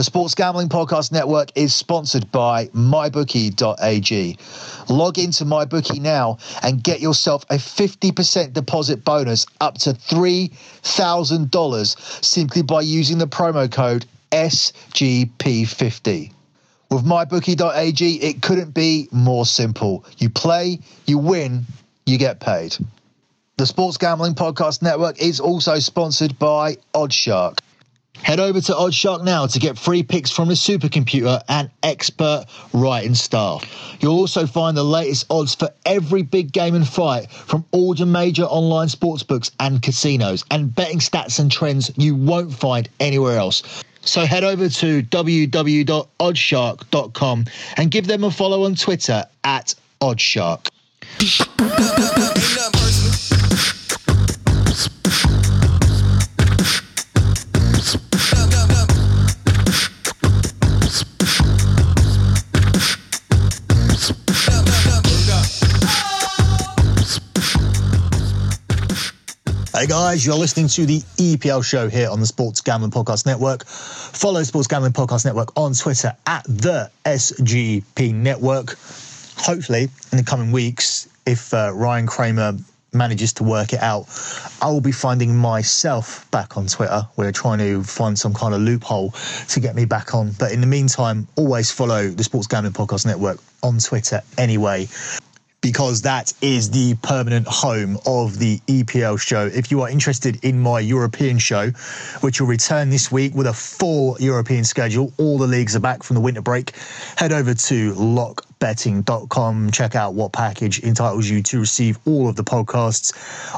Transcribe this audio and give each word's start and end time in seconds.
The 0.00 0.04
Sports 0.04 0.34
Gambling 0.34 0.70
Podcast 0.70 1.12
Network 1.12 1.50
is 1.54 1.74
sponsored 1.74 2.32
by 2.32 2.68
MyBookie.ag. 2.68 4.38
Log 4.88 5.18
into 5.18 5.44
MyBookie 5.44 6.00
now 6.00 6.38
and 6.62 6.82
get 6.82 7.02
yourself 7.02 7.44
a 7.50 7.56
50% 7.56 8.54
deposit 8.54 9.04
bonus 9.04 9.44
up 9.60 9.76
to 9.80 9.90
$3,000 9.90 12.24
simply 12.24 12.62
by 12.62 12.80
using 12.80 13.18
the 13.18 13.26
promo 13.26 13.70
code 13.70 14.06
SGP50. 14.32 16.32
With 16.90 17.04
MyBookie.ag, 17.04 18.22
it 18.22 18.40
couldn't 18.40 18.72
be 18.72 19.06
more 19.12 19.44
simple. 19.44 20.06
You 20.16 20.30
play, 20.30 20.78
you 21.04 21.18
win, 21.18 21.66
you 22.06 22.16
get 22.16 22.40
paid. 22.40 22.74
The 23.58 23.66
Sports 23.66 23.98
Gambling 23.98 24.34
Podcast 24.34 24.80
Network 24.80 25.20
is 25.20 25.40
also 25.40 25.78
sponsored 25.78 26.38
by 26.38 26.76
Oddshark. 26.94 27.58
Head 28.16 28.38
over 28.38 28.60
to 28.60 28.72
Oddshark 28.72 29.24
now 29.24 29.46
to 29.46 29.58
get 29.58 29.78
free 29.78 30.02
picks 30.02 30.30
from 30.30 30.48
the 30.48 30.54
supercomputer 30.54 31.40
and 31.48 31.70
expert 31.82 32.44
writing 32.72 33.14
staff. 33.14 33.64
You'll 34.00 34.18
also 34.18 34.46
find 34.46 34.76
the 34.76 34.84
latest 34.84 35.26
odds 35.30 35.54
for 35.54 35.70
every 35.86 36.22
big 36.22 36.52
game 36.52 36.74
and 36.74 36.86
fight 36.86 37.30
from 37.30 37.64
all 37.70 37.96
your 37.96 38.06
major 38.06 38.44
online 38.44 38.88
sportsbooks 38.88 39.50
and 39.58 39.80
casinos, 39.80 40.44
and 40.50 40.74
betting 40.74 40.98
stats 40.98 41.38
and 41.38 41.50
trends 41.50 41.90
you 41.96 42.14
won't 42.14 42.52
find 42.52 42.88
anywhere 43.00 43.38
else. 43.38 43.62
So 44.02 44.24
head 44.24 44.44
over 44.44 44.68
to 44.68 45.02
www.oddshark.com 45.02 47.44
and 47.76 47.90
give 47.90 48.06
them 48.06 48.24
a 48.24 48.30
follow 48.30 48.64
on 48.64 48.74
Twitter 48.74 49.24
at 49.44 49.74
Oddshark. 50.00 50.68
Hey 69.80 69.86
guys, 69.86 70.26
you're 70.26 70.36
listening 70.36 70.68
to 70.68 70.84
the 70.84 70.98
EPL 71.16 71.64
show 71.64 71.88
here 71.88 72.10
on 72.10 72.20
the 72.20 72.26
Sports 72.26 72.60
Gambling 72.60 72.90
Podcast 72.90 73.24
Network. 73.24 73.64
Follow 73.64 74.42
Sports 74.42 74.66
Gambling 74.66 74.92
Podcast 74.92 75.24
Network 75.24 75.56
on 75.56 75.72
Twitter 75.72 76.14
at 76.26 76.44
the 76.44 76.90
SGP 77.06 78.12
Network. 78.12 78.76
Hopefully, 79.38 79.88
in 80.12 80.18
the 80.18 80.22
coming 80.22 80.52
weeks, 80.52 81.08
if 81.24 81.54
uh, 81.54 81.72
Ryan 81.74 82.06
Kramer 82.06 82.58
manages 82.92 83.32
to 83.32 83.42
work 83.42 83.72
it 83.72 83.80
out, 83.80 84.04
I 84.60 84.68
will 84.68 84.82
be 84.82 84.92
finding 84.92 85.34
myself 85.34 86.30
back 86.30 86.58
on 86.58 86.66
Twitter. 86.66 87.08
We're 87.16 87.32
trying 87.32 87.60
to 87.60 87.82
find 87.82 88.18
some 88.18 88.34
kind 88.34 88.52
of 88.52 88.60
loophole 88.60 89.14
to 89.48 89.60
get 89.60 89.74
me 89.74 89.86
back 89.86 90.14
on. 90.14 90.32
But 90.38 90.52
in 90.52 90.60
the 90.60 90.66
meantime, 90.66 91.26
always 91.36 91.70
follow 91.70 92.06
the 92.08 92.22
Sports 92.22 92.48
Gambling 92.48 92.74
Podcast 92.74 93.06
Network 93.06 93.38
on 93.62 93.78
Twitter 93.78 94.20
anyway 94.36 94.88
because 95.60 96.02
that 96.02 96.32
is 96.40 96.70
the 96.70 96.94
permanent 97.02 97.46
home 97.46 97.98
of 98.06 98.38
the 98.38 98.58
EPL 98.66 99.20
show. 99.20 99.46
If 99.46 99.70
you 99.70 99.82
are 99.82 99.90
interested 99.90 100.42
in 100.44 100.58
my 100.60 100.80
European 100.80 101.38
show, 101.38 101.70
which 102.20 102.40
will 102.40 102.48
return 102.48 102.90
this 102.90 103.12
week 103.12 103.34
with 103.34 103.46
a 103.46 103.52
full 103.52 104.16
European 104.20 104.64
schedule, 104.64 105.12
all 105.18 105.38
the 105.38 105.46
leagues 105.46 105.76
are 105.76 105.80
back 105.80 106.02
from 106.02 106.14
the 106.14 106.20
winter 106.20 106.40
break, 106.40 106.72
head 107.16 107.32
over 107.32 107.54
to 107.54 107.92
lockbetting.com, 107.94 109.70
check 109.70 109.94
out 109.94 110.14
what 110.14 110.32
package 110.32 110.82
entitles 110.82 111.28
you 111.28 111.42
to 111.42 111.60
receive 111.60 111.98
all 112.06 112.28
of 112.28 112.36
the 112.36 112.44
podcasts. 112.44 113.12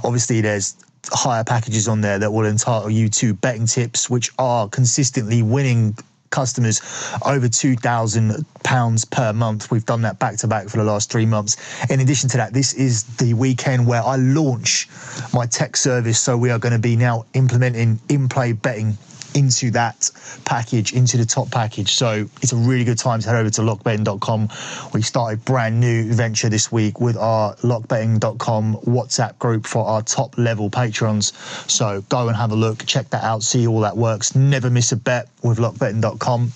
Obviously, 0.04 0.40
there's 0.40 0.76
higher 1.10 1.44
packages 1.44 1.88
on 1.88 2.00
there 2.00 2.18
that 2.18 2.32
will 2.32 2.46
entitle 2.46 2.90
you 2.90 3.08
to 3.08 3.34
betting 3.34 3.66
tips, 3.66 4.08
which 4.08 4.30
are 4.38 4.68
consistently 4.68 5.42
winning 5.42 5.96
customers 6.32 6.80
over 7.24 7.46
£2,000 7.46 9.10
per 9.10 9.32
month. 9.32 9.70
We've 9.70 9.86
done 9.86 10.02
that 10.02 10.18
back 10.18 10.38
to 10.38 10.48
back 10.48 10.68
for 10.68 10.78
the 10.78 10.84
last 10.84 11.12
three 11.12 11.26
months. 11.26 11.56
In 11.88 12.00
addition 12.00 12.28
to 12.30 12.36
that, 12.38 12.52
this 12.52 12.74
is 12.74 13.04
the 13.18 13.34
weekend 13.34 13.86
where 13.86 14.02
I 14.02 14.16
launch 14.16 14.88
my 15.32 15.46
tech 15.46 15.76
service. 15.76 16.18
So 16.18 16.36
we 16.36 16.50
are 16.50 16.58
going 16.58 16.72
to 16.72 16.80
be 16.80 16.96
now 16.96 17.26
implementing 17.34 18.00
in 18.08 18.28
play 18.28 18.52
betting 18.52 18.98
into 19.34 19.70
that 19.72 20.10
package, 20.44 20.92
into 20.92 21.16
the 21.16 21.24
top 21.24 21.50
package. 21.50 21.92
So 21.92 22.28
it's 22.42 22.52
a 22.52 22.56
really 22.56 22.84
good 22.84 22.98
time 22.98 23.20
to 23.20 23.28
head 23.28 23.36
over 23.36 23.50
to 23.50 23.62
lockbetting.com. 23.62 24.48
We 24.92 25.02
started 25.02 25.44
brand 25.44 25.80
new 25.80 26.12
venture 26.12 26.48
this 26.48 26.70
week 26.70 27.00
with 27.00 27.16
our 27.16 27.54
lockbetting.com 27.56 28.76
WhatsApp 28.86 29.38
group 29.38 29.66
for 29.66 29.84
our 29.84 30.02
top 30.02 30.38
level 30.38 30.70
patrons. 30.70 31.32
So 31.70 32.02
go 32.08 32.28
and 32.28 32.36
have 32.36 32.52
a 32.52 32.56
look, 32.56 32.84
check 32.86 33.10
that 33.10 33.24
out, 33.24 33.42
see 33.42 33.66
all 33.66 33.80
that 33.80 33.96
works. 33.96 34.34
Never 34.34 34.70
miss 34.70 34.92
a 34.92 34.96
bet 34.96 35.28
with 35.42 35.58
lockbetting.com 35.58 36.52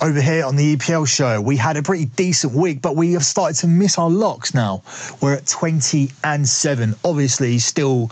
over 0.00 0.20
here 0.20 0.44
on 0.44 0.56
the 0.56 0.76
EPL 0.76 1.06
show. 1.06 1.40
We 1.40 1.56
had 1.56 1.76
a 1.76 1.82
pretty 1.82 2.06
decent 2.06 2.54
week, 2.54 2.82
but 2.82 2.96
we 2.96 3.12
have 3.12 3.24
started 3.24 3.56
to 3.60 3.66
miss 3.66 3.98
our 3.98 4.10
locks 4.10 4.54
now. 4.54 4.82
We're 5.20 5.34
at 5.34 5.46
20 5.46 6.10
and 6.24 6.48
7. 6.48 6.94
Obviously, 7.04 7.58
still 7.58 8.10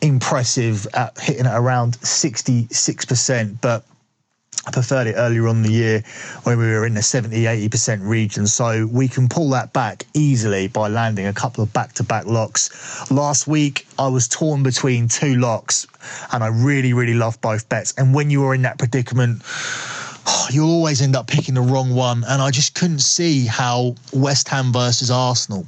impressive 0.00 0.86
at 0.94 1.18
hitting 1.18 1.46
at 1.46 1.56
around 1.56 1.98
66%, 1.98 3.60
but 3.60 3.84
I 4.66 4.72
preferred 4.72 5.06
it 5.06 5.14
earlier 5.16 5.46
on 5.46 5.62
the 5.62 5.70
year 5.70 6.02
when 6.42 6.58
we 6.58 6.64
were 6.64 6.86
in 6.86 6.94
the 6.94 7.02
70 7.02 7.44
80% 7.44 8.00
region. 8.02 8.48
So 8.48 8.86
we 8.90 9.06
can 9.06 9.28
pull 9.28 9.50
that 9.50 9.72
back 9.72 10.04
easily 10.12 10.66
by 10.66 10.88
landing 10.88 11.26
a 11.26 11.32
couple 11.32 11.62
of 11.62 11.72
back 11.72 11.92
to 11.94 12.02
back 12.02 12.26
locks. 12.26 13.08
Last 13.10 13.46
week, 13.46 13.86
I 13.96 14.08
was 14.08 14.26
torn 14.26 14.64
between 14.64 15.06
two 15.06 15.36
locks 15.36 15.86
and 16.32 16.42
I 16.42 16.48
really, 16.48 16.92
really 16.94 17.14
love 17.14 17.40
both 17.40 17.68
bets. 17.68 17.94
And 17.96 18.12
when 18.12 18.28
you 18.28 18.44
are 18.44 18.54
in 18.54 18.62
that 18.62 18.78
predicament, 18.78 19.42
you'll 20.50 20.70
always 20.70 21.02
end 21.02 21.16
up 21.16 21.26
picking 21.26 21.54
the 21.54 21.60
wrong 21.60 21.94
one. 21.94 22.24
And 22.28 22.42
I 22.42 22.50
just 22.50 22.74
couldn't 22.74 23.00
see 23.00 23.46
how 23.46 23.94
West 24.12 24.48
Ham 24.48 24.72
versus 24.72 25.10
Arsenal 25.10 25.66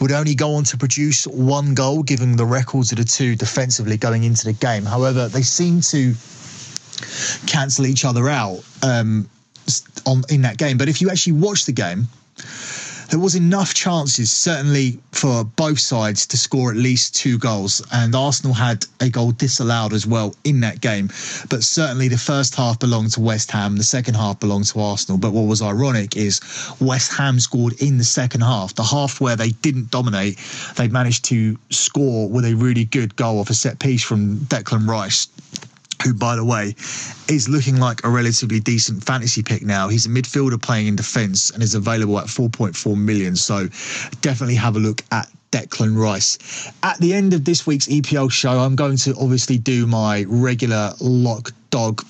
would 0.00 0.12
only 0.12 0.34
go 0.34 0.54
on 0.54 0.64
to 0.64 0.76
produce 0.76 1.26
one 1.26 1.74
goal, 1.74 2.02
given 2.02 2.36
the 2.36 2.46
records 2.46 2.92
of 2.92 2.98
the 2.98 3.04
two 3.04 3.36
defensively 3.36 3.96
going 3.96 4.24
into 4.24 4.44
the 4.44 4.52
game. 4.52 4.84
However, 4.84 5.28
they 5.28 5.42
seem 5.42 5.80
to 5.82 6.14
cancel 7.46 7.86
each 7.86 8.04
other 8.04 8.28
out 8.28 8.62
um, 8.82 9.28
on 10.06 10.22
in 10.28 10.42
that 10.42 10.58
game. 10.58 10.78
But 10.78 10.88
if 10.88 11.00
you 11.00 11.10
actually 11.10 11.34
watch 11.34 11.64
the 11.66 11.72
game, 11.72 12.08
there 13.08 13.18
was 13.18 13.34
enough 13.34 13.72
chances, 13.72 14.30
certainly 14.30 14.98
for 15.12 15.44
both 15.44 15.78
sides, 15.78 16.26
to 16.26 16.36
score 16.36 16.70
at 16.70 16.76
least 16.76 17.16
two 17.16 17.38
goals. 17.38 17.82
And 17.90 18.14
Arsenal 18.14 18.52
had 18.52 18.84
a 19.00 19.08
goal 19.08 19.32
disallowed 19.32 19.92
as 19.92 20.06
well 20.06 20.34
in 20.44 20.60
that 20.60 20.80
game. 20.80 21.08
But 21.48 21.64
certainly 21.64 22.08
the 22.08 22.18
first 22.18 22.54
half 22.54 22.78
belonged 22.78 23.12
to 23.12 23.20
West 23.20 23.50
Ham, 23.50 23.76
the 23.76 23.84
second 23.84 24.14
half 24.14 24.40
belonged 24.40 24.66
to 24.66 24.80
Arsenal. 24.80 25.18
But 25.18 25.32
what 25.32 25.46
was 25.46 25.62
ironic 25.62 26.16
is 26.16 26.40
West 26.80 27.12
Ham 27.14 27.40
scored 27.40 27.80
in 27.80 27.96
the 27.96 28.04
second 28.04 28.42
half, 28.42 28.74
the 28.74 28.84
half 28.84 29.20
where 29.20 29.36
they 29.36 29.50
didn't 29.50 29.90
dominate. 29.90 30.38
They 30.76 30.88
managed 30.88 31.24
to 31.26 31.58
score 31.70 32.28
with 32.28 32.44
a 32.44 32.54
really 32.54 32.84
good 32.84 33.16
goal 33.16 33.40
off 33.40 33.50
a 33.50 33.54
set 33.54 33.78
piece 33.78 34.02
from 34.02 34.36
Declan 34.40 34.86
Rice 34.86 35.28
who, 36.02 36.14
by 36.14 36.36
the 36.36 36.44
way, 36.44 36.74
is 37.28 37.48
looking 37.48 37.76
like 37.76 38.04
a 38.04 38.08
relatively 38.08 38.60
decent 38.60 39.04
fantasy 39.04 39.42
pick 39.42 39.62
now. 39.62 39.88
He's 39.88 40.06
a 40.06 40.08
midfielder 40.08 40.60
playing 40.60 40.86
in 40.86 40.96
defence 40.96 41.50
and 41.50 41.62
is 41.62 41.74
available 41.74 42.18
at 42.18 42.26
4.4 42.26 42.96
million. 42.96 43.36
So 43.36 43.68
definitely 44.20 44.56
have 44.56 44.76
a 44.76 44.80
look 44.80 45.02
at 45.10 45.28
Declan 45.50 45.96
Rice. 45.96 46.38
At 46.82 46.98
the 46.98 47.14
end 47.14 47.32
of 47.34 47.44
this 47.44 47.66
week's 47.66 47.86
EPL 47.86 48.30
show, 48.30 48.58
I'm 48.60 48.76
going 48.76 48.96
to 48.98 49.14
obviously 49.18 49.58
do 49.58 49.86
my 49.86 50.24
regular 50.28 50.92
lock, 51.00 51.50
dog, 51.70 52.04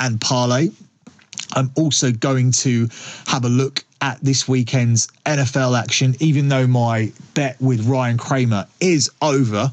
and 0.00 0.20
parlay. 0.20 0.70
I'm 1.54 1.70
also 1.76 2.12
going 2.12 2.52
to 2.52 2.88
have 3.26 3.44
a 3.44 3.48
look 3.48 3.84
at 4.00 4.18
this 4.22 4.46
weekend's 4.46 5.08
NFL 5.26 5.78
action, 5.78 6.14
even 6.20 6.48
though 6.48 6.66
my 6.66 7.12
bet 7.34 7.60
with 7.60 7.86
Ryan 7.86 8.18
Kramer 8.18 8.66
is 8.80 9.10
over. 9.22 9.70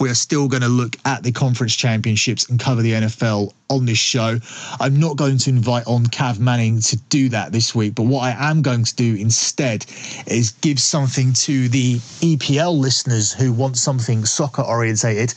We 0.00 0.10
are 0.10 0.14
still 0.14 0.48
going 0.48 0.62
to 0.62 0.68
look 0.68 0.96
at 1.04 1.22
the 1.22 1.30
conference 1.30 1.76
championships 1.76 2.48
and 2.48 2.58
cover 2.58 2.82
the 2.82 2.92
NFL 2.92 3.52
on 3.70 3.86
this 3.86 3.98
show. 3.98 4.38
I'm 4.80 4.98
not 4.98 5.16
going 5.16 5.38
to 5.38 5.50
invite 5.50 5.86
on 5.86 6.06
Cav 6.06 6.40
Manning 6.40 6.80
to 6.80 6.96
do 6.96 7.28
that 7.28 7.52
this 7.52 7.72
week, 7.74 7.94
but 7.94 8.04
what 8.04 8.22
I 8.22 8.50
am 8.50 8.62
going 8.62 8.82
to 8.84 8.94
do 8.96 9.14
instead 9.14 9.86
is 10.26 10.50
give 10.62 10.80
something 10.80 11.32
to 11.34 11.68
the 11.68 11.94
EPL 12.20 12.76
listeners 12.76 13.32
who 13.32 13.52
want 13.52 13.76
something 13.76 14.24
soccer 14.24 14.62
orientated. 14.62 15.34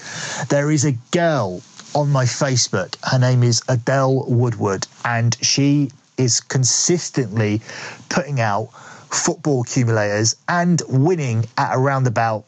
There 0.50 0.72
is 0.72 0.86
a 0.86 0.94
girl 1.12 1.62
on 1.94 2.12
my 2.12 2.26
Facebook. 2.26 2.96
Her 3.04 3.20
name 3.20 3.44
is 3.44 3.62
Adele 3.70 4.26
Woodward, 4.28 4.88
and 5.06 5.38
she 5.42 5.92
is 6.18 6.40
consistently 6.40 7.62
putting 8.10 8.40
out 8.40 8.70
football 9.12 9.62
accumulators 9.62 10.36
and 10.48 10.82
winning 10.88 11.46
at 11.58 11.76
around 11.76 12.08
about 12.08 12.46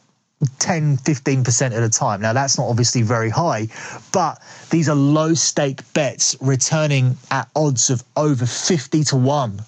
10 0.60 0.98
15% 0.98 1.76
at 1.76 1.82
a 1.82 1.88
time. 1.88 2.20
Now, 2.20 2.32
that's 2.32 2.58
not 2.58 2.68
obviously 2.68 3.02
very 3.02 3.30
high, 3.30 3.68
but 4.12 4.40
these 4.70 4.88
are 4.88 4.94
low 4.94 5.34
stake 5.34 5.80
bets 5.94 6.36
returning 6.40 7.16
at 7.30 7.48
odds 7.56 7.90
of 7.90 8.04
over 8.16 8.46
50 8.46 9.04
to 9.04 9.16
1. 9.16 9.60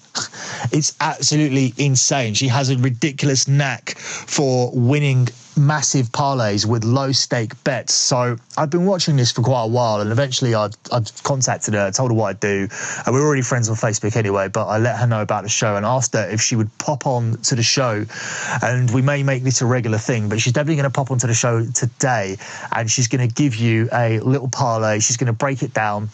It's 0.73 0.97
absolutely 1.01 1.75
insane. 1.77 2.35
She 2.35 2.47
has 2.49 2.71
a 2.71 2.79
ridiculous 2.79 3.49
knack 3.49 3.99
for 3.99 4.71
winning 4.73 5.29
massive 5.57 6.07
parlays 6.07 6.67
with 6.67 6.85
low 6.85 7.13
stake 7.13 7.63
bets. 7.65 7.93
So 7.95 8.37
I've 8.57 8.71
been 8.71 8.87
watching 8.87 9.17
this 9.17 9.33
for 9.33 9.43
quite 9.43 9.65
a 9.65 9.69
while, 9.69 10.01
and 10.01 10.11
eventually 10.11 10.55
I've, 10.55 10.73
I've 10.93 11.23
contacted 11.23 11.75
her, 11.75 11.91
told 11.91 12.11
her 12.11 12.15
what 12.15 12.29
I 12.29 12.33
do. 12.35 12.69
And 13.07 13.15
we're 13.15 13.25
already 13.25 13.43
friends 13.43 13.69
on 13.69 13.77
Facebook 13.77 14.17
anyway, 14.17 14.49
but 14.49 14.67
I 14.67 14.79
let 14.79 14.99
her 14.99 15.07
know 15.07 15.23
about 15.23 15.43
the 15.43 15.49
show 15.49 15.77
and 15.77 15.85
asked 15.85 16.15
her 16.15 16.29
if 16.29 16.41
she 16.41 16.57
would 16.57 16.77
pop 16.79 17.07
on 17.07 17.37
to 17.43 17.55
the 17.55 17.63
show. 17.63 18.05
And 18.63 18.91
we 18.91 19.03
may 19.03 19.23
make 19.23 19.43
this 19.43 19.61
a 19.61 19.67
regular 19.67 19.99
thing, 19.99 20.29
but 20.29 20.41
she's 20.41 20.53
definitely 20.53 20.77
going 20.77 20.91
to 20.91 20.97
pop 20.97 21.11
onto 21.11 21.27
the 21.27 21.35
show 21.35 21.65
today, 21.67 22.37
and 22.73 22.91
she's 22.91 23.09
going 23.09 23.27
to 23.27 23.35
give 23.35 23.57
you 23.57 23.89
a 23.93 24.21
little 24.21 24.49
parlay. 24.49 25.01
She's 25.01 25.17
going 25.17 25.27
to 25.27 25.33
break 25.33 25.63
it 25.63 25.75
down 25.75 26.11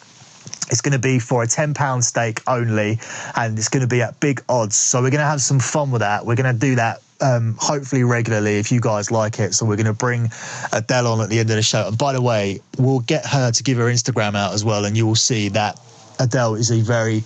it's 0.68 0.80
going 0.80 0.92
to 0.92 0.98
be 0.98 1.20
for 1.20 1.44
a 1.44 1.46
£10 1.46 2.02
stake 2.02 2.42
only, 2.46 2.98
and 3.36 3.56
it's 3.56 3.68
going 3.68 3.82
to 3.82 3.86
be 3.86 4.02
at 4.02 4.18
big 4.18 4.42
odds. 4.48 4.74
So 4.74 4.98
we're 4.98 5.10
going 5.10 5.20
to 5.20 5.26
have 5.26 5.40
some 5.40 5.60
fun 5.60 5.92
with 5.92 6.00
that. 6.00 6.26
We're 6.26 6.34
going 6.34 6.52
to 6.52 6.58
do 6.58 6.74
that 6.76 7.02
um, 7.20 7.56
hopefully 7.58 8.04
regularly 8.04 8.58
if 8.58 8.70
you 8.70 8.80
guys 8.80 9.10
like 9.10 9.38
it. 9.38 9.54
So 9.54 9.66
we're 9.66 9.76
going 9.76 9.86
to 9.86 9.92
bring 9.92 10.30
Adele 10.72 11.06
on 11.06 11.20
at 11.20 11.28
the 11.28 11.38
end 11.38 11.50
of 11.50 11.56
the 11.56 11.62
show. 11.62 11.88
And 11.88 11.98
by 11.98 12.12
the 12.12 12.22
way, 12.22 12.60
we'll 12.78 13.00
get 13.00 13.26
her 13.26 13.50
to 13.50 13.62
give 13.62 13.78
her 13.78 13.86
Instagram 13.86 14.34
out 14.36 14.54
as 14.54 14.64
well, 14.64 14.84
and 14.84 14.96
you 14.96 15.06
will 15.06 15.14
see 15.14 15.48
that 15.50 15.80
Adele 16.18 16.54
is 16.54 16.70
a 16.70 16.80
very 16.80 17.24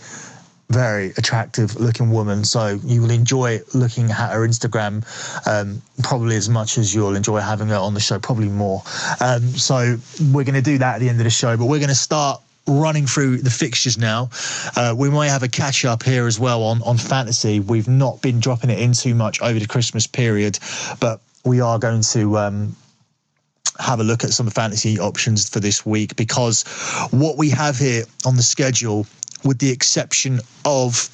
very 0.71 1.09
attractive 1.19 1.75
looking 1.81 2.11
woman. 2.11 2.45
So 2.45 2.79
you 2.85 3.03
will 3.03 3.11
enjoy 3.11 3.61
looking 3.75 4.11
at 4.11 4.33
her 4.33 4.47
Instagram 4.47 5.05
um, 5.47 5.83
probably 6.03 6.37
as 6.37 6.49
much 6.49 6.79
as 6.79 6.95
you'll 6.95 7.17
enjoy 7.17 7.41
having 7.41 7.69
her 7.69 7.77
on 7.77 7.93
the 7.93 8.01
show, 8.01 8.21
probably 8.21 8.49
more. 8.49 8.83
Um, 9.21 9.43
so 9.49 9.99
we're 10.33 10.45
going 10.45 10.55
to 10.55 10.63
do 10.63 10.79
that 10.79 10.95
at 10.95 10.99
the 11.01 11.09
end 11.09 11.19
of 11.19 11.25
the 11.25 11.31
show, 11.31 11.57
but 11.57 11.67
we're 11.67 11.81
going 11.81 11.89
to 11.89 11.95
start 11.95 12.41
running 12.67 13.07
through 13.07 13.39
the 13.39 13.51
fixtures 13.51 13.99
now. 13.99 14.31
Uh, 14.77 14.95
we 14.97 15.11
might 15.11 15.29
have 15.29 15.43
a 15.43 15.49
catch 15.49 15.85
up 15.85 16.03
here 16.03 16.27
as 16.27 16.39
well 16.39 16.63
on, 16.63 16.83
on 16.83 16.97
fantasy. 16.97 17.61
We've 17.61 17.89
not 17.89 18.23
been 18.23 18.41
dropping 18.41 18.71
it 18.71 18.79
in 18.79 18.93
too 18.93 19.15
much 19.15 19.41
over 19.43 19.59
the 19.59 19.67
Christmas 19.67 20.07
period, 20.07 20.59
but 21.01 21.21
we 21.45 21.61
are 21.61 21.79
going 21.79 22.03
to. 22.03 22.39
Um, 22.39 22.77
have 23.79 24.01
a 24.01 24.05
look 24.05 24.25
at 24.25 24.31
some 24.31 24.51
fantasy 24.51 24.99
options 24.99 25.49
for 25.49 25.59
this 25.59 25.87
week 25.87 26.15
because 26.17 26.65
what 27.13 27.39
we 27.39 27.49
have 27.49 27.79
here 27.79 28.05
on 28.27 28.37
the 28.37 28.43
schedule, 28.43 29.07
with 29.43 29.59
the 29.59 29.71
exception 29.71 30.39
of 30.67 31.09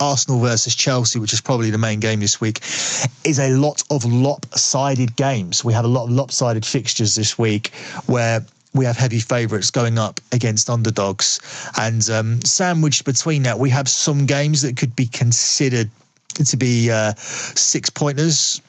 Arsenal 0.00 0.40
versus 0.40 0.74
Chelsea, 0.74 1.18
which 1.18 1.32
is 1.32 1.40
probably 1.40 1.70
the 1.70 1.78
main 1.78 2.00
game 2.00 2.20
this 2.20 2.40
week, 2.40 2.60
is 3.24 3.38
a 3.38 3.50
lot 3.50 3.82
of 3.90 4.04
lopsided 4.04 5.14
games. 5.16 5.64
We 5.64 5.72
have 5.74 5.84
a 5.84 5.88
lot 5.88 6.04
of 6.04 6.10
lopsided 6.10 6.64
fixtures 6.64 7.14
this 7.14 7.38
week 7.38 7.72
where 8.06 8.44
we 8.74 8.84
have 8.84 8.96
heavy 8.96 9.20
favourites 9.20 9.70
going 9.70 9.98
up 9.98 10.20
against 10.32 10.70
underdogs. 10.70 11.40
And 11.78 12.08
um, 12.10 12.40
sandwiched 12.42 13.04
between 13.04 13.42
that, 13.42 13.58
we 13.58 13.70
have 13.70 13.88
some 13.88 14.26
games 14.26 14.62
that 14.62 14.76
could 14.76 14.94
be 14.94 15.06
considered 15.06 15.90
to 16.34 16.56
be 16.56 16.90
uh, 16.90 17.14
six 17.16 17.90
pointers. 17.90 18.60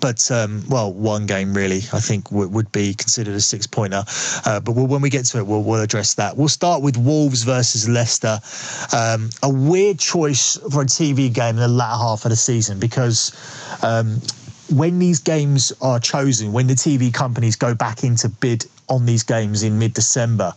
But 0.00 0.30
um, 0.30 0.62
well, 0.68 0.92
one 0.92 1.26
game 1.26 1.52
really, 1.52 1.78
I 1.92 1.98
think 1.98 2.30
w- 2.30 2.48
would 2.48 2.70
be 2.70 2.94
considered 2.94 3.34
a 3.34 3.40
six 3.40 3.66
pointer. 3.66 4.04
Uh, 4.46 4.60
but 4.60 4.72
we'll, 4.72 4.86
when 4.86 5.02
we 5.02 5.10
get 5.10 5.24
to 5.26 5.38
it, 5.38 5.46
we'll, 5.46 5.64
we'll, 5.64 5.82
address 5.82 6.14
that. 6.14 6.36
We'll 6.36 6.48
start 6.48 6.80
with 6.80 6.96
Wolves 6.96 7.42
versus 7.42 7.88
Leicester. 7.88 8.38
Um, 8.96 9.30
a 9.42 9.50
weird 9.50 9.98
choice 9.98 10.56
for 10.72 10.82
a 10.82 10.86
TV 10.86 11.32
game 11.32 11.56
in 11.56 11.56
the 11.56 11.68
latter 11.68 11.98
half 11.98 12.24
of 12.24 12.30
the 12.30 12.36
season 12.36 12.78
because 12.78 13.32
um, 13.82 14.20
when 14.72 15.00
these 15.00 15.18
games 15.18 15.72
are 15.82 15.98
chosen, 15.98 16.52
when 16.52 16.68
the 16.68 16.74
TV 16.74 17.12
companies 17.12 17.56
go 17.56 17.74
back 17.74 18.04
into 18.04 18.28
bid 18.28 18.66
on 18.90 19.06
these 19.06 19.22
games 19.22 19.62
in 19.62 19.78
mid 19.78 19.94
December, 19.94 20.52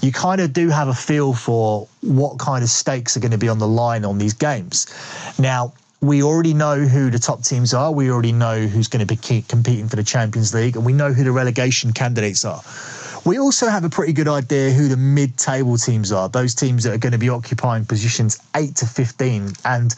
you 0.00 0.12
kind 0.12 0.40
of 0.40 0.52
do 0.52 0.68
have 0.68 0.88
a 0.88 0.94
feel 0.94 1.32
for 1.34 1.88
what 2.02 2.38
kind 2.38 2.62
of 2.62 2.70
stakes 2.70 3.16
are 3.16 3.20
going 3.20 3.32
to 3.32 3.38
be 3.38 3.48
on 3.48 3.58
the 3.58 3.66
line 3.66 4.04
on 4.04 4.18
these 4.18 4.34
games. 4.34 4.86
Now, 5.38 5.72
we 6.00 6.22
already 6.22 6.54
know 6.54 6.76
who 6.76 7.10
the 7.10 7.18
top 7.18 7.42
teams 7.42 7.74
are. 7.74 7.90
We 7.90 8.10
already 8.10 8.32
know 8.32 8.66
who's 8.66 8.86
going 8.86 9.04
to 9.04 9.06
be 9.06 9.42
competing 9.42 9.88
for 9.88 9.96
the 9.96 10.04
Champions 10.04 10.54
League, 10.54 10.76
and 10.76 10.84
we 10.84 10.92
know 10.92 11.12
who 11.12 11.24
the 11.24 11.32
relegation 11.32 11.92
candidates 11.92 12.44
are. 12.44 12.62
We 13.24 13.38
also 13.38 13.66
have 13.66 13.84
a 13.84 13.90
pretty 13.90 14.12
good 14.12 14.28
idea 14.28 14.70
who 14.70 14.86
the 14.86 14.96
mid 14.96 15.36
table 15.36 15.76
teams 15.76 16.12
are, 16.12 16.28
those 16.28 16.54
teams 16.54 16.84
that 16.84 16.94
are 16.94 16.98
going 16.98 17.12
to 17.12 17.18
be 17.18 17.28
occupying 17.28 17.84
positions 17.84 18.38
8 18.54 18.76
to 18.76 18.86
15, 18.86 19.52
and 19.64 19.94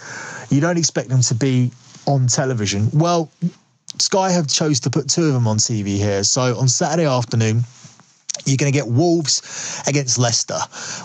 you 0.48 0.60
don't 0.60 0.78
expect 0.78 1.10
them 1.10 1.20
to 1.22 1.34
be 1.34 1.70
on 2.06 2.28
television. 2.28 2.88
Well, 2.94 3.30
Sky 3.98 4.30
have 4.30 4.48
chose 4.48 4.80
to 4.80 4.90
put 4.90 5.10
two 5.10 5.26
of 5.26 5.34
them 5.34 5.46
on 5.46 5.58
TV 5.58 5.96
here. 5.96 6.24
So 6.24 6.58
on 6.58 6.68
Saturday 6.68 7.04
afternoon, 7.04 7.64
you're 8.44 8.56
going 8.56 8.72
to 8.72 8.76
get 8.76 8.86
Wolves 8.86 9.82
against 9.86 10.18
Leicester, 10.18 10.58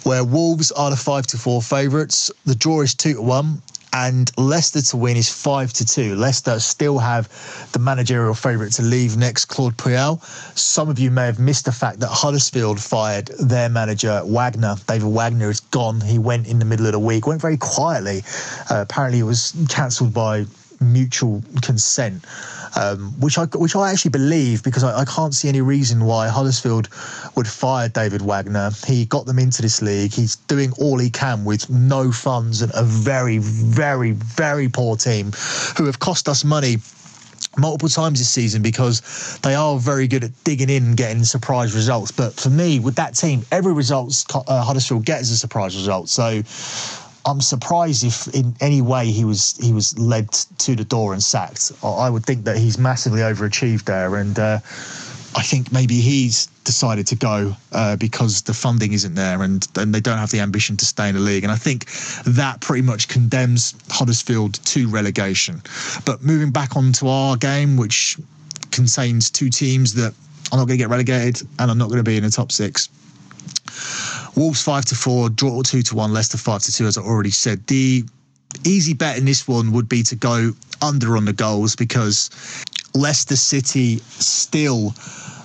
where 0.03 0.23
Wolves 0.23 0.71
are 0.71 0.89
the 0.89 0.97
five 0.97 1.27
to 1.27 1.37
four 1.37 1.61
favourites. 1.61 2.31
The 2.45 2.55
draw 2.55 2.81
is 2.81 2.93
two 2.93 3.15
to 3.15 3.21
one, 3.21 3.61
and 3.95 4.29
Leicester 4.37 4.81
to 4.81 4.97
win 4.97 5.15
is 5.15 5.29
five 5.29 5.71
to 5.73 5.85
two. 5.85 6.15
Leicester 6.15 6.59
still 6.59 6.99
have 6.99 7.29
the 7.71 7.79
managerial 7.79 8.33
favourite 8.33 8.73
to 8.73 8.81
leave 8.81 9.15
next, 9.15 9.45
Claude 9.45 9.77
Puel. 9.77 10.21
Some 10.57 10.89
of 10.89 10.99
you 10.99 11.11
may 11.11 11.25
have 11.25 11.39
missed 11.39 11.65
the 11.65 11.71
fact 11.71 12.01
that 12.01 12.07
Huddersfield 12.07 12.81
fired 12.81 13.27
their 13.39 13.69
manager 13.69 14.21
Wagner. 14.25 14.75
David 14.85 15.07
Wagner 15.07 15.49
is 15.49 15.61
gone. 15.61 16.01
He 16.01 16.19
went 16.19 16.47
in 16.47 16.59
the 16.59 16.65
middle 16.65 16.85
of 16.85 16.91
the 16.91 16.99
week, 16.99 17.25
went 17.25 17.41
very 17.41 17.57
quietly. 17.57 18.23
Uh, 18.69 18.81
apparently, 18.81 19.19
it 19.19 19.23
was 19.23 19.55
cancelled 19.69 20.13
by 20.13 20.45
mutual 20.81 21.41
consent 21.61 22.25
um, 22.75 23.13
which 23.19 23.37
I 23.37 23.45
which 23.45 23.75
I 23.75 23.91
actually 23.91 24.11
believe 24.11 24.63
because 24.63 24.83
I, 24.83 24.99
I, 24.99 25.05
can't 25.05 25.33
see 25.33 25.47
any 25.47 25.61
reason 25.61 26.03
why 26.03 26.27
Huddersfield 26.27 26.89
would 27.35 27.47
fire 27.47 27.87
David 27.87 28.21
Wagner. 28.21 28.71
He 28.85 29.05
got 29.05 29.25
them 29.25 29.39
into 29.39 29.61
this 29.61 29.81
league. 29.81 30.13
He's 30.13 30.35
doing 30.35 30.73
all 30.77 30.97
he 30.97 31.09
can 31.09 31.45
with 31.45 31.69
no 31.69 32.11
funds 32.11 32.61
and 32.61 32.71
a 32.75 32.83
very, 32.83 33.37
very, 33.37 34.11
very 34.11 34.67
poor 34.67 34.95
team 34.97 35.31
who 35.77 35.85
have 35.85 35.99
cost 35.99 36.27
us 36.27 36.43
money 36.43 36.77
multiple 37.57 37.87
times 37.87 38.19
this 38.19 38.29
season 38.29 38.61
because 38.61 39.39
they 39.41 39.55
are 39.55 39.77
very 39.77 40.07
good 40.07 40.23
at 40.23 40.43
digging 40.43 40.69
in 40.69 40.83
and 40.83 40.97
getting 40.97 41.23
surprise 41.23 41.73
results. 41.73 42.11
But 42.11 42.33
for 42.33 42.49
me, 42.49 42.79
with 42.79 42.95
that 42.95 43.15
team, 43.15 43.45
every 43.51 43.73
result 43.73 44.25
uh, 44.33 44.63
Huddersfield 44.63 45.05
gets 45.05 45.23
is 45.23 45.31
a 45.31 45.37
surprise 45.37 45.75
result. 45.75 46.09
So 46.09 46.41
I'm 47.25 47.41
surprised 47.41 48.03
if 48.03 48.27
in 48.35 48.55
any 48.61 48.81
way 48.81 49.07
he 49.07 49.25
was 49.25 49.57
he 49.57 49.73
was 49.73 49.97
led 49.97 50.31
to 50.31 50.75
the 50.75 50.85
door 50.85 51.13
and 51.13 51.23
sacked. 51.23 51.71
I 51.83 52.09
would 52.09 52.23
think 52.23 52.45
that 52.45 52.57
he's 52.57 52.77
massively 52.77 53.21
overachieved 53.21 53.85
there, 53.85 54.15
and 54.15 54.37
uh, 54.37 54.59
I 55.35 55.41
think 55.41 55.71
maybe 55.71 56.01
he's 56.01 56.45
decided 56.63 57.07
to 57.07 57.15
go 57.15 57.55
uh, 57.71 57.95
because 57.95 58.43
the 58.43 58.53
funding 58.53 58.93
isn't 58.93 59.15
there, 59.15 59.41
and 59.41 59.67
and 59.75 59.93
they 59.93 60.01
don't 60.01 60.19
have 60.19 60.29
the 60.29 60.39
ambition 60.39 60.77
to 60.77 60.85
stay 60.85 61.09
in 61.09 61.15
the 61.15 61.21
league. 61.21 61.43
And 61.43 61.51
I 61.51 61.55
think 61.55 61.87
that 62.25 62.61
pretty 62.61 62.83
much 62.83 63.07
condemns 63.07 63.73
Huddersfield 63.89 64.63
to 64.65 64.87
relegation. 64.87 65.63
But 66.05 66.21
moving 66.21 66.51
back 66.51 66.75
onto 66.77 67.07
our 67.07 67.37
game, 67.37 67.75
which 67.75 68.17
contains 68.69 69.31
two 69.31 69.49
teams 69.49 69.95
that 69.95 70.13
are 70.51 70.57
not 70.57 70.67
going 70.67 70.77
to 70.77 70.83
get 70.83 70.89
relegated 70.89 71.47
and 71.57 71.71
are 71.71 71.75
not 71.75 71.87
going 71.87 71.97
to 71.97 72.03
be 72.03 72.17
in 72.17 72.23
the 72.23 72.29
top 72.29 72.51
six. 72.51 72.89
Wolves 74.35 74.61
five 74.61 74.85
to 74.85 74.95
four, 74.95 75.29
draw 75.29 75.61
two 75.61 75.81
to 75.83 75.95
one, 75.95 76.13
Leicester 76.13 76.37
five 76.37 76.61
to 76.63 76.71
two, 76.71 76.85
as 76.85 76.97
I 76.97 77.01
already 77.01 77.31
said. 77.31 77.65
The 77.67 78.03
easy 78.63 78.93
bet 78.93 79.17
in 79.17 79.25
this 79.25 79.47
one 79.47 79.71
would 79.71 79.87
be 79.87 80.03
to 80.03 80.15
go 80.15 80.51
under 80.81 81.15
on 81.15 81.25
the 81.25 81.33
goals 81.33 81.75
because 81.75 82.29
Leicester 82.93 83.35
City 83.35 83.99
still 84.09 84.93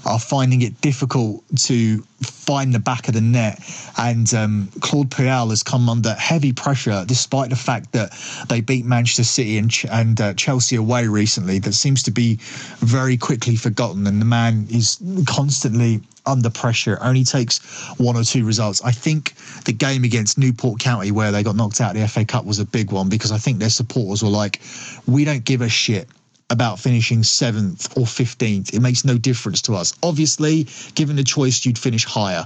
are 0.06 0.18
finding 0.18 0.62
it 0.62 0.80
difficult 0.80 1.42
to 1.56 2.02
find 2.22 2.74
the 2.74 2.78
back 2.78 3.08
of 3.08 3.14
the 3.14 3.20
net. 3.20 3.60
And 3.96 4.32
um, 4.34 4.68
Claude 4.80 5.10
Puel 5.10 5.50
has 5.50 5.62
come 5.62 5.88
under 5.88 6.14
heavy 6.14 6.52
pressure, 6.52 7.04
despite 7.06 7.50
the 7.50 7.56
fact 7.56 7.92
that 7.92 8.12
they 8.48 8.60
beat 8.60 8.84
Manchester 8.84 9.24
City 9.24 9.58
and, 9.58 9.70
Ch- 9.70 9.86
and 9.86 10.20
uh, 10.20 10.34
Chelsea 10.34 10.76
away 10.76 11.06
recently. 11.06 11.58
That 11.58 11.74
seems 11.74 12.02
to 12.04 12.10
be 12.10 12.36
very 12.78 13.16
quickly 13.16 13.56
forgotten. 13.56 14.06
And 14.06 14.20
the 14.20 14.26
man 14.26 14.66
is 14.70 14.98
constantly 15.26 16.00
under 16.26 16.50
pressure. 16.50 16.98
Only 17.00 17.24
takes 17.24 17.58
one 17.98 18.16
or 18.16 18.24
two 18.24 18.44
results. 18.44 18.82
I 18.82 18.92
think 18.92 19.34
the 19.64 19.72
game 19.72 20.04
against 20.04 20.38
Newport 20.38 20.80
County, 20.80 21.10
where 21.10 21.32
they 21.32 21.42
got 21.42 21.56
knocked 21.56 21.80
out 21.80 21.94
of 21.94 22.00
the 22.00 22.08
FA 22.08 22.24
Cup, 22.24 22.44
was 22.44 22.58
a 22.58 22.64
big 22.64 22.92
one 22.92 23.08
because 23.08 23.32
I 23.32 23.38
think 23.38 23.58
their 23.58 23.70
supporters 23.70 24.22
were 24.22 24.30
like, 24.30 24.60
"We 25.06 25.24
don't 25.24 25.44
give 25.44 25.60
a 25.60 25.68
shit." 25.68 26.08
About 26.50 26.80
finishing 26.80 27.22
seventh 27.22 27.96
or 27.96 28.04
15th. 28.04 28.74
It 28.74 28.80
makes 28.80 29.04
no 29.04 29.16
difference 29.16 29.62
to 29.62 29.74
us. 29.74 29.94
Obviously, 30.02 30.66
given 30.94 31.16
the 31.16 31.24
choice, 31.24 31.64
you'd 31.64 31.78
finish 31.78 32.04
higher. 32.04 32.44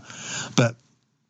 But 0.57 0.77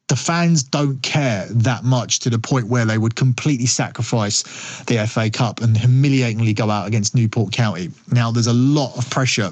the 0.09 0.17
fans 0.17 0.63
don't 0.63 1.03
care 1.03 1.47
that 1.51 1.85
much 1.85 2.19
to 2.21 2.31
the 2.31 2.39
point 2.39 2.67
where 2.67 2.85
they 2.85 2.99
would 2.99 3.17
completely 3.17 3.67
sacrifice 3.67 4.43
the 4.85 5.07
FA 5.07 5.31
Cup 5.31 5.63
and 5.63 5.77
humiliatingly 5.77 6.53
go 6.53 6.71
out 6.71 6.87
against 6.87 7.15
Newport 7.15 7.53
County. 7.53 7.91
Now, 8.13 8.31
there's 8.31 8.47
a 8.47 8.53
lot 8.53 8.97
of 8.99 9.09
pressure 9.09 9.51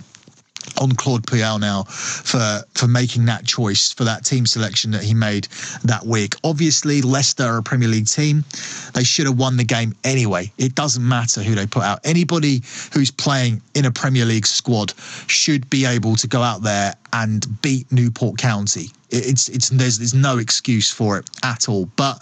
on 0.80 0.92
Claude 0.92 1.26
Puel 1.26 1.60
now 1.60 1.84
for 1.84 2.62
for 2.74 2.88
making 2.88 3.24
that 3.26 3.44
choice 3.44 3.92
for 3.92 4.04
that 4.04 4.24
team 4.24 4.46
selection 4.46 4.90
that 4.92 5.02
he 5.02 5.14
made 5.14 5.48
that 5.84 6.04
week. 6.04 6.34
Obviously, 6.44 7.02
Leicester 7.02 7.44
are 7.44 7.58
a 7.58 7.62
Premier 7.62 7.88
League 7.88 8.08
team. 8.08 8.44
They 8.94 9.04
should 9.04 9.26
have 9.26 9.38
won 9.38 9.56
the 9.56 9.64
game 9.64 9.94
anyway. 10.04 10.52
It 10.58 10.74
doesn't 10.74 11.06
matter 11.06 11.42
who 11.42 11.54
they 11.54 11.66
put 11.66 11.82
out. 11.82 12.00
Anybody 12.04 12.62
who's 12.92 13.10
playing 13.10 13.62
in 13.74 13.84
a 13.84 13.90
Premier 13.90 14.24
League 14.24 14.46
squad 14.46 14.92
should 15.26 15.68
be 15.70 15.84
able 15.84 16.16
to 16.16 16.26
go 16.26 16.42
out 16.42 16.62
there 16.62 16.94
and 17.12 17.46
beat 17.62 17.90
Newport 17.92 18.38
County. 18.38 18.90
It's 19.10 19.48
it's 19.48 19.68
there's 19.68 19.98
there's 19.98 20.14
no 20.14 20.38
excuse 20.38 20.90
for 20.90 21.18
it 21.18 21.28
at 21.42 21.68
all. 21.68 21.86
But 21.96 22.18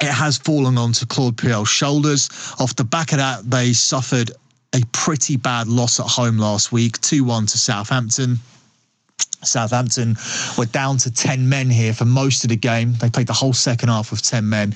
it 0.00 0.12
has 0.12 0.36
fallen 0.36 0.76
onto 0.76 1.06
Claude 1.06 1.36
Puel's 1.36 1.68
shoulders. 1.68 2.28
Off 2.58 2.76
the 2.76 2.84
back 2.84 3.12
of 3.12 3.18
that, 3.18 3.50
they 3.50 3.72
suffered 3.72 4.30
a 4.76 4.86
pretty 4.92 5.36
bad 5.36 5.68
loss 5.68 5.98
at 6.00 6.06
home 6.06 6.38
last 6.38 6.72
week 6.72 7.00
2 7.00 7.24
1 7.24 7.46
to 7.46 7.58
Southampton. 7.58 8.38
Southampton 9.42 10.16
were 10.58 10.66
down 10.66 10.96
to 10.98 11.10
10 11.10 11.48
men 11.48 11.70
here 11.70 11.92
for 11.92 12.04
most 12.04 12.44
of 12.44 12.50
the 12.50 12.56
game. 12.56 12.94
They 12.94 13.08
played 13.08 13.28
the 13.28 13.32
whole 13.32 13.52
second 13.52 13.88
half 13.88 14.10
with 14.10 14.22
10 14.22 14.48
men, 14.48 14.74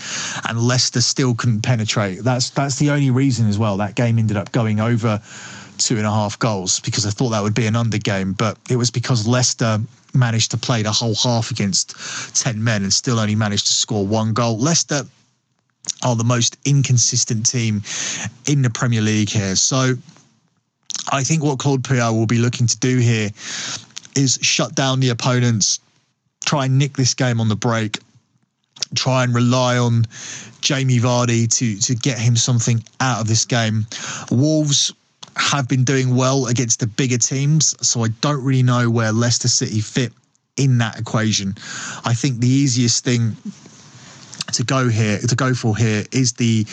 and 0.48 0.60
Leicester 0.60 1.00
still 1.00 1.34
couldn't 1.34 1.62
penetrate. 1.62 2.22
That's 2.22 2.50
that's 2.50 2.76
the 2.76 2.90
only 2.90 3.10
reason 3.10 3.48
as 3.48 3.58
well. 3.58 3.76
That 3.76 3.94
game 3.94 4.18
ended 4.18 4.36
up 4.36 4.52
going 4.52 4.80
over 4.80 5.20
two 5.78 5.96
and 5.96 6.06
a 6.06 6.10
half 6.10 6.38
goals 6.38 6.80
because 6.80 7.06
I 7.06 7.10
thought 7.10 7.30
that 7.30 7.42
would 7.42 7.54
be 7.54 7.66
an 7.66 7.76
under 7.76 7.98
game, 7.98 8.32
but 8.32 8.58
it 8.68 8.76
was 8.76 8.90
because 8.90 9.26
Leicester 9.26 9.80
managed 10.14 10.50
to 10.50 10.56
play 10.56 10.82
the 10.82 10.92
whole 10.92 11.14
half 11.14 11.50
against 11.50 11.94
10 12.36 12.62
men 12.62 12.82
and 12.82 12.92
still 12.92 13.18
only 13.18 13.34
managed 13.34 13.66
to 13.66 13.72
score 13.72 14.06
one 14.06 14.32
goal. 14.32 14.58
Leicester 14.58 15.04
are 16.02 16.16
the 16.16 16.24
most 16.24 16.56
inconsistent 16.64 17.46
team 17.46 17.82
in 18.46 18.62
the 18.62 18.70
Premier 18.70 19.00
League 19.00 19.30
here. 19.30 19.56
So 19.56 19.94
I 21.10 21.22
think 21.22 21.42
what 21.42 21.58
Claude 21.58 21.82
Puel 21.82 22.14
will 22.14 22.26
be 22.26 22.38
looking 22.38 22.66
to 22.66 22.78
do 22.78 22.98
here 22.98 23.30
is 24.16 24.38
shut 24.42 24.74
down 24.74 25.00
the 25.00 25.10
opponents, 25.10 25.80
try 26.44 26.66
and 26.66 26.78
nick 26.78 26.96
this 26.96 27.14
game 27.14 27.40
on 27.40 27.48
the 27.48 27.56
break, 27.56 27.98
try 28.94 29.24
and 29.24 29.34
rely 29.34 29.78
on 29.78 30.04
Jamie 30.60 30.98
Vardy 30.98 31.48
to 31.56 31.76
to 31.78 31.94
get 31.94 32.18
him 32.18 32.36
something 32.36 32.82
out 33.00 33.20
of 33.20 33.28
this 33.28 33.44
game. 33.44 33.86
Wolves 34.30 34.92
have 35.36 35.68
been 35.68 35.84
doing 35.84 36.16
well 36.16 36.46
against 36.46 36.80
the 36.80 36.86
bigger 36.86 37.18
teams, 37.18 37.74
so 37.86 38.04
I 38.04 38.08
don't 38.20 38.42
really 38.42 38.62
know 38.62 38.90
where 38.90 39.12
Leicester 39.12 39.48
City 39.48 39.80
fit 39.80 40.12
in 40.56 40.78
that 40.78 40.98
equation. 40.98 41.54
I 42.04 42.14
think 42.14 42.40
the 42.40 42.48
easiest 42.48 43.04
thing 43.04 43.36
to 44.52 44.64
go 44.64 44.88
here 44.88 45.18
to 45.18 45.36
go 45.36 45.54
for 45.54 45.76
here 45.76 46.04
is 46.12 46.32
the 46.34 46.66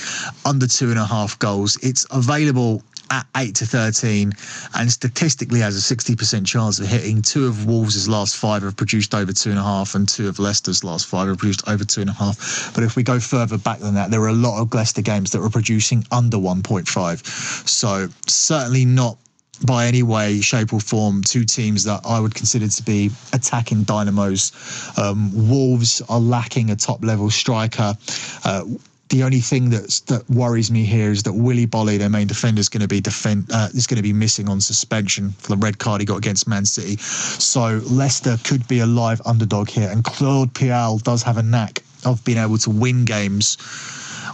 under 0.46 0.68
two 0.68 0.90
and 0.90 1.00
a 1.00 1.06
half 1.06 1.38
goals. 1.40 1.78
It's 1.82 2.06
available 2.12 2.84
at 3.12 3.26
8 3.36 3.56
to 3.56 3.66
13 3.66 4.34
and 4.76 4.92
statistically 4.92 5.60
has 5.60 5.76
a 5.76 5.96
60% 5.96 6.46
chance 6.46 6.80
of 6.80 6.88
hitting. 6.88 7.22
Two 7.22 7.48
of 7.48 7.66
Wolves' 7.66 8.08
last 8.08 8.36
five 8.36 8.64
have 8.64 8.76
produced 8.76 9.14
over 9.14 9.32
two 9.32 9.50
and 9.50 9.60
a 9.60 9.64
half, 9.64 9.96
and 9.96 10.08
two 10.08 10.28
of 10.28 10.40
Leicester's 10.40 10.84
last 10.84 11.08
five 11.08 11.28
have 11.28 11.38
produced 11.38 11.68
over 11.68 11.84
two 11.84 12.02
and 12.02 12.10
a 12.10 12.14
half. 12.14 12.74
But 12.74 12.84
if 12.84 12.96
we 12.96 13.04
go 13.04 13.20
further 13.20 13.58
back 13.58 13.80
than 13.80 13.94
that, 13.96 14.12
there 14.12 14.22
are 14.22 14.30
a 14.30 14.34
lot 14.34 14.62
of 14.62 14.74
Leicester 14.74 15.02
games 15.02 15.32
that 15.32 15.40
were 15.40 15.50
producing 15.50 16.06
under 16.12 16.38
1.5. 16.38 17.68
So 17.68 18.10
certainly 18.28 18.86
not 18.86 19.18
by 19.66 19.88
any 19.88 20.04
way, 20.04 20.42
shape, 20.42 20.74
or 20.74 20.80
form 20.80 21.22
two 21.22 21.46
teams 21.46 21.84
that 21.86 22.02
I 22.06 22.20
would 22.20 22.36
consider 22.36 22.68
to 22.68 22.84
be 22.84 23.12
attacking 23.34 23.84
dynamos. 23.84 24.52
Um, 24.98 25.32
Wolves 25.50 26.02
are 26.10 26.20
lacking 26.20 26.70
a 26.70 26.76
top 26.76 27.04
level 27.04 27.30
striker. 27.30 27.96
Uh, 28.44 28.64
the 29.10 29.24
only 29.24 29.40
thing 29.40 29.70
that's 29.70 30.02
that 30.02 30.30
worries 30.30 30.70
me 30.70 30.84
here 30.84 31.12
is 31.12 31.24
that 31.24 31.34
Willy 31.34 31.66
Boly, 31.66 31.98
their 31.98 32.10
main 32.10 32.28
defender, 32.28 32.60
is 32.60 32.68
going 32.68 32.82
to 32.82 32.88
be 32.88 33.00
defend 33.00 33.50
uh, 33.54 33.70
is 33.74 33.88
going 33.88 33.98
to 33.98 34.04
be 34.04 34.14
missing 34.14 34.50
on 34.50 34.60
suspension 34.60 35.32
for 35.32 35.50
the 35.50 35.58
red 35.58 35.80
card 35.80 36.02
he 36.02 36.06
got 36.06 36.18
against 36.18 36.48
Man 36.48 36.66
City. 36.66 36.98
So 36.98 37.82
Leicester 37.86 38.38
could 38.44 38.68
be 38.68 38.80
a 38.80 38.86
live 38.86 39.22
underdog 39.26 39.70
here, 39.70 39.90
and 39.90 40.04
Claude 40.04 40.54
Puel 40.54 41.02
does 41.02 41.24
have 41.24 41.38
a 41.38 41.44
knack 41.44 41.84
of 42.06 42.24
being 42.26 42.38
able 42.38 42.58
to 42.60 42.70
win 42.70 43.06
games 43.06 43.58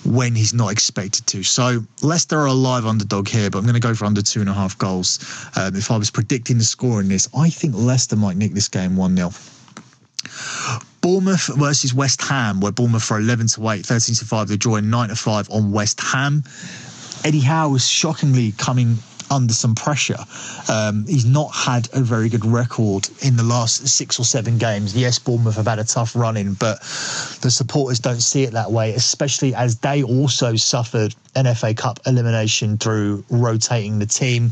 when 0.06 0.36
he's 0.36 0.54
not 0.54 0.72
expected 0.72 1.26
to. 1.28 1.44
So 1.44 1.86
Leicester 2.02 2.40
are 2.40 2.48
a 2.48 2.54
live 2.54 2.86
underdog 2.86 3.28
here, 3.28 3.50
but 3.50 3.60
I'm 3.60 3.66
going 3.66 3.76
to 3.76 3.80
go 3.80 3.94
for 3.94 4.06
under 4.06 4.22
two 4.22 4.42
and 4.42 4.50
a 4.50 4.54
half 4.54 4.78
goals. 4.78 5.20
Um, 5.56 5.76
if 5.76 5.92
I 5.92 5.98
was 5.98 6.12
predicting 6.12 6.58
the 6.58 6.64
score 6.64 7.02
in 7.02 7.08
this, 7.08 7.30
I 7.38 7.50
think 7.50 7.76
Leicester 7.76 8.16
might 8.16 8.38
nick 8.38 8.54
this 8.54 8.68
game 8.68 8.96
1 8.96 9.16
0. 9.16 9.32
Bournemouth 11.02 11.50
versus 11.58 11.94
West 11.94 12.22
Ham, 12.22 12.62
where 12.62 12.72
Bournemouth 12.72 13.12
are 13.12 13.20
11 13.20 13.48
to 13.48 13.70
8, 13.70 13.86
13 13.86 14.16
to 14.16 14.26
5. 14.26 14.48
They're 14.48 14.58
drawing 14.58 14.90
9 14.90 15.10
to 15.10 15.16
5 15.16 15.50
on 15.50 15.72
West 15.72 16.00
Ham. 16.00 16.44
Eddie 17.26 17.42
Howe 17.42 17.74
is 17.76 17.88
shockingly 17.88 18.54
coming 18.54 18.98
under 19.32 19.54
some 19.54 19.76
pressure. 19.76 20.18
Um, 20.70 21.06
he's 21.08 21.26
not 21.26 21.54
had 21.54 21.90
a 21.94 22.02
very 22.02 22.30
good 22.30 22.46
record 22.46 23.10
in 23.22 23.36
the 23.36 23.44
last 23.44 23.88
six 23.88 24.20
or 24.20 24.24
seven 24.24 24.58
games. 24.58 24.96
Yes, 24.96 25.20
Bournemouth 25.20 25.56
have 25.56 25.68
had 25.68 25.80
a 25.80 25.84
tough 25.84 26.16
run 26.16 26.38
in, 26.38 26.54
but 26.54 26.80
the 27.42 27.52
supporters 27.52 28.00
don't 28.00 28.22
see 28.22 28.44
it 28.44 28.54
that 28.54 28.72
way, 28.72 28.94
especially 28.94 29.54
as 29.56 29.78
they 29.80 30.04
also 30.04 30.56
suffered 30.56 31.16
an 31.36 31.54
FA 31.56 31.74
Cup 31.74 32.00
elimination 32.06 32.78
through 32.78 33.24
rotating 33.30 34.00
the 34.00 34.06
team. 34.06 34.52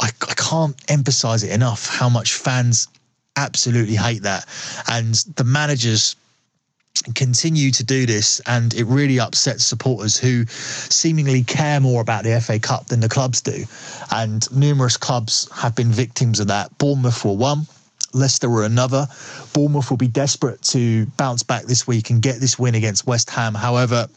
I, 0.00 0.10
I 0.28 0.34
can't 0.34 0.76
emphasize 0.88 1.42
it 1.42 1.52
enough 1.52 1.88
how 1.88 2.08
much 2.08 2.34
fans 2.34 2.88
absolutely 3.36 3.96
hate 3.96 4.22
that. 4.22 4.46
And 4.88 5.14
the 5.36 5.44
managers 5.44 6.16
continue 7.14 7.70
to 7.70 7.84
do 7.84 8.04
this 8.04 8.40
and 8.46 8.74
it 8.74 8.84
really 8.84 9.18
upsets 9.18 9.64
supporters 9.64 10.18
who 10.18 10.44
seemingly 10.46 11.42
care 11.42 11.80
more 11.80 12.02
about 12.02 12.24
the 12.24 12.40
FA 12.40 12.58
Cup 12.58 12.86
than 12.86 13.00
the 13.00 13.08
clubs 13.08 13.40
do. 13.40 13.64
And 14.10 14.50
numerous 14.52 14.96
clubs 14.96 15.48
have 15.54 15.74
been 15.74 15.90
victims 15.90 16.40
of 16.40 16.48
that. 16.48 16.76
Bournemouth 16.78 17.24
were 17.24 17.32
one 17.32 17.66
Leicester 18.12 18.48
were 18.50 18.64
another. 18.64 19.06
Bournemouth 19.52 19.90
will 19.90 19.96
be 19.96 20.08
desperate 20.08 20.60
to 20.62 21.06
bounce 21.16 21.42
back 21.42 21.64
this 21.64 21.86
week 21.86 22.10
and 22.10 22.20
get 22.20 22.40
this 22.40 22.58
win 22.58 22.74
against 22.74 23.06
West 23.06 23.30
Ham. 23.30 23.54
However 23.54 24.08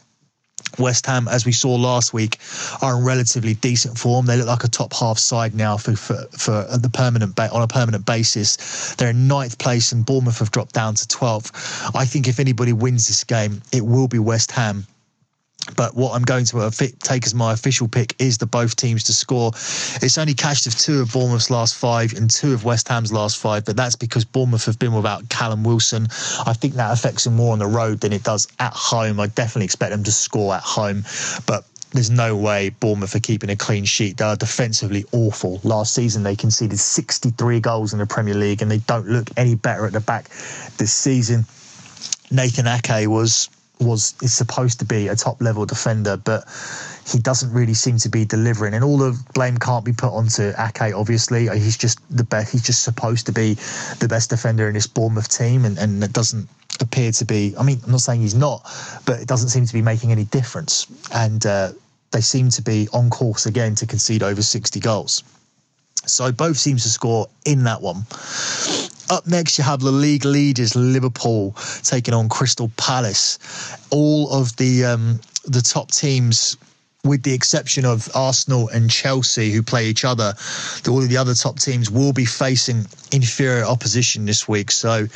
West 0.78 1.06
Ham, 1.06 1.28
as 1.28 1.46
we 1.46 1.52
saw 1.52 1.74
last 1.74 2.12
week, 2.12 2.38
are 2.82 2.98
in 2.98 3.04
relatively 3.04 3.54
decent 3.54 3.98
form. 3.98 4.26
They 4.26 4.36
look 4.36 4.46
like 4.46 4.64
a 4.64 4.68
top 4.68 4.92
half 4.92 5.18
side 5.18 5.54
now 5.54 5.76
for 5.76 5.96
for, 5.96 6.26
for 6.32 6.66
the 6.76 6.90
permanent 6.90 7.36
ba- 7.36 7.50
on 7.52 7.62
a 7.62 7.68
permanent 7.68 8.06
basis. 8.06 8.94
They're 8.96 9.10
in 9.10 9.28
ninth 9.28 9.58
place, 9.58 9.92
and 9.92 10.04
Bournemouth 10.04 10.38
have 10.38 10.50
dropped 10.50 10.74
down 10.74 10.94
to 10.94 11.06
12th. 11.06 11.90
I 11.94 12.04
think 12.04 12.28
if 12.28 12.40
anybody 12.40 12.72
wins 12.72 13.06
this 13.06 13.24
game, 13.24 13.62
it 13.72 13.84
will 13.84 14.08
be 14.08 14.18
West 14.18 14.50
Ham. 14.52 14.86
But 15.76 15.94
what 15.94 16.14
I'm 16.14 16.22
going 16.22 16.44
to 16.46 16.70
take 17.00 17.26
as 17.26 17.34
my 17.34 17.52
official 17.52 17.88
pick 17.88 18.14
is 18.18 18.38
the 18.38 18.46
both 18.46 18.76
teams 18.76 19.04
to 19.04 19.12
score. 19.12 19.52
It's 20.02 20.18
only 20.18 20.34
cashed 20.34 20.66
of 20.66 20.76
two 20.76 21.00
of 21.00 21.12
Bournemouth's 21.12 21.50
last 21.50 21.74
five 21.74 22.12
and 22.12 22.30
two 22.30 22.52
of 22.52 22.64
West 22.64 22.88
Ham's 22.88 23.12
last 23.12 23.38
five, 23.38 23.64
but 23.64 23.76
that's 23.76 23.96
because 23.96 24.24
Bournemouth 24.24 24.66
have 24.66 24.78
been 24.78 24.92
without 24.92 25.28
Callum 25.28 25.64
Wilson. 25.64 26.08
I 26.46 26.52
think 26.52 26.74
that 26.74 26.92
affects 26.92 27.24
them 27.24 27.36
more 27.36 27.52
on 27.52 27.58
the 27.58 27.66
road 27.66 28.00
than 28.00 28.12
it 28.12 28.22
does 28.22 28.46
at 28.58 28.72
home. 28.74 29.18
I 29.20 29.28
definitely 29.28 29.64
expect 29.64 29.92
them 29.92 30.04
to 30.04 30.12
score 30.12 30.54
at 30.54 30.62
home, 30.62 31.04
but 31.46 31.64
there's 31.92 32.10
no 32.10 32.36
way 32.36 32.70
Bournemouth 32.70 33.14
are 33.14 33.20
keeping 33.20 33.50
a 33.50 33.56
clean 33.56 33.84
sheet. 33.84 34.16
They 34.16 34.24
are 34.24 34.36
defensively 34.36 35.04
awful. 35.12 35.60
Last 35.62 35.94
season, 35.94 36.24
they 36.24 36.34
conceded 36.34 36.78
63 36.78 37.60
goals 37.60 37.92
in 37.92 38.00
the 38.00 38.06
Premier 38.06 38.34
League, 38.34 38.62
and 38.62 38.70
they 38.70 38.78
don't 38.78 39.06
look 39.06 39.30
any 39.36 39.54
better 39.54 39.86
at 39.86 39.92
the 39.92 40.00
back 40.00 40.28
this 40.76 40.92
season. 40.92 41.46
Nathan 42.32 42.66
Ake 42.66 43.08
was 43.08 43.48
was 43.80 44.14
is 44.22 44.32
supposed 44.32 44.78
to 44.78 44.84
be 44.84 45.08
a 45.08 45.16
top 45.16 45.40
level 45.40 45.66
defender, 45.66 46.16
but 46.16 46.44
he 47.06 47.18
doesn't 47.18 47.52
really 47.52 47.74
seem 47.74 47.98
to 47.98 48.08
be 48.08 48.24
delivering. 48.24 48.74
And 48.74 48.84
all 48.84 48.98
the 48.98 49.18
blame 49.34 49.58
can't 49.58 49.84
be 49.84 49.92
put 49.92 50.12
onto 50.12 50.52
Ake. 50.58 50.94
Obviously, 50.94 51.48
he's 51.48 51.76
just 51.76 51.98
the 52.14 52.24
best. 52.24 52.52
He's 52.52 52.62
just 52.62 52.82
supposed 52.82 53.26
to 53.26 53.32
be 53.32 53.54
the 53.98 54.06
best 54.08 54.30
defender 54.30 54.68
in 54.68 54.74
this 54.74 54.86
Bournemouth 54.86 55.28
team, 55.28 55.64
and 55.64 55.78
and 55.78 56.02
it 56.02 56.12
doesn't 56.12 56.48
appear 56.80 57.12
to 57.12 57.24
be. 57.24 57.54
I 57.58 57.62
mean, 57.62 57.80
I'm 57.84 57.92
not 57.92 58.00
saying 58.00 58.20
he's 58.20 58.34
not, 58.34 58.62
but 59.06 59.20
it 59.20 59.28
doesn't 59.28 59.48
seem 59.48 59.66
to 59.66 59.72
be 59.72 59.82
making 59.82 60.12
any 60.12 60.24
difference. 60.24 60.86
And 61.12 61.44
uh, 61.44 61.72
they 62.12 62.20
seem 62.20 62.48
to 62.50 62.62
be 62.62 62.88
on 62.92 63.10
course 63.10 63.46
again 63.46 63.74
to 63.76 63.86
concede 63.86 64.22
over 64.22 64.42
60 64.42 64.80
goals. 64.80 65.22
So 66.06 66.30
both 66.32 66.62
teams 66.62 66.82
to 66.82 66.88
score 66.88 67.26
in 67.44 67.64
that 67.64 67.80
one. 67.80 68.04
Up 69.10 69.26
next, 69.26 69.58
you 69.58 69.64
have 69.64 69.80
the 69.80 69.92
league 69.92 70.24
leaders 70.24 70.74
Liverpool 70.74 71.54
taking 71.82 72.14
on 72.14 72.28
Crystal 72.28 72.70
Palace. 72.76 73.38
All 73.90 74.30
of 74.32 74.56
the 74.56 74.84
um, 74.84 75.20
the 75.46 75.60
top 75.60 75.90
teams 75.90 76.56
with 77.04 77.22
the 77.22 77.34
exception 77.34 77.84
of 77.84 78.08
Arsenal 78.14 78.68
and 78.70 78.90
Chelsea, 78.90 79.50
who 79.50 79.62
play 79.62 79.86
each 79.86 80.04
other, 80.04 80.34
all 80.88 81.02
of 81.02 81.08
the 81.08 81.18
other 81.18 81.34
top 81.34 81.58
teams 81.58 81.90
will 81.90 82.14
be 82.14 82.24
facing 82.24 82.86
inferior 83.12 83.64
opposition 83.64 84.24
this 84.24 84.48
week. 84.48 84.70
So 84.70 85.06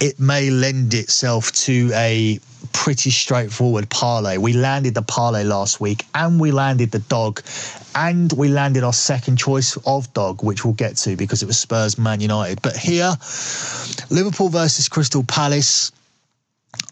it 0.00 0.20
may 0.20 0.50
lend 0.50 0.94
itself 0.94 1.50
to 1.52 1.90
a 1.94 2.38
pretty 2.66 3.10
straightforward 3.10 3.88
parlay. 3.90 4.36
We 4.36 4.52
landed 4.52 4.94
the 4.94 5.02
parlay 5.02 5.44
last 5.44 5.80
week 5.80 6.04
and 6.14 6.40
we 6.40 6.52
landed 6.52 6.90
the 6.90 6.98
dog 7.00 7.42
and 7.94 8.32
we 8.32 8.48
landed 8.48 8.84
our 8.84 8.92
second 8.92 9.36
choice 9.36 9.76
of 9.86 10.12
dog, 10.12 10.42
which 10.42 10.64
we'll 10.64 10.74
get 10.74 10.96
to 10.98 11.16
because 11.16 11.42
it 11.42 11.46
was 11.46 11.58
Spurs 11.58 11.98
Man 11.98 12.20
United. 12.20 12.60
But 12.62 12.76
here, 12.76 13.16
Liverpool 14.10 14.48
versus 14.48 14.88
Crystal 14.88 15.24
Palace. 15.24 15.92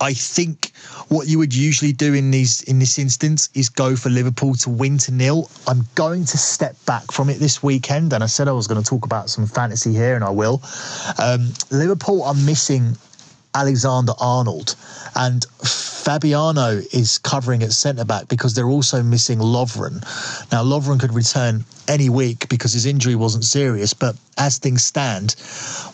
I 0.00 0.14
think 0.14 0.72
what 1.08 1.28
you 1.28 1.38
would 1.38 1.54
usually 1.54 1.92
do 1.92 2.14
in 2.14 2.30
these 2.30 2.62
in 2.62 2.78
this 2.78 2.98
instance 2.98 3.50
is 3.54 3.68
go 3.68 3.96
for 3.96 4.08
Liverpool 4.08 4.54
to 4.54 4.70
win 4.70 4.96
to 4.98 5.12
nil. 5.12 5.50
I'm 5.66 5.86
going 5.94 6.24
to 6.24 6.38
step 6.38 6.76
back 6.86 7.12
from 7.12 7.28
it 7.28 7.38
this 7.38 7.62
weekend, 7.62 8.12
and 8.12 8.24
I 8.24 8.26
said 8.26 8.48
I 8.48 8.52
was 8.52 8.66
going 8.66 8.82
to 8.82 8.88
talk 8.88 9.04
about 9.04 9.28
some 9.28 9.46
fantasy 9.46 9.92
here, 9.92 10.14
and 10.14 10.24
I 10.24 10.30
will. 10.30 10.62
Um, 11.22 11.52
Liverpool 11.70 12.22
are 12.22 12.34
missing 12.34 12.96
Alexander 13.54 14.12
Arnold, 14.18 14.74
and 15.14 15.46
Fabinho 16.04 16.84
is 16.94 17.16
covering 17.16 17.62
at 17.62 17.72
centre 17.72 18.04
back 18.04 18.28
because 18.28 18.52
they're 18.52 18.68
also 18.68 19.02
missing 19.02 19.38
Lovren. 19.38 20.02
Now, 20.52 20.62
Lovren 20.62 21.00
could 21.00 21.14
return 21.14 21.64
any 21.88 22.10
week 22.10 22.46
because 22.50 22.74
his 22.74 22.84
injury 22.84 23.14
wasn't 23.14 23.44
serious, 23.44 23.94
but 23.94 24.14
as 24.36 24.58
things 24.58 24.84
stand, 24.84 25.34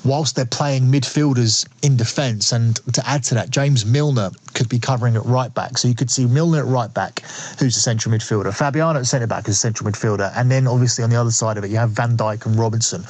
whilst 0.05 0.35
they're 0.35 0.47
playing 0.47 0.91
midfielders 0.91 1.65
in 1.83 1.97
defence, 1.97 2.51
and 2.51 2.77
to 2.93 3.09
add 3.09 3.23
to 3.25 3.37
that, 3.37 3.51
James 3.51 3.87
Milner 3.87 4.31
could 4.53 4.69
be 4.69 4.81
covering 4.81 5.15
at 5.15 5.25
right 5.27 5.55
back. 5.55 5.79
So 5.79 5.87
you 5.87 5.95
could 5.95 6.11
see 6.11 6.27
Milner 6.27 6.59
at 6.59 6.67
right 6.67 6.93
back, 6.93 7.21
who's 7.61 7.77
a 7.77 7.81
central 7.81 8.13
midfielder, 8.13 8.47
Fabinho 8.47 8.97
at 8.97 9.07
centre 9.07 9.29
back 9.29 9.49
as 9.49 9.55
a 9.55 9.59
central 9.59 9.89
midfielder, 9.89 10.33
and 10.35 10.51
then 10.51 10.67
obviously 10.67 11.05
on 11.05 11.11
the 11.11 11.21
other 11.21 11.31
side 11.31 11.57
of 11.57 11.63
it, 11.63 11.71
you 11.71 11.77
have 11.77 11.91
Van 11.91 12.17
Dijk 12.17 12.47
and 12.47 12.57
Robertson. 12.57 13.03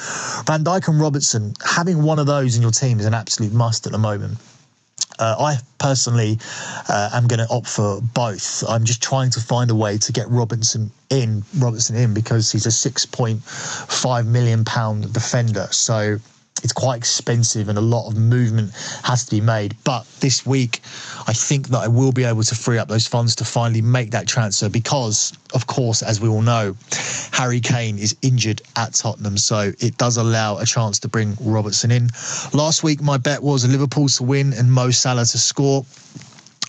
Van 0.47 0.63
Dijk 0.63 0.87
and 0.89 1.01
Robertson, 1.01 1.55
having 1.65 2.03
one 2.03 2.19
of 2.19 2.27
those 2.27 2.57
in 2.57 2.63
your 2.63 2.73
team 2.73 3.01
is 3.01 3.07
an 3.07 3.15
absolute 3.15 3.55
must 3.55 3.87
at 3.87 3.93
the 3.93 3.99
moment. 3.99 4.37
Uh, 5.21 5.37
I 5.39 5.59
personally 5.79 6.39
uh, 6.89 7.11
am 7.13 7.27
going 7.27 7.41
to 7.41 7.49
opt 7.51 7.69
for 7.69 8.01
both. 8.01 8.65
I'm 8.69 8.85
just 8.85 9.03
trying 9.03 9.31
to 9.31 9.41
find 9.41 9.71
a 9.71 9.75
way 9.75 9.99
to 9.99 10.13
get 10.13 10.29
Robinson 10.29 10.91
in, 11.11 11.45
Robertson 11.59 11.97
in, 11.97 12.15
because 12.15 12.51
he's 12.51 12.67
a 12.67 12.71
6.5 12.71 14.27
million 14.27 14.65
pound 14.65 15.13
defender. 15.13 15.69
So 15.71 16.19
it's 16.63 16.73
quite 16.73 16.97
expensive 16.97 17.69
and 17.69 17.79
a 17.79 17.81
lot 17.81 18.07
of 18.07 18.17
movement 18.17 18.73
has 19.03 19.25
to 19.25 19.31
be 19.31 19.41
made. 19.41 19.75
But 19.85 20.05
this 20.21 20.45
week, 20.45 20.81
I 21.27 21.33
think 21.33 21.69
that 21.69 21.79
I 21.79 21.89
will 21.89 22.13
be 22.13 22.25
able 22.25 22.43
to 22.43 22.55
free 22.55 22.79
up 22.79 22.89
those 22.89 23.07
funds 23.07 23.35
to 23.37 23.45
finally 23.45 23.83
make 23.83 24.11
that 24.11 24.29
transfer 24.29 24.69
because, 24.69 25.33
of 25.55 25.67
course, 25.67 26.03
as 26.03 26.21
we 26.21 26.29
all 26.29 26.43
know, 26.43 26.77
Harry 27.33 27.61
Kane 27.61 27.99
is 27.99 28.15
injured 28.23 28.61
at 28.77 28.95
Tottenham. 28.95 29.39
So 29.39 29.73
it 29.79 29.97
does 29.97 30.17
allow 30.17 30.59
a 30.59 30.67
chance 30.67 30.99
to 31.01 31.09
bring 31.09 31.37
Robertson 31.41 31.91
in. 31.91 32.11
Last 32.53 32.83
week, 32.83 33.01
my 33.01 33.17
bet 33.17 33.43
was 33.43 33.67
Liverpool 33.67 34.09
to 34.09 34.23
win 34.23 34.53
and 34.53 34.71
Mo 34.71 34.91
Salah 34.91 35.25
to 35.25 35.39
score. 35.39 35.85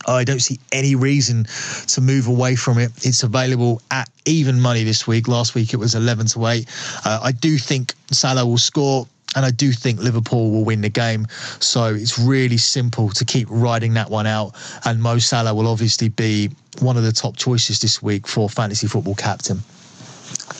I 0.07 0.23
don't 0.23 0.39
see 0.39 0.59
any 0.71 0.95
reason 0.95 1.45
to 1.87 2.01
move 2.01 2.27
away 2.27 2.55
from 2.55 2.79
it. 2.79 2.91
It's 3.05 3.21
available 3.23 3.81
at 3.91 4.09
even 4.25 4.59
money 4.59 4.83
this 4.83 5.05
week. 5.05 5.27
Last 5.27 5.53
week 5.53 5.73
it 5.73 5.77
was 5.77 5.93
11 5.93 6.27
to 6.27 6.47
8. 6.47 6.67
Uh, 7.05 7.19
I 7.21 7.31
do 7.31 7.57
think 7.57 7.93
Salah 8.11 8.45
will 8.45 8.57
score. 8.57 9.07
And 9.35 9.45
I 9.45 9.51
do 9.51 9.71
think 9.71 9.99
Liverpool 9.99 10.51
will 10.51 10.65
win 10.65 10.81
the 10.81 10.89
game. 10.89 11.25
So 11.59 11.85
it's 11.85 12.19
really 12.19 12.57
simple 12.57 13.09
to 13.11 13.23
keep 13.23 13.47
riding 13.49 13.93
that 13.93 14.09
one 14.09 14.27
out. 14.27 14.55
And 14.85 15.01
Mo 15.01 15.19
Salah 15.19 15.53
will 15.53 15.67
obviously 15.67 16.09
be 16.09 16.49
one 16.79 16.97
of 16.97 17.03
the 17.03 17.11
top 17.11 17.37
choices 17.37 17.79
this 17.79 18.01
week 18.01 18.27
for 18.27 18.49
fantasy 18.49 18.87
football 18.87 19.15
captain. 19.15 19.61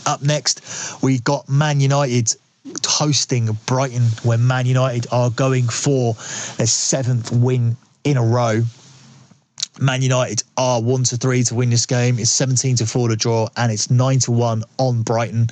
Up 0.05 0.21
next, 0.21 1.01
we've 1.03 1.23
got 1.23 1.49
Man 1.49 1.79
United 1.79 2.33
hosting 2.85 3.49
Brighton, 3.65 4.03
where 4.23 4.37
Man 4.37 4.65
United 4.65 5.07
are 5.11 5.29
going 5.29 5.67
for 5.67 6.13
their 6.57 6.67
seventh 6.67 7.31
win 7.31 7.75
in 8.03 8.17
a 8.17 8.23
row. 8.23 8.61
Man 9.79 10.01
United 10.01 10.43
are 10.57 10.81
one 10.81 11.03
to 11.05 11.17
three 11.17 11.43
to 11.43 11.55
win 11.55 11.69
this 11.69 11.85
game. 11.85 12.19
It's 12.19 12.29
17 12.29 12.77
to 12.77 12.85
four 12.85 13.09
to 13.09 13.15
draw, 13.15 13.47
and 13.57 13.71
it's 13.71 13.89
nine 13.89 14.19
to 14.19 14.31
one 14.31 14.63
on 14.77 15.01
Brighton. 15.01 15.47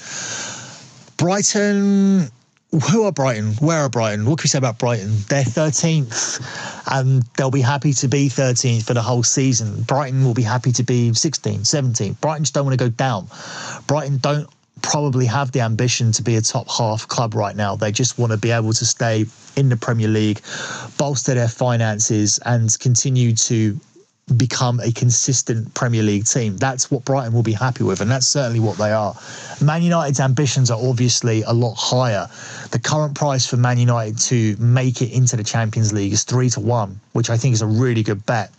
Brighton 1.17 2.29
who 2.71 3.03
are 3.03 3.11
Brighton? 3.11 3.53
Where 3.55 3.79
are 3.79 3.89
Brighton? 3.89 4.25
What 4.25 4.39
can 4.39 4.43
we 4.43 4.49
say 4.49 4.59
about 4.59 4.77
Brighton? 4.77 5.09
They're 5.27 5.43
13th 5.43 6.85
and 6.91 7.23
they'll 7.35 7.49
be 7.49 7.61
happy 7.61 7.93
to 7.93 8.07
be 8.07 8.29
13th 8.29 8.85
for 8.85 8.93
the 8.93 9.01
whole 9.01 9.23
season. 9.23 9.81
Brighton 9.83 10.23
will 10.23 10.35
be 10.35 10.43
happy 10.43 10.71
to 10.73 10.83
be 10.83 11.09
16th, 11.09 11.61
17th. 11.61 12.21
Brighton 12.21 12.43
just 12.43 12.53
don't 12.53 12.65
want 12.65 12.77
to 12.77 12.85
go 12.85 12.89
down. 12.89 13.27
Brighton 13.87 14.17
don't 14.17 14.47
probably 14.81 15.25
have 15.25 15.51
the 15.51 15.61
ambition 15.61 16.11
to 16.13 16.23
be 16.23 16.35
a 16.35 16.41
top 16.41 16.69
half 16.69 17.07
club 17.07 17.33
right 17.33 17.55
now. 17.55 17.75
They 17.75 17.91
just 17.91 18.19
want 18.19 18.31
to 18.31 18.37
be 18.37 18.51
able 18.51 18.73
to 18.73 18.85
stay 18.85 19.25
in 19.55 19.69
the 19.69 19.75
Premier 19.75 20.07
League, 20.07 20.41
bolster 20.97 21.33
their 21.33 21.47
finances, 21.47 22.39
and 22.45 22.77
continue 22.79 23.35
to 23.35 23.79
become 24.37 24.79
a 24.79 24.91
consistent 24.91 25.73
Premier 25.73 26.03
League 26.03 26.25
team. 26.25 26.57
That's 26.57 26.89
what 26.91 27.05
Brighton 27.05 27.33
will 27.33 27.43
be 27.43 27.53
happy 27.53 27.83
with, 27.83 28.01
and 28.01 28.09
that's 28.09 28.27
certainly 28.27 28.59
what 28.59 28.77
they 28.77 28.91
are. 28.91 29.15
Man 29.61 29.81
United's 29.81 30.19
ambitions 30.19 30.71
are 30.71 30.79
obviously 30.81 31.41
a 31.43 31.53
lot 31.53 31.75
higher. 31.75 32.27
The 32.71 32.79
current 32.79 33.15
price 33.15 33.45
for 33.45 33.57
Man 33.57 33.77
United 33.77 34.17
to 34.19 34.55
make 34.57 35.01
it 35.01 35.11
into 35.11 35.35
the 35.35 35.43
Champions 35.43 35.93
League 35.93 36.13
is 36.13 36.23
three 36.23 36.49
to 36.51 36.59
one, 36.59 36.99
which 37.13 37.29
I 37.29 37.37
think 37.37 37.53
is 37.53 37.61
a 37.61 37.67
really 37.67 38.03
good 38.03 38.25
bet, 38.25 38.51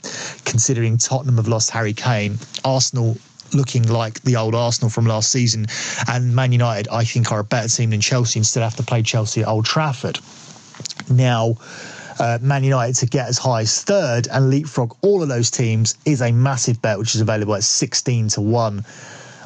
considering 0.44 0.98
Tottenham 0.98 1.36
have 1.36 1.48
lost 1.48 1.70
Harry 1.70 1.92
Kane, 1.92 2.38
Arsenal 2.64 3.16
looking 3.52 3.82
like 3.88 4.20
the 4.22 4.36
old 4.36 4.54
Arsenal 4.54 4.90
from 4.90 5.06
last 5.06 5.32
season, 5.32 5.66
and 6.08 6.34
Man 6.34 6.52
United, 6.52 6.88
I 6.90 7.04
think, 7.04 7.32
are 7.32 7.40
a 7.40 7.44
better 7.44 7.68
team 7.68 7.90
than 7.90 8.00
Chelsea 8.00 8.38
and 8.38 8.46
still 8.46 8.62
have 8.62 8.76
to 8.76 8.82
play 8.82 9.02
Chelsea 9.02 9.42
at 9.42 9.48
Old 9.48 9.64
Trafford. 9.64 10.18
Now, 11.10 11.56
uh, 12.20 12.38
Man 12.42 12.62
United 12.62 12.96
to 12.96 13.06
get 13.06 13.28
as 13.28 13.38
high 13.38 13.62
as 13.62 13.82
third 13.82 14.28
and 14.28 14.50
leapfrog 14.50 14.94
all 15.00 15.22
of 15.22 15.28
those 15.28 15.50
teams 15.50 15.96
is 16.04 16.20
a 16.20 16.30
massive 16.30 16.80
bet, 16.82 16.98
which 16.98 17.14
is 17.14 17.20
available 17.20 17.54
at 17.54 17.64
16 17.64 18.28
to 18.28 18.40
1. 18.40 18.84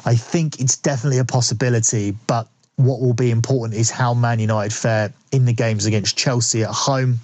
I 0.05 0.15
think 0.15 0.59
it's 0.59 0.77
definitely 0.77 1.19
a 1.19 1.25
possibility, 1.25 2.11
but 2.27 2.47
what 2.75 2.99
will 2.99 3.13
be 3.13 3.31
important 3.31 3.79
is 3.79 3.89
how 3.89 4.13
Man 4.13 4.39
United 4.39 4.73
fare 4.73 5.13
in 5.31 5.45
the 5.45 5.53
games 5.53 5.85
against 5.85 6.17
Chelsea 6.17 6.63
at 6.63 6.69
home 6.69 7.19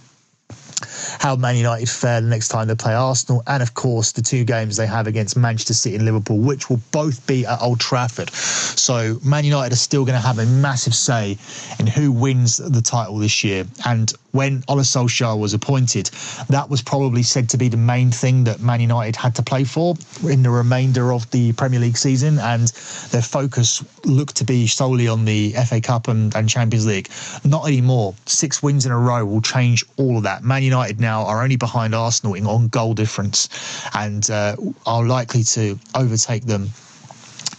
how 1.19 1.35
Man 1.35 1.55
United 1.55 1.89
fare 1.89 2.21
the 2.21 2.27
next 2.27 2.49
time 2.49 2.67
they 2.67 2.75
play 2.75 2.93
Arsenal, 2.93 3.43
and 3.47 3.61
of 3.61 3.73
course 3.73 4.11
the 4.11 4.21
two 4.21 4.43
games 4.43 4.77
they 4.77 4.87
have 4.87 5.07
against 5.07 5.37
Manchester 5.37 5.73
City 5.73 5.95
and 5.95 6.05
Liverpool, 6.05 6.37
which 6.37 6.69
will 6.69 6.81
both 6.91 7.25
be 7.27 7.45
at 7.45 7.61
Old 7.61 7.79
Trafford. 7.79 8.29
So 8.31 9.19
Man 9.23 9.45
United 9.45 9.73
are 9.73 9.77
still 9.77 10.05
going 10.05 10.19
to 10.19 10.25
have 10.25 10.39
a 10.39 10.45
massive 10.45 10.95
say 10.95 11.37
in 11.79 11.87
who 11.87 12.11
wins 12.11 12.57
the 12.57 12.81
title 12.81 13.17
this 13.17 13.43
year. 13.43 13.65
And 13.85 14.11
when 14.31 14.63
Ole 14.67 14.77
Solskjaer 14.77 15.37
was 15.37 15.53
appointed, 15.53 16.09
that 16.49 16.69
was 16.69 16.81
probably 16.81 17.23
said 17.23 17.49
to 17.49 17.57
be 17.57 17.67
the 17.67 17.77
main 17.77 18.11
thing 18.11 18.43
that 18.45 18.61
Man 18.61 18.79
United 18.79 19.15
had 19.15 19.35
to 19.35 19.43
play 19.43 19.63
for 19.63 19.95
in 20.23 20.41
the 20.43 20.49
remainder 20.49 21.11
of 21.11 21.29
the 21.31 21.51
Premier 21.53 21.79
League 21.79 21.97
season, 21.97 22.39
and 22.39 22.69
their 23.11 23.21
focus 23.21 23.83
looked 24.05 24.37
to 24.37 24.45
be 24.45 24.67
solely 24.67 25.07
on 25.07 25.25
the 25.25 25.51
FA 25.67 25.81
Cup 25.81 26.07
and, 26.07 26.33
and 26.35 26.47
Champions 26.47 26.85
League. 26.85 27.09
Not 27.43 27.67
anymore. 27.67 28.15
Six 28.25 28.63
wins 28.63 28.85
in 28.85 28.91
a 28.91 28.97
row 28.97 29.25
will 29.25 29.41
change 29.41 29.83
all 29.97 30.17
of 30.17 30.23
that. 30.23 30.43
Man 30.43 30.63
United 30.63 30.90
now 30.99 31.25
are 31.25 31.41
only 31.43 31.55
behind 31.55 31.95
Arsenal 31.95 32.33
in 32.33 32.45
on 32.45 32.67
goal 32.67 32.93
difference, 32.93 33.49
and 33.93 34.29
uh, 34.29 34.55
are 34.85 35.05
likely 35.05 35.43
to 35.43 35.77
overtake 35.95 36.45
them 36.45 36.69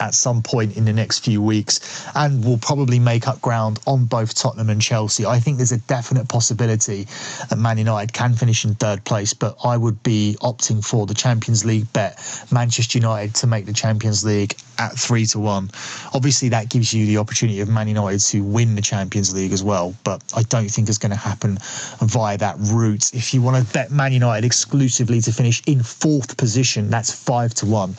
at 0.03 0.15
some 0.15 0.43
point 0.43 0.77
in 0.77 0.85
the 0.85 0.93
next 0.93 1.21
few 1.21 1.41
weeks 1.41 2.05
and 2.17 2.45
will 2.45 2.59
probably 2.59 2.99
make 2.99 3.29
up 3.29 3.41
ground 3.41 3.79
on 3.87 4.05
both 4.05 4.35
Tottenham 4.35 4.69
and 4.69 4.83
Chelsea. 4.83 5.25
I 5.25 5.39
think 5.39 5.59
there's 5.59 5.71
a 5.71 5.79
definite 5.79 6.29
possibility 6.29 7.07
that 7.49 7.57
Man 7.57 7.79
United 7.79 8.13
can 8.13 8.35
finish 8.35 8.65
in 8.65 8.75
third 8.75 9.05
place, 9.05 9.33
but 9.33 9.57
I 9.65 9.77
would 9.77 10.03
be 10.03 10.37
opting 10.41 10.85
for 10.85 11.07
the 11.07 11.15
Champions 11.15 11.65
League 11.65 11.91
bet, 11.93 12.19
Manchester 12.51 12.99
United 12.99 13.37
to 13.37 13.47
make 13.47 13.65
the 13.65 13.73
Champions 13.73 14.25
League 14.25 14.57
at 14.79 14.93
three 14.99 15.25
to 15.27 15.39
one. 15.39 15.71
Obviously, 16.13 16.49
that 16.49 16.69
gives 16.69 16.93
you 16.93 17.07
the 17.07 17.19
opportunity 17.19 17.61
of 17.61 17.69
Man 17.69 17.87
United 17.87 18.21
to 18.21 18.43
win 18.43 18.75
the 18.75 18.83
Champions 18.83 19.33
League 19.33 19.53
as 19.53 19.63
well, 19.63 19.95
but 20.03 20.23
I 20.35 20.43
don't 20.43 20.69
think 20.69 20.89
it's 20.89 20.99
going 20.99 21.11
to 21.11 21.17
happen 21.17 21.59
via 22.01 22.37
that 22.39 22.57
route. 22.59 23.15
If 23.15 23.33
you 23.33 23.41
want 23.41 23.65
to 23.65 23.73
bet 23.73 23.93
Man 23.93 24.13
United 24.13 24.45
exclusively 24.45 25.21
to 25.21 25.33
finish 25.33 25.63
in 25.67 25.83
fourth 25.83 26.37
position, 26.37 26.91
that's 26.91 27.13
five 27.13 27.55
to 27.55 27.67
one. 27.67 27.95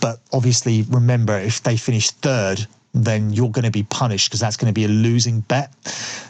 But 0.00 0.20
obviously, 0.32 0.82
remember, 0.90 1.38
if 1.46 1.62
they 1.62 1.76
finish 1.76 2.10
third, 2.10 2.66
then 3.04 3.30
you're 3.30 3.50
going 3.50 3.64
to 3.64 3.70
be 3.70 3.82
punished 3.82 4.28
because 4.28 4.40
that's 4.40 4.56
going 4.56 4.72
to 4.72 4.74
be 4.74 4.84
a 4.84 4.88
losing 4.88 5.40
bet. 5.40 5.70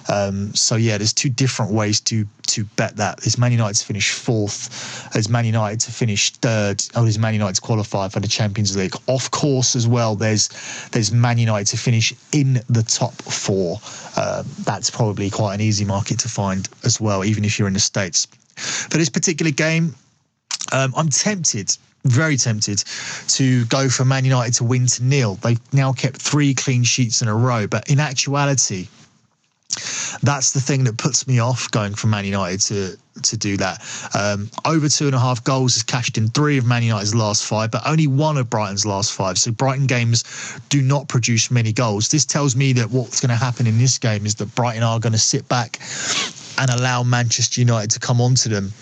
Um, 0.08 0.54
so 0.54 0.76
yeah, 0.76 0.98
there's 0.98 1.12
two 1.12 1.28
different 1.28 1.72
ways 1.72 2.00
to 2.02 2.26
to 2.48 2.64
bet 2.64 2.96
that. 2.96 3.18
There's 3.18 3.38
Man 3.38 3.52
United 3.52 3.74
to 3.74 3.84
finish 3.84 4.12
fourth. 4.12 5.10
There's 5.12 5.28
Man 5.28 5.44
United 5.44 5.80
to 5.80 5.92
finish 5.92 6.30
third. 6.30 6.82
Oh, 6.94 7.02
there's 7.02 7.18
Man 7.18 7.34
United 7.34 7.56
to 7.56 7.60
qualify 7.60 8.08
for 8.08 8.20
the 8.20 8.28
Champions 8.28 8.76
League. 8.76 8.94
Of 9.08 9.30
course, 9.30 9.76
as 9.76 9.86
well, 9.86 10.16
there's 10.16 10.48
there's 10.90 11.12
Man 11.12 11.38
United 11.38 11.66
to 11.68 11.76
finish 11.76 12.12
in 12.32 12.60
the 12.68 12.82
top 12.82 13.14
four. 13.22 13.78
Uh, 14.16 14.42
that's 14.64 14.90
probably 14.90 15.30
quite 15.30 15.54
an 15.54 15.60
easy 15.60 15.84
market 15.84 16.18
to 16.20 16.28
find 16.28 16.68
as 16.84 17.00
well, 17.00 17.24
even 17.24 17.44
if 17.44 17.58
you're 17.58 17.68
in 17.68 17.74
the 17.74 17.80
states. 17.80 18.26
For 18.56 18.96
this 18.96 19.10
particular 19.10 19.52
game, 19.52 19.94
um, 20.72 20.92
I'm 20.96 21.10
tempted 21.10 21.76
very 22.08 22.36
tempted 22.36 22.82
to 23.28 23.64
go 23.66 23.88
for 23.88 24.04
Man 24.04 24.24
United 24.24 24.54
to 24.54 24.64
win 24.64 24.86
to 24.86 25.04
nil. 25.04 25.36
They've 25.36 25.60
now 25.72 25.92
kept 25.92 26.20
three 26.20 26.54
clean 26.54 26.84
sheets 26.84 27.22
in 27.22 27.28
a 27.28 27.34
row, 27.34 27.66
but 27.66 27.90
in 27.90 28.00
actuality, 28.00 28.88
that's 30.22 30.52
the 30.52 30.60
thing 30.60 30.84
that 30.84 30.96
puts 30.96 31.26
me 31.26 31.38
off 31.38 31.70
going 31.70 31.94
for 31.94 32.06
Man 32.06 32.24
United 32.24 32.60
to 32.60 32.96
to 33.22 33.36
do 33.36 33.56
that. 33.56 33.82
Um, 34.14 34.50
over 34.64 34.88
two 34.88 35.06
and 35.06 35.14
a 35.14 35.18
half 35.18 35.42
goals 35.42 35.74
has 35.74 35.82
cashed 35.82 36.18
in 36.18 36.28
three 36.28 36.58
of 36.58 36.66
Man 36.66 36.82
United's 36.82 37.14
last 37.14 37.44
five, 37.44 37.70
but 37.70 37.82
only 37.86 38.06
one 38.06 38.36
of 38.36 38.50
Brighton's 38.50 38.84
last 38.84 39.12
five. 39.12 39.38
So 39.38 39.52
Brighton 39.52 39.86
games 39.86 40.24
do 40.68 40.82
not 40.82 41.08
produce 41.08 41.50
many 41.50 41.72
goals. 41.72 42.08
This 42.10 42.24
tells 42.24 42.56
me 42.56 42.72
that 42.74 42.90
what's 42.90 43.20
going 43.20 43.30
to 43.30 43.36
happen 43.36 43.66
in 43.66 43.78
this 43.78 43.98
game 43.98 44.26
is 44.26 44.34
that 44.36 44.54
Brighton 44.54 44.82
are 44.82 45.00
going 45.00 45.14
to 45.14 45.18
sit 45.18 45.48
back 45.48 45.80
and 46.58 46.70
allow 46.70 47.02
Manchester 47.02 47.60
United 47.60 47.90
to 47.92 47.98
come 47.98 48.20
onto 48.20 48.48
them 48.48 48.72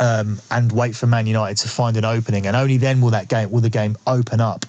um, 0.00 0.40
and 0.50 0.72
wait 0.72 0.94
for 0.94 1.06
Man 1.06 1.26
United 1.26 1.58
to 1.58 1.68
find 1.68 1.96
an 1.96 2.04
opening, 2.04 2.46
and 2.46 2.56
only 2.56 2.76
then 2.76 3.00
will 3.00 3.10
that 3.10 3.28
game 3.28 3.50
will 3.50 3.60
the 3.60 3.70
game 3.70 3.96
open 4.06 4.40
up. 4.40 4.66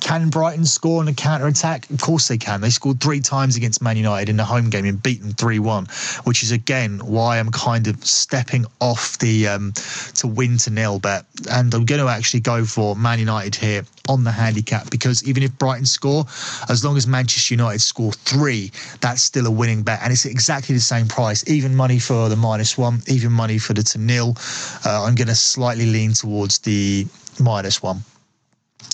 Can 0.00 0.30
Brighton 0.30 0.64
score 0.64 1.00
on 1.00 1.08
a 1.08 1.14
counter 1.14 1.46
attack? 1.46 1.88
Of 1.90 2.00
course 2.00 2.28
they 2.28 2.38
can. 2.38 2.60
They 2.60 2.70
scored 2.70 3.00
three 3.00 3.20
times 3.20 3.56
against 3.56 3.82
Man 3.82 3.96
United 3.96 4.28
in 4.28 4.36
the 4.36 4.44
home 4.44 4.70
game 4.70 4.84
and 4.84 5.02
beat 5.02 5.20
them 5.22 5.32
three 5.32 5.58
one, 5.58 5.86
which 6.24 6.42
is 6.42 6.52
again 6.52 6.98
why 7.00 7.38
I'm 7.38 7.50
kind 7.50 7.86
of 7.86 8.04
stepping 8.04 8.66
off 8.80 9.18
the 9.18 9.48
um, 9.48 9.72
to 10.16 10.26
win 10.26 10.58
to 10.58 10.70
nil 10.70 10.98
bet, 10.98 11.26
and 11.50 11.72
I'm 11.74 11.84
going 11.84 12.00
to 12.00 12.08
actually 12.08 12.40
go 12.40 12.64
for 12.64 12.96
Man 12.96 13.18
United 13.18 13.54
here 13.54 13.84
on 14.08 14.24
the 14.24 14.30
handicap 14.30 14.90
because 14.90 15.26
even 15.26 15.42
if 15.42 15.56
Brighton 15.58 15.86
score, 15.86 16.24
as 16.68 16.84
long 16.84 16.96
as 16.96 17.06
Manchester 17.06 17.54
United 17.54 17.80
score 17.80 18.12
three, 18.12 18.70
that's 19.00 19.22
still 19.22 19.46
a 19.46 19.50
winning 19.50 19.82
bet, 19.82 20.00
and 20.02 20.12
it's 20.12 20.26
exactly 20.26 20.74
the 20.74 20.80
same 20.80 21.08
price. 21.08 21.48
Even 21.48 21.74
money 21.74 21.98
for 21.98 22.28
the 22.28 22.36
minus 22.36 22.76
one, 22.76 23.02
even 23.06 23.32
money 23.32 23.58
for 23.58 23.72
the 23.72 23.82
to 23.82 23.98
nil. 23.98 24.36
Uh, 24.84 25.04
I'm 25.04 25.14
going 25.14 25.28
to 25.28 25.34
slightly 25.34 25.86
lean 25.86 26.12
towards 26.12 26.58
the 26.58 27.06
minus 27.40 27.82
one. 27.82 28.02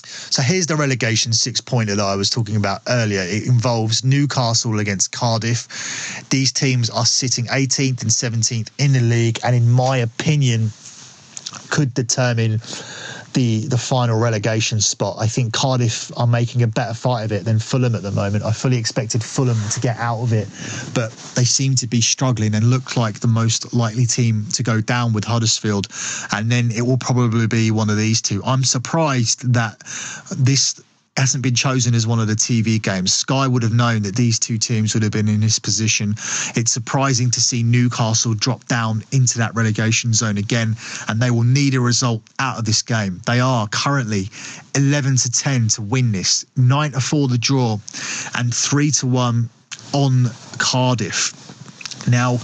So 0.05 0.41
here's 0.41 0.67
the 0.67 0.75
relegation 0.75 1.33
six 1.33 1.61
pointer 1.61 1.95
that 1.95 2.03
I 2.03 2.15
was 2.15 2.29
talking 2.29 2.55
about 2.55 2.81
earlier. 2.87 3.21
It 3.21 3.47
involves 3.47 4.03
Newcastle 4.03 4.79
against 4.79 5.11
Cardiff. 5.11 5.67
These 6.29 6.51
teams 6.51 6.89
are 6.89 7.05
sitting 7.05 7.45
18th 7.45 8.01
and 8.01 8.11
17th 8.11 8.69
in 8.77 8.93
the 8.93 9.01
league, 9.01 9.39
and 9.43 9.55
in 9.55 9.69
my 9.69 9.97
opinion, 9.97 10.71
could 11.69 11.93
determine 11.93 12.61
the 13.33 13.65
the 13.67 13.77
final 13.77 14.19
relegation 14.19 14.81
spot. 14.81 15.17
I 15.19 15.27
think 15.27 15.53
Cardiff 15.53 16.11
are 16.17 16.27
making 16.27 16.63
a 16.63 16.67
better 16.67 16.93
fight 16.93 17.23
of 17.23 17.31
it 17.31 17.45
than 17.45 17.59
Fulham 17.59 17.95
at 17.95 18.03
the 18.03 18.11
moment. 18.11 18.43
I 18.43 18.51
fully 18.51 18.77
expected 18.77 19.23
Fulham 19.23 19.57
to 19.71 19.79
get 19.79 19.97
out 19.97 20.21
of 20.21 20.33
it, 20.33 20.47
but 20.93 21.11
they 21.35 21.45
seem 21.45 21.75
to 21.75 21.87
be 21.87 22.01
struggling 22.01 22.55
and 22.55 22.69
look 22.69 22.97
like 22.97 23.19
the 23.19 23.27
most 23.27 23.73
likely 23.73 24.05
team 24.05 24.45
to 24.53 24.63
go 24.63 24.81
down 24.81 25.13
with 25.13 25.23
Huddersfield. 25.23 25.87
And 26.31 26.51
then 26.51 26.71
it 26.71 26.81
will 26.81 26.97
probably 26.97 27.47
be 27.47 27.71
one 27.71 27.89
of 27.89 27.97
these 27.97 28.21
two. 28.21 28.41
I'm 28.45 28.63
surprised 28.63 29.53
that 29.53 29.79
this 30.37 30.81
hasn't 31.17 31.43
been 31.43 31.55
chosen 31.55 31.93
as 31.93 32.07
one 32.07 32.19
of 32.19 32.27
the 32.27 32.35
TV 32.35 32.81
games. 32.81 33.13
Sky 33.13 33.47
would 33.47 33.63
have 33.63 33.73
known 33.73 34.01
that 34.03 34.15
these 34.15 34.39
two 34.39 34.57
teams 34.57 34.93
would 34.93 35.03
have 35.03 35.11
been 35.11 35.27
in 35.27 35.41
this 35.41 35.59
position. 35.59 36.15
It's 36.55 36.71
surprising 36.71 37.29
to 37.31 37.41
see 37.41 37.63
Newcastle 37.63 38.33
drop 38.33 38.65
down 38.67 39.03
into 39.11 39.37
that 39.39 39.53
relegation 39.53 40.13
zone 40.13 40.37
again, 40.37 40.75
and 41.07 41.21
they 41.21 41.29
will 41.29 41.43
need 41.43 41.75
a 41.75 41.81
result 41.81 42.21
out 42.39 42.57
of 42.57 42.65
this 42.65 42.81
game. 42.81 43.21
They 43.27 43.39
are 43.39 43.67
currently 43.67 44.29
11 44.75 45.17
to 45.17 45.31
10 45.31 45.67
to 45.69 45.81
win 45.81 46.11
this, 46.11 46.45
9 46.55 46.91
to 46.93 47.01
4 47.01 47.27
the 47.27 47.37
draw, 47.37 47.77
and 48.35 48.53
3 48.53 48.91
to 48.91 49.07
1 49.07 49.49
on 49.93 50.31
Cardiff. 50.57 51.50
Now, 52.07 52.39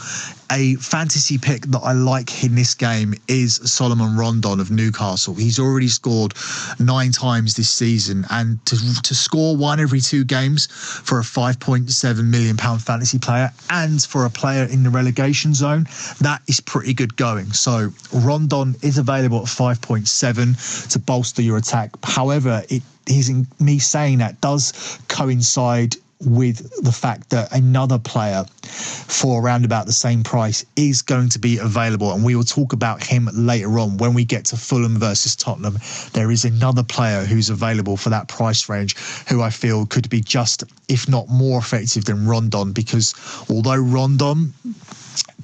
a 0.52 0.76
fantasy 0.76 1.38
pick 1.38 1.64
that 1.68 1.80
I 1.80 1.92
like 1.92 2.44
in 2.44 2.56
this 2.56 2.74
game 2.74 3.16
is 3.28 3.56
Solomon 3.56 4.16
Rondon 4.16 4.60
of 4.60 4.72
Newcastle. 4.72 5.34
He's 5.34 5.60
already 5.60 5.88
scored 5.88 6.34
nine 6.80 7.12
times 7.12 7.56
this 7.56 7.70
season, 7.70 8.26
and 8.30 8.64
to, 8.68 9.02
to 9.02 9.16
score 9.16 9.58
one 9.58 9.80
every 9.80 10.00
two 10.00 10.24
games 10.24 10.68
for 10.68 11.20
a 11.20 11.24
5.7 11.24 12.24
million 12.26 12.56
pound 12.58 12.82
fantasy 12.82 13.20
player 13.20 13.52
and 13.70 14.02
for 14.02 14.26
a 14.26 14.30
player 14.30 14.66
in 14.66 14.84
the 14.84 14.90
relegation 14.90 15.54
zone, 15.54 15.88
that 16.22 16.42
is 16.48 16.60
pretty 16.60 16.94
good 16.94 17.16
going. 17.18 17.52
So 17.52 17.92
Rondon 18.14 18.76
is 18.82 18.98
available 18.98 19.40
at 19.40 19.46
5.7 19.46 20.92
to 20.92 21.00
bolster 21.00 21.42
your 21.42 21.58
attack. 21.58 21.92
However, 22.04 22.64
it 22.70 22.84
is 23.08 23.30
in 23.30 23.48
me 23.60 23.80
saying 23.80 24.20
that 24.20 24.40
does 24.42 25.00
coincide 25.08 25.96
with 26.22 26.84
the 26.84 26.92
fact 26.92 27.30
that 27.30 27.52
another 27.54 28.00
player 28.00 28.46
for 28.64 29.42
around 29.42 29.66
about 29.66 29.86
the 29.86 29.94
same 29.94 30.24
price 30.24 30.66
is 30.76 31.02
going 31.02 31.30
to 31.30 31.40
be 31.40 31.58
available. 31.58 32.12
And 32.12 32.24
we 32.24 32.36
will 32.36 32.44
talk 32.44 32.74
about 32.74 33.04
him 33.04 33.30
later 33.34 33.80
on 33.80 33.98
when 33.98 34.14
we 34.14 34.26
get 34.26 34.46
to 34.46 34.58
Fulham 34.58 34.98
versus 34.98 35.36
Tottenham. 35.36 35.78
There 36.14 36.32
is 36.32 36.46
another 36.46 36.84
player 36.84 37.24
who's 37.24 37.50
available 37.50 37.98
for 37.98 38.10
that 38.10 38.28
price 38.28 38.68
range 38.68 38.98
who 39.30 39.42
I 39.42 39.50
feel 39.50 39.86
could 39.86 40.10
be 40.10 40.22
just, 40.22 40.64
if 40.88 41.08
not 41.08 41.30
more 41.30 41.60
effective 41.60 42.06
than 42.06 42.28
Rondon, 42.28 42.74
because 42.74 43.14
although 43.50 43.78
Rondon 43.78 44.54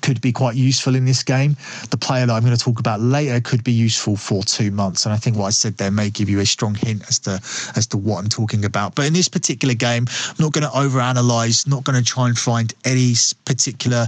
could 0.01 0.21
be 0.21 0.31
quite 0.31 0.55
useful 0.55 0.95
in 0.95 1.05
this 1.05 1.23
game. 1.23 1.55
The 1.89 1.97
player 1.97 2.25
that 2.25 2.33
I'm 2.33 2.43
going 2.43 2.55
to 2.55 2.63
talk 2.63 2.79
about 2.79 2.99
later 2.99 3.39
could 3.39 3.63
be 3.63 3.71
useful 3.71 4.15
for 4.15 4.43
two 4.43 4.71
months, 4.71 5.05
and 5.05 5.13
I 5.13 5.17
think 5.17 5.37
what 5.37 5.45
I 5.45 5.51
said 5.51 5.77
there 5.77 5.91
may 5.91 6.09
give 6.09 6.29
you 6.29 6.39
a 6.39 6.45
strong 6.45 6.75
hint 6.75 7.03
as 7.07 7.19
to 7.19 7.41
as 7.75 7.87
to 7.87 7.97
what 7.97 8.19
I'm 8.19 8.29
talking 8.29 8.65
about. 8.65 8.95
But 8.95 9.05
in 9.05 9.13
this 9.13 9.29
particular 9.29 9.73
game, 9.73 10.07
I'm 10.29 10.35
not 10.39 10.53
going 10.53 10.63
to 10.63 10.69
overanalyze, 10.69 11.67
not 11.67 11.83
going 11.83 12.01
to 12.01 12.03
try 12.03 12.27
and 12.27 12.37
find 12.37 12.73
any 12.85 13.13
particular 13.45 14.07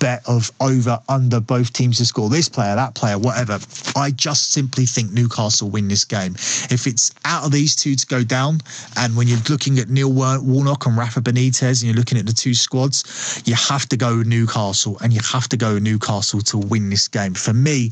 bet 0.00 0.22
of 0.26 0.50
over 0.60 0.98
under 1.08 1.40
both 1.40 1.72
teams 1.72 1.98
to 1.98 2.04
score 2.04 2.28
this 2.28 2.48
player, 2.48 2.74
that 2.74 2.94
player, 2.94 3.18
whatever. 3.18 3.58
I 3.94 4.10
just 4.10 4.52
simply 4.52 4.86
think 4.86 5.12
Newcastle 5.12 5.70
win 5.70 5.88
this 5.88 6.04
game. 6.04 6.34
If 6.70 6.86
it's 6.86 7.12
out 7.24 7.44
of 7.44 7.52
these 7.52 7.76
two 7.76 7.94
to 7.94 8.06
go 8.06 8.24
down, 8.24 8.60
and 8.96 9.16
when 9.16 9.28
you're 9.28 9.38
looking 9.48 9.78
at 9.78 9.88
Neil 9.88 10.12
Warnock 10.12 10.86
and 10.86 10.96
Rafa 10.96 11.20
Benitez, 11.20 11.82
and 11.82 11.84
you're 11.84 11.94
looking 11.94 12.18
at 12.18 12.26
the 12.26 12.32
two 12.32 12.54
squads, 12.54 13.42
you 13.46 13.54
have 13.54 13.86
to 13.88 13.96
go 13.96 14.22
Newcastle, 14.22 14.98
and 15.06 15.12
you 15.12 15.20
have 15.22 15.48
to 15.48 15.56
go 15.56 15.78
Newcastle 15.78 16.40
to 16.40 16.58
win 16.58 16.90
this 16.90 17.06
game. 17.06 17.32
For 17.32 17.52
me, 17.52 17.90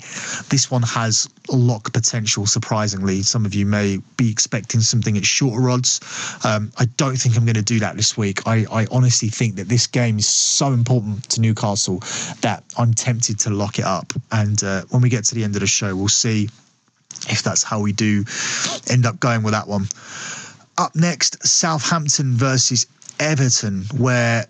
this 0.48 0.68
one 0.68 0.82
has 0.82 1.28
lock 1.48 1.92
potential, 1.92 2.44
surprisingly. 2.44 3.22
Some 3.22 3.46
of 3.46 3.54
you 3.54 3.66
may 3.66 4.00
be 4.16 4.28
expecting 4.32 4.80
something 4.80 5.16
at 5.16 5.24
shorter 5.24 5.70
odds. 5.70 6.00
Um, 6.44 6.72
I 6.76 6.86
don't 6.96 7.14
think 7.14 7.36
I'm 7.36 7.44
going 7.44 7.54
to 7.54 7.62
do 7.62 7.78
that 7.78 7.94
this 7.94 8.16
week. 8.16 8.48
I, 8.48 8.66
I 8.68 8.88
honestly 8.90 9.28
think 9.28 9.54
that 9.56 9.68
this 9.68 9.86
game 9.86 10.18
is 10.18 10.26
so 10.26 10.72
important 10.72 11.30
to 11.30 11.40
Newcastle 11.40 12.00
that 12.40 12.64
I'm 12.76 12.92
tempted 12.92 13.38
to 13.40 13.50
lock 13.50 13.78
it 13.78 13.84
up. 13.84 14.12
And 14.32 14.60
uh, 14.64 14.82
when 14.90 15.00
we 15.00 15.08
get 15.08 15.22
to 15.26 15.36
the 15.36 15.44
end 15.44 15.54
of 15.54 15.60
the 15.60 15.68
show, 15.68 15.94
we'll 15.94 16.08
see 16.08 16.48
if 17.28 17.44
that's 17.44 17.62
how 17.62 17.78
we 17.78 17.92
do 17.92 18.24
end 18.90 19.06
up 19.06 19.20
going 19.20 19.44
with 19.44 19.52
that 19.52 19.68
one. 19.68 19.86
Up 20.78 20.96
next, 20.96 21.46
Southampton 21.46 22.32
versus 22.32 22.88
Everton, 23.20 23.84
where 23.96 24.46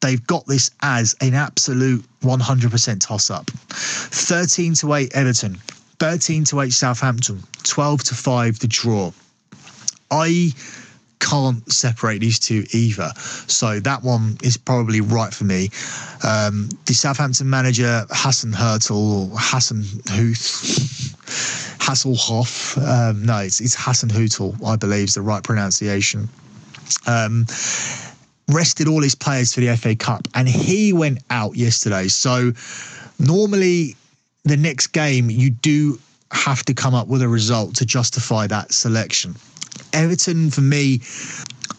they've 0.00 0.26
got 0.26 0.46
this 0.46 0.70
as 0.82 1.14
an 1.20 1.34
absolute 1.34 2.04
100% 2.22 3.00
toss 3.00 3.30
up. 3.30 3.50
13 3.50 4.74
to 4.74 4.94
8 4.94 5.12
Everton, 5.14 5.54
13 5.98 6.44
to 6.44 6.60
8 6.60 6.72
Southampton, 6.72 7.42
12 7.64 8.04
to 8.04 8.14
5 8.14 8.58
the 8.58 8.66
draw. 8.66 9.12
I 10.10 10.52
can't 11.20 11.70
separate 11.70 12.18
these 12.20 12.38
two 12.38 12.64
either. 12.72 13.12
So 13.46 13.78
that 13.80 14.02
one 14.02 14.38
is 14.42 14.56
probably 14.56 15.00
right 15.00 15.32
for 15.32 15.44
me. 15.44 15.70
Um, 16.26 16.70
the 16.86 16.94
Southampton 16.94 17.48
manager, 17.48 18.06
Hassan 18.10 18.52
Hurtel, 18.52 19.30
or 19.30 19.36
Hassan 19.38 19.84
Huth. 20.08 21.16
Hasselhoff. 21.80 22.76
Um, 22.78 23.24
no, 23.24 23.38
it's, 23.38 23.60
it's 23.60 23.74
Hassan 23.76 24.10
Hootel, 24.10 24.64
I 24.64 24.76
believe, 24.76 25.04
is 25.04 25.14
the 25.14 25.22
right 25.22 25.42
pronunciation. 25.42 26.28
Um, 27.06 27.46
rested 28.52 28.88
all 28.88 29.02
his 29.02 29.14
players 29.14 29.54
for 29.54 29.60
the 29.60 29.76
FA 29.76 29.94
Cup, 29.94 30.28
and 30.34 30.48
he 30.48 30.92
went 30.92 31.18
out 31.30 31.56
yesterday. 31.56 32.08
So 32.08 32.52
normally, 33.18 33.96
the 34.44 34.56
next 34.56 34.88
game 34.88 35.30
you 35.30 35.50
do 35.50 35.98
have 36.32 36.64
to 36.64 36.74
come 36.74 36.94
up 36.94 37.08
with 37.08 37.22
a 37.22 37.28
result 37.28 37.74
to 37.76 37.86
justify 37.86 38.46
that 38.46 38.72
selection. 38.72 39.34
Everton, 39.92 40.50
for 40.50 40.60
me, 40.60 41.00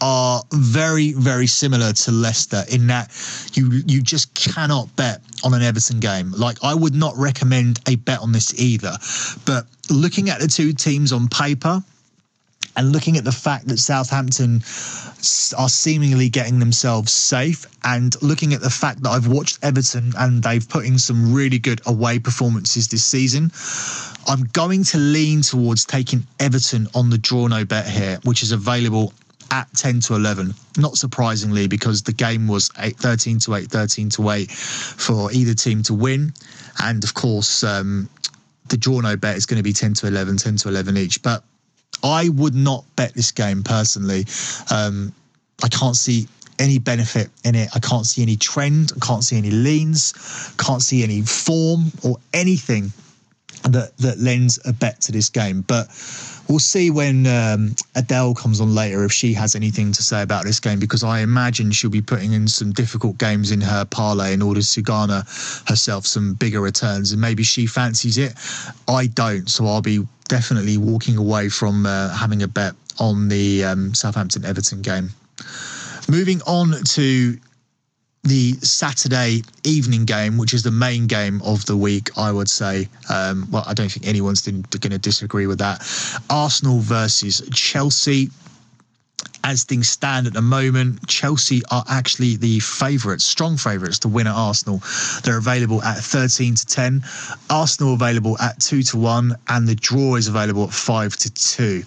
are 0.00 0.42
very, 0.52 1.12
very 1.12 1.46
similar 1.46 1.92
to 1.92 2.10
Leicester 2.10 2.64
in 2.70 2.86
that 2.88 3.10
you 3.54 3.82
you 3.86 4.02
just 4.02 4.34
cannot 4.34 4.94
bet 4.96 5.20
on 5.44 5.54
an 5.54 5.62
Everton 5.62 6.00
game. 6.00 6.32
Like 6.32 6.58
I 6.62 6.74
would 6.74 6.94
not 6.94 7.16
recommend 7.16 7.78
a 7.86 7.96
bet 7.96 8.18
on 8.20 8.32
this 8.32 8.58
either. 8.60 8.96
But 9.46 9.66
looking 9.90 10.28
at 10.28 10.40
the 10.40 10.48
two 10.48 10.72
teams 10.72 11.12
on 11.12 11.28
paper, 11.28 11.82
and 12.76 12.92
looking 12.92 13.16
at 13.16 13.24
the 13.24 13.32
fact 13.32 13.68
that 13.68 13.78
Southampton 13.78 14.56
are 15.58 15.68
seemingly 15.68 16.28
getting 16.28 16.58
themselves 16.58 17.12
safe, 17.12 17.66
and 17.84 18.20
looking 18.22 18.54
at 18.54 18.60
the 18.60 18.70
fact 18.70 19.02
that 19.02 19.10
I've 19.10 19.26
watched 19.26 19.58
Everton 19.62 20.12
and 20.18 20.42
they've 20.42 20.66
put 20.68 20.84
in 20.84 20.98
some 20.98 21.32
really 21.32 21.58
good 21.58 21.80
away 21.86 22.18
performances 22.18 22.88
this 22.88 23.04
season, 23.04 23.50
I'm 24.26 24.44
going 24.52 24.84
to 24.84 24.98
lean 24.98 25.42
towards 25.42 25.84
taking 25.84 26.26
Everton 26.40 26.88
on 26.94 27.10
the 27.10 27.18
draw 27.18 27.46
no 27.46 27.64
bet 27.64 27.86
here, 27.86 28.18
which 28.24 28.42
is 28.42 28.52
available 28.52 29.12
at 29.50 29.72
10 29.74 30.00
to 30.00 30.14
11 30.14 30.54
not 30.78 30.96
surprisingly 30.96 31.68
because 31.68 32.02
the 32.02 32.12
game 32.12 32.48
was 32.48 32.70
8 32.78 32.96
13 32.96 33.38
to 33.40 33.54
8 33.54 33.70
13 33.70 34.08
to 34.08 34.30
8 34.30 34.50
for 34.50 35.30
either 35.30 35.52
team 35.52 35.82
to 35.82 35.94
win. 35.94 36.32
And 36.82 37.04
of 37.04 37.12
course 37.12 37.62
um, 37.62 38.08
the 38.68 38.78
draw 38.78 39.00
no 39.00 39.16
bet 39.16 39.36
is 39.36 39.44
going 39.44 39.58
to 39.58 39.62
be 39.62 39.74
10 39.74 39.92
to 39.94 40.06
11 40.06 40.38
10 40.38 40.56
to 40.56 40.68
11 40.68 40.96
each. 40.96 41.22
But 41.22 41.44
I 42.02 42.28
would 42.30 42.54
not 42.54 42.84
bet 42.96 43.14
this 43.14 43.30
game 43.30 43.62
personally. 43.62 44.26
Um, 44.70 45.12
I 45.62 45.68
can't 45.68 45.96
see 45.96 46.26
any 46.58 46.78
benefit 46.78 47.28
in 47.44 47.54
it. 47.54 47.70
I 47.74 47.78
can't 47.78 48.06
see 48.06 48.22
any 48.22 48.36
trend. 48.36 48.92
I 48.96 49.04
can't 49.04 49.24
see 49.24 49.36
any 49.36 49.50
leans. 49.50 50.12
Can't 50.58 50.82
see 50.82 51.02
any 51.02 51.22
form 51.22 51.92
or 52.02 52.16
anything 52.32 52.92
that 53.64 53.96
that 53.98 54.18
lends 54.18 54.58
a 54.64 54.72
bet 54.72 55.00
to 55.02 55.12
this 55.12 55.28
game. 55.28 55.62
But 55.62 55.88
we'll 56.48 56.58
see 56.58 56.90
when 56.90 57.26
um, 57.26 57.74
Adele 57.94 58.34
comes 58.34 58.60
on 58.60 58.74
later 58.74 59.04
if 59.04 59.12
she 59.12 59.32
has 59.34 59.54
anything 59.54 59.92
to 59.92 60.02
say 60.02 60.22
about 60.22 60.44
this 60.44 60.60
game 60.60 60.78
because 60.78 61.04
I 61.04 61.20
imagine 61.20 61.70
she'll 61.70 61.90
be 61.90 62.02
putting 62.02 62.32
in 62.32 62.48
some 62.48 62.72
difficult 62.72 63.18
games 63.18 63.50
in 63.50 63.60
her 63.60 63.84
parlay 63.84 64.32
in 64.32 64.42
order 64.42 64.62
to 64.62 64.82
garner 64.82 65.22
herself 65.66 66.06
some 66.06 66.34
bigger 66.34 66.60
returns, 66.60 67.12
and 67.12 67.20
maybe 67.20 67.42
she 67.42 67.66
fancies 67.66 68.18
it. 68.18 68.34
I 68.88 69.06
don't, 69.06 69.48
so 69.48 69.66
I'll 69.66 69.82
be 69.82 70.06
definitely 70.32 70.78
walking 70.78 71.18
away 71.18 71.50
from 71.50 71.84
uh, 71.84 72.08
having 72.08 72.42
a 72.42 72.48
bet 72.48 72.72
on 72.98 73.28
the 73.28 73.62
um, 73.62 73.92
Southampton 73.92 74.46
Everton 74.46 74.80
game. 74.80 75.10
Moving 76.08 76.40
on 76.46 76.72
to 76.94 77.36
the 78.22 78.52
Saturday 78.62 79.42
evening 79.64 80.06
game, 80.06 80.38
which 80.38 80.54
is 80.54 80.62
the 80.62 80.70
main 80.70 81.06
game 81.06 81.42
of 81.42 81.66
the 81.66 81.76
week, 81.76 82.08
I 82.16 82.32
would 82.32 82.48
say. 82.48 82.88
Um, 83.10 83.46
well, 83.50 83.62
I 83.66 83.74
don't 83.74 83.92
think 83.92 84.06
anyone's 84.06 84.40
going 84.40 84.62
to 84.70 84.98
disagree 84.98 85.46
with 85.46 85.58
that. 85.58 85.82
Arsenal 86.30 86.78
versus 86.78 87.42
Chelsea. 87.52 88.30
As 89.44 89.64
things 89.64 89.88
stand 89.88 90.26
at 90.26 90.32
the 90.32 90.42
moment, 90.42 91.06
Chelsea 91.08 91.62
are 91.70 91.84
actually 91.88 92.36
the 92.36 92.60
favourites, 92.60 93.24
strong 93.24 93.56
favourites 93.56 93.98
to 94.00 94.08
win 94.08 94.26
at 94.26 94.34
Arsenal. 94.34 94.82
They're 95.24 95.38
available 95.38 95.82
at 95.82 95.98
13 95.98 96.54
to 96.54 96.66
10, 96.66 97.02
Arsenal 97.50 97.94
available 97.94 98.38
at 98.38 98.60
2 98.60 98.82
to 98.84 98.96
1, 98.98 99.36
and 99.48 99.66
the 99.66 99.74
draw 99.74 100.16
is 100.16 100.28
available 100.28 100.64
at 100.64 100.72
5 100.72 101.16
to 101.16 101.30
2. 101.32 101.82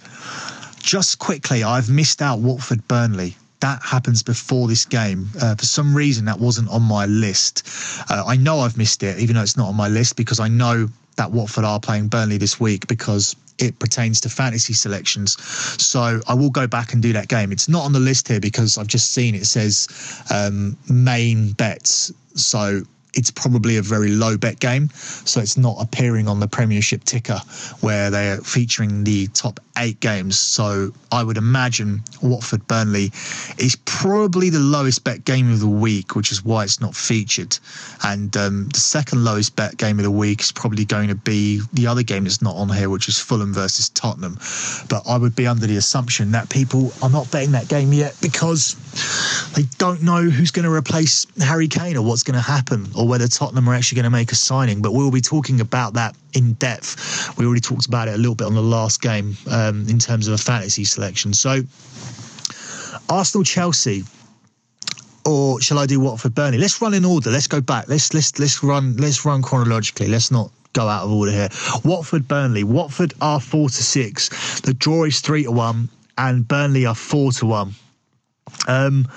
Just 0.80 1.18
quickly, 1.18 1.64
I've 1.64 1.88
missed 1.88 2.20
out 2.20 2.40
Watford 2.40 2.86
Burnley 2.86 3.36
that 3.60 3.82
happens 3.82 4.22
before 4.22 4.68
this 4.68 4.84
game. 4.84 5.28
Uh, 5.40 5.54
for 5.54 5.64
some 5.64 5.96
reason, 5.96 6.26
that 6.26 6.38
wasn't 6.38 6.68
on 6.68 6.82
my 6.82 7.06
list. 7.06 7.66
Uh, 8.08 8.22
I 8.26 8.36
know 8.36 8.60
I've 8.60 8.76
missed 8.76 9.02
it, 9.02 9.18
even 9.18 9.34
though 9.34 9.42
it's 9.42 9.56
not 9.56 9.68
on 9.68 9.74
my 9.74 9.88
list, 9.88 10.16
because 10.16 10.40
I 10.40 10.48
know 10.48 10.88
that 11.16 11.32
Watford 11.32 11.64
are 11.64 11.80
playing 11.80 12.08
Burnley 12.08 12.38
this 12.38 12.60
week 12.60 12.86
because 12.86 13.34
it 13.58 13.78
pertains 13.78 14.20
to 14.22 14.28
fantasy 14.28 14.72
selections. 14.72 15.40
So 15.82 16.20
I 16.26 16.34
will 16.34 16.50
go 16.50 16.66
back 16.66 16.92
and 16.92 17.02
do 17.02 17.12
that 17.12 17.28
game. 17.28 17.52
It's 17.52 17.68
not 17.68 17.84
on 17.84 17.92
the 17.92 18.00
list 18.00 18.28
here 18.28 18.40
because 18.40 18.78
I've 18.78 18.86
just 18.86 19.12
seen 19.12 19.34
it 19.34 19.46
says 19.46 19.88
um, 20.30 20.76
main 20.88 21.52
bets. 21.52 22.12
So 22.34 22.82
it's 23.16 23.30
probably 23.30 23.78
a 23.78 23.82
very 23.82 24.10
low 24.10 24.36
bet 24.36 24.60
game. 24.60 24.90
So 24.90 25.40
it's 25.40 25.56
not 25.56 25.76
appearing 25.80 26.28
on 26.28 26.38
the 26.38 26.46
Premiership 26.46 27.04
ticker 27.04 27.40
where 27.80 28.10
they're 28.10 28.38
featuring 28.38 29.04
the 29.04 29.26
top 29.28 29.58
eight 29.78 30.00
games. 30.00 30.38
So 30.38 30.92
I 31.10 31.22
would 31.22 31.36
imagine 31.36 32.02
Watford 32.22 32.66
Burnley 32.66 33.10
is 33.58 33.76
probably 33.84 34.50
the 34.50 34.60
lowest 34.60 35.04
bet 35.04 35.24
game 35.24 35.50
of 35.52 35.60
the 35.60 35.68
week, 35.68 36.14
which 36.14 36.30
is 36.32 36.44
why 36.44 36.64
it's 36.64 36.80
not 36.80 36.94
featured. 36.94 37.58
And 38.04 38.36
um, 38.36 38.68
the 38.68 38.80
second 38.80 39.24
lowest 39.24 39.56
bet 39.56 39.76
game 39.76 39.98
of 39.98 40.04
the 40.04 40.10
week 40.10 40.40
is 40.40 40.52
probably 40.52 40.84
going 40.84 41.08
to 41.08 41.14
be 41.14 41.60
the 41.72 41.86
other 41.86 42.02
game 42.02 42.24
that's 42.24 42.42
not 42.42 42.54
on 42.56 42.68
here, 42.68 42.90
which 42.90 43.08
is 43.08 43.18
Fulham 43.18 43.52
versus 43.52 43.88
Tottenham. 43.90 44.38
But 44.88 45.02
I 45.08 45.16
would 45.16 45.36
be 45.36 45.46
under 45.46 45.66
the 45.66 45.76
assumption 45.76 46.32
that 46.32 46.48
people 46.48 46.92
are 47.02 47.10
not 47.10 47.30
betting 47.30 47.52
that 47.52 47.68
game 47.68 47.92
yet 47.92 48.16
because 48.20 48.76
they 49.54 49.62
don't 49.78 50.02
know 50.02 50.22
who's 50.22 50.50
going 50.50 50.64
to 50.64 50.72
replace 50.72 51.26
Harry 51.40 51.68
Kane 51.68 51.96
or 51.96 52.02
what's 52.02 52.22
going 52.22 52.34
to 52.34 52.40
happen 52.40 52.86
or 52.96 53.05
whether 53.06 53.28
Tottenham 53.28 53.68
are 53.68 53.74
actually 53.74 53.96
going 53.96 54.04
to 54.04 54.10
make 54.10 54.32
a 54.32 54.36
signing. 54.36 54.82
But 54.82 54.92
we'll 54.92 55.10
be 55.10 55.20
talking 55.20 55.60
about 55.60 55.94
that 55.94 56.16
in 56.34 56.54
depth. 56.54 57.36
We 57.38 57.46
already 57.46 57.60
talked 57.60 57.86
about 57.86 58.08
it 58.08 58.14
a 58.14 58.18
little 58.18 58.34
bit 58.34 58.46
on 58.46 58.54
the 58.54 58.62
last 58.62 59.00
game 59.00 59.36
um, 59.50 59.86
in 59.88 59.98
terms 59.98 60.28
of 60.28 60.34
a 60.34 60.38
fantasy 60.38 60.84
selection. 60.84 61.32
So, 61.32 61.62
Arsenal, 63.08 63.44
Chelsea, 63.44 64.04
or 65.24 65.60
shall 65.60 65.78
I 65.78 65.86
do 65.86 66.00
Watford, 66.00 66.34
Burnley? 66.34 66.58
Let's 66.58 66.80
run 66.80 66.94
in 66.94 67.04
order. 67.04 67.30
Let's 67.30 67.46
go 67.46 67.60
back. 67.60 67.88
Let's 67.88 68.14
let's 68.14 68.38
let's 68.38 68.62
run 68.62 68.96
let's 68.96 69.24
run 69.24 69.42
chronologically. 69.42 70.08
Let's 70.08 70.30
not 70.30 70.50
go 70.72 70.88
out 70.88 71.04
of 71.04 71.10
order 71.10 71.32
here. 71.32 71.48
Watford, 71.84 72.28
Burnley. 72.28 72.62
Watford 72.62 73.14
are 73.20 73.40
four 73.40 73.68
to 73.68 73.82
six. 73.82 74.60
The 74.60 74.74
draw 74.74 75.04
is 75.04 75.20
three 75.20 75.44
to 75.44 75.50
one, 75.50 75.88
and 76.16 76.46
Burnley 76.46 76.86
are 76.86 76.94
four 76.94 77.32
to 77.32 77.46
one. 77.46 77.74
Um, 78.68 79.08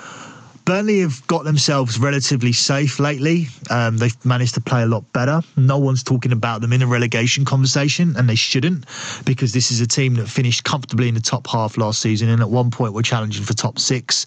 Burnley 0.64 1.00
have 1.00 1.26
got 1.26 1.44
themselves 1.44 1.98
relatively 1.98 2.52
safe 2.52 3.00
lately. 3.00 3.48
Um, 3.70 3.98
they've 3.98 4.24
managed 4.24 4.54
to 4.54 4.60
play 4.60 4.82
a 4.82 4.86
lot 4.86 5.10
better. 5.12 5.42
No 5.56 5.78
one's 5.78 6.02
talking 6.02 6.32
about 6.32 6.60
them 6.60 6.72
in 6.72 6.82
a 6.82 6.86
relegation 6.86 7.44
conversation, 7.44 8.14
and 8.16 8.28
they 8.28 8.34
shouldn't, 8.34 8.84
because 9.24 9.52
this 9.52 9.70
is 9.70 9.80
a 9.80 9.86
team 9.86 10.14
that 10.14 10.28
finished 10.28 10.64
comfortably 10.64 11.08
in 11.08 11.14
the 11.14 11.20
top 11.20 11.46
half 11.46 11.76
last 11.76 12.00
season, 12.00 12.28
and 12.28 12.40
at 12.40 12.50
one 12.50 12.70
point 12.70 12.92
were 12.92 13.02
challenging 13.02 13.44
for 13.44 13.54
top 13.54 13.78
six. 13.78 14.26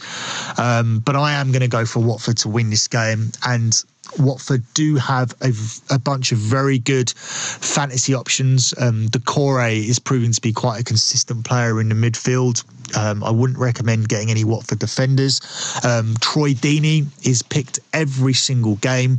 Um, 0.59 0.99
but 0.99 1.15
I 1.15 1.33
am 1.33 1.51
going 1.51 1.61
to 1.61 1.67
go 1.67 1.85
for 1.85 1.99
Watford 1.99 2.37
to 2.37 2.49
win 2.49 2.69
this 2.69 2.87
game, 2.87 3.31
and 3.45 3.83
Watford 4.19 4.63
do 4.73 4.95
have 4.97 5.33
a, 5.41 5.53
a, 5.89 5.97
bunch 5.97 6.31
of 6.31 6.37
very 6.37 6.77
good 6.77 7.09
fantasy 7.09 8.13
options. 8.13 8.73
Um, 8.77 9.07
Doucouré 9.07 9.77
is 9.77 9.99
proving 9.99 10.31
to 10.31 10.41
be 10.41 10.51
quite 10.51 10.81
a 10.81 10.83
consistent 10.83 11.45
player 11.45 11.79
in 11.79 11.89
the 11.89 11.95
midfield. 11.95 12.63
Um, 12.97 13.23
I 13.23 13.31
wouldn't 13.31 13.59
recommend 13.59 14.09
getting 14.09 14.29
any 14.29 14.43
Watford 14.43 14.79
defenders. 14.79 15.41
Um, 15.83 16.15
Troy 16.21 16.53
Deeney 16.53 17.05
is 17.25 17.41
picked 17.41 17.79
every 17.93 18.33
single 18.33 18.75
game, 18.75 19.17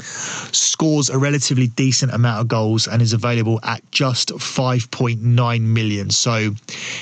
scores 0.53 1.11
a 1.11 1.18
relatively 1.18 1.66
decent 1.68 2.12
amount 2.12 2.40
of 2.40 2.48
goals, 2.48 2.87
and 2.87 3.03
is 3.03 3.12
available 3.12 3.61
at 3.62 3.83
just 3.90 4.31
5.9 4.31 5.61
million. 5.61 6.11
So 6.11 6.50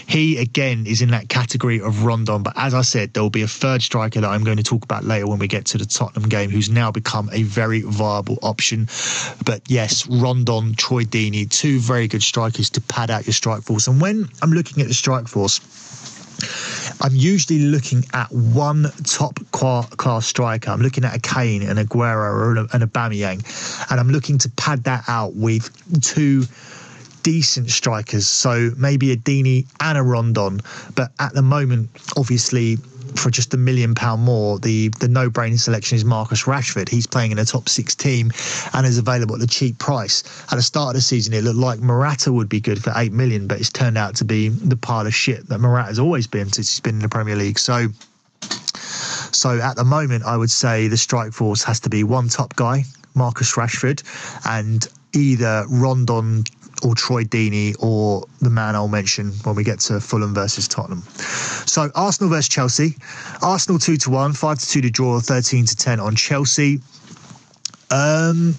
he, 0.06 0.38
again, 0.38 0.86
is 0.86 1.02
in 1.02 1.10
that 1.10 1.28
category 1.28 1.80
of 1.80 2.04
Rondon. 2.04 2.42
But 2.42 2.54
as 2.56 2.74
I 2.74 2.82
said, 2.82 3.12
there 3.14 3.22
will 3.22 3.30
be 3.30 3.42
a 3.42 3.48
third 3.48 3.82
striker 3.82 4.20
that 4.20 4.28
I'm 4.28 4.44
going 4.44 4.56
to 4.56 4.62
talk 4.62 4.84
about 4.84 5.04
later 5.04 5.26
when 5.26 5.38
we 5.38 5.48
get 5.48 5.66
to 5.66 5.78
the 5.78 5.86
Tottenham 5.86 6.28
game, 6.28 6.50
who's 6.50 6.70
now 6.70 6.90
become 6.90 7.28
a 7.32 7.42
very 7.42 7.82
viable 7.82 8.38
option. 8.42 8.88
But 9.44 9.62
yes, 9.68 10.06
Rondon, 10.06 10.74
Troy 10.74 11.04
Deeney, 11.04 11.50
two 11.50 11.78
very 11.80 12.08
good 12.08 12.22
strikers 12.22 12.70
to 12.70 12.80
pad 12.80 13.10
out 13.10 13.26
your 13.26 13.34
strike 13.34 13.62
force. 13.62 13.86
And 13.86 14.00
when 14.00 14.28
I'm 14.40 14.52
looking 14.52 14.82
at 14.82 14.88
the 14.88 14.94
strike 14.94 15.28
force, 15.28 15.60
I'm 17.00 17.14
usually 17.14 17.60
looking 17.60 18.04
at 18.12 18.30
one 18.30 18.86
top 19.04 19.38
class 19.50 20.26
striker. 20.26 20.70
I'm 20.70 20.80
looking 20.80 21.04
at 21.04 21.14
a 21.16 21.20
Kane, 21.20 21.62
an 21.62 21.76
Aguero, 21.76 22.16
or 22.16 22.56
an 22.56 22.66
Aubameyang, 22.68 23.90
and 23.90 24.00
I'm 24.00 24.08
looking 24.10 24.38
to 24.38 24.50
pad 24.50 24.84
that 24.84 25.04
out 25.08 25.34
with 25.34 25.70
two 26.02 26.44
decent 27.22 27.70
strikers. 27.70 28.26
So 28.26 28.70
maybe 28.76 29.12
a 29.12 29.16
Deeney 29.16 29.66
and 29.80 29.96
a 29.96 30.02
Rondon. 30.02 30.60
But 30.94 31.12
at 31.18 31.34
the 31.34 31.42
moment, 31.42 31.90
obviously, 32.16 32.78
for 33.16 33.30
just 33.30 33.54
a 33.54 33.56
million 33.56 33.94
pound 33.94 34.22
more, 34.22 34.58
the 34.58 34.88
the 35.00 35.08
no 35.08 35.30
brainer 35.30 35.58
selection 35.58 35.96
is 35.96 36.04
Marcus 36.04 36.44
Rashford. 36.44 36.88
He's 36.88 37.06
playing 37.06 37.32
in 37.32 37.38
a 37.38 37.44
top 37.44 37.68
six 37.68 37.94
team 37.94 38.30
and 38.72 38.86
is 38.86 38.98
available 38.98 39.36
at 39.36 39.42
a 39.42 39.46
cheap 39.46 39.78
price. 39.78 40.22
At 40.52 40.56
the 40.56 40.62
start 40.62 40.90
of 40.90 40.94
the 40.94 41.00
season, 41.00 41.34
it 41.34 41.44
looked 41.44 41.58
like 41.58 41.80
Morata 41.80 42.32
would 42.32 42.48
be 42.48 42.60
good 42.60 42.82
for 42.82 42.92
eight 42.96 43.12
million, 43.12 43.46
but 43.46 43.60
it's 43.60 43.70
turned 43.70 43.98
out 43.98 44.16
to 44.16 44.24
be 44.24 44.48
the 44.48 44.76
pile 44.76 45.06
of 45.06 45.14
shit 45.14 45.48
that 45.48 45.58
Morata's 45.58 45.98
always 45.98 46.26
been 46.26 46.50
since 46.52 46.68
he's 46.68 46.80
been 46.80 46.96
in 46.96 47.02
the 47.02 47.08
Premier 47.08 47.36
League. 47.36 47.58
So. 47.58 47.88
So 49.32 49.60
at 49.60 49.76
the 49.76 49.84
moment, 49.84 50.24
I 50.24 50.36
would 50.36 50.50
say 50.50 50.88
the 50.88 50.96
strike 50.96 51.32
force 51.32 51.62
has 51.64 51.80
to 51.80 51.88
be 51.88 52.04
one 52.04 52.28
top 52.28 52.54
guy, 52.54 52.84
Marcus 53.14 53.54
Rashford, 53.54 54.02
and 54.44 54.86
either 55.14 55.64
Rondon 55.68 56.44
or 56.84 56.94
Troy 56.94 57.24
Deeney 57.24 57.74
or 57.80 58.26
the 58.40 58.50
man 58.50 58.74
I'll 58.74 58.88
mention 58.88 59.32
when 59.44 59.54
we 59.54 59.64
get 59.64 59.80
to 59.80 60.00
Fulham 60.00 60.34
versus 60.34 60.68
Tottenham. 60.68 61.02
So 61.66 61.90
Arsenal 61.94 62.30
versus 62.30 62.48
Chelsea. 62.48 62.96
Arsenal 63.42 63.78
2 63.78 63.96
to 63.98 64.10
1, 64.10 64.32
5 64.32 64.58
to 64.58 64.66
2 64.66 64.80
to 64.82 64.90
draw, 64.90 65.20
13 65.20 65.66
to 65.66 65.76
10 65.76 66.00
on 66.00 66.16
Chelsea. 66.16 66.80
Um, 67.90 68.54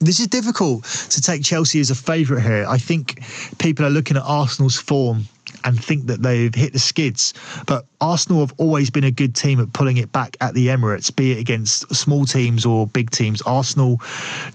this 0.00 0.20
is 0.20 0.26
difficult 0.28 0.84
to 0.84 1.22
take 1.22 1.42
Chelsea 1.42 1.80
as 1.80 1.90
a 1.90 1.94
favourite 1.94 2.42
here. 2.42 2.66
I 2.68 2.78
think 2.78 3.22
people 3.58 3.84
are 3.86 3.90
looking 3.90 4.16
at 4.16 4.22
Arsenal's 4.24 4.76
form 4.76 5.24
and 5.64 5.82
think 5.82 6.06
that 6.06 6.22
they've 6.22 6.54
hit 6.54 6.72
the 6.72 6.78
skids. 6.78 7.32
But 7.66 7.86
Arsenal 8.00 8.40
have 8.40 8.54
always 8.58 8.90
been 8.90 9.04
a 9.04 9.10
good 9.10 9.34
team 9.34 9.58
at 9.60 9.72
pulling 9.72 9.96
it 9.96 10.12
back 10.12 10.36
at 10.40 10.54
the 10.54 10.68
Emirates, 10.68 11.14
be 11.14 11.32
it 11.32 11.38
against 11.38 11.94
small 11.94 12.24
teams 12.24 12.66
or 12.66 12.86
big 12.86 13.10
teams. 13.10 13.42
Arsenal 13.42 14.00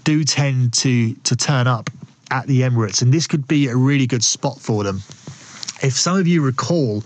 do 0.04 0.24
tend 0.24 0.72
to 0.74 1.14
to 1.14 1.36
turn 1.36 1.66
up 1.66 1.90
at 2.32 2.46
the 2.46 2.62
Emirates, 2.62 3.02
and 3.02 3.12
this 3.12 3.26
could 3.26 3.46
be 3.46 3.68
a 3.68 3.76
really 3.76 4.06
good 4.06 4.24
spot 4.24 4.58
for 4.58 4.82
them. 4.82 5.02
If 5.82 5.92
some 5.92 6.16
of 6.16 6.26
you 6.26 6.42
recall, 6.42 7.04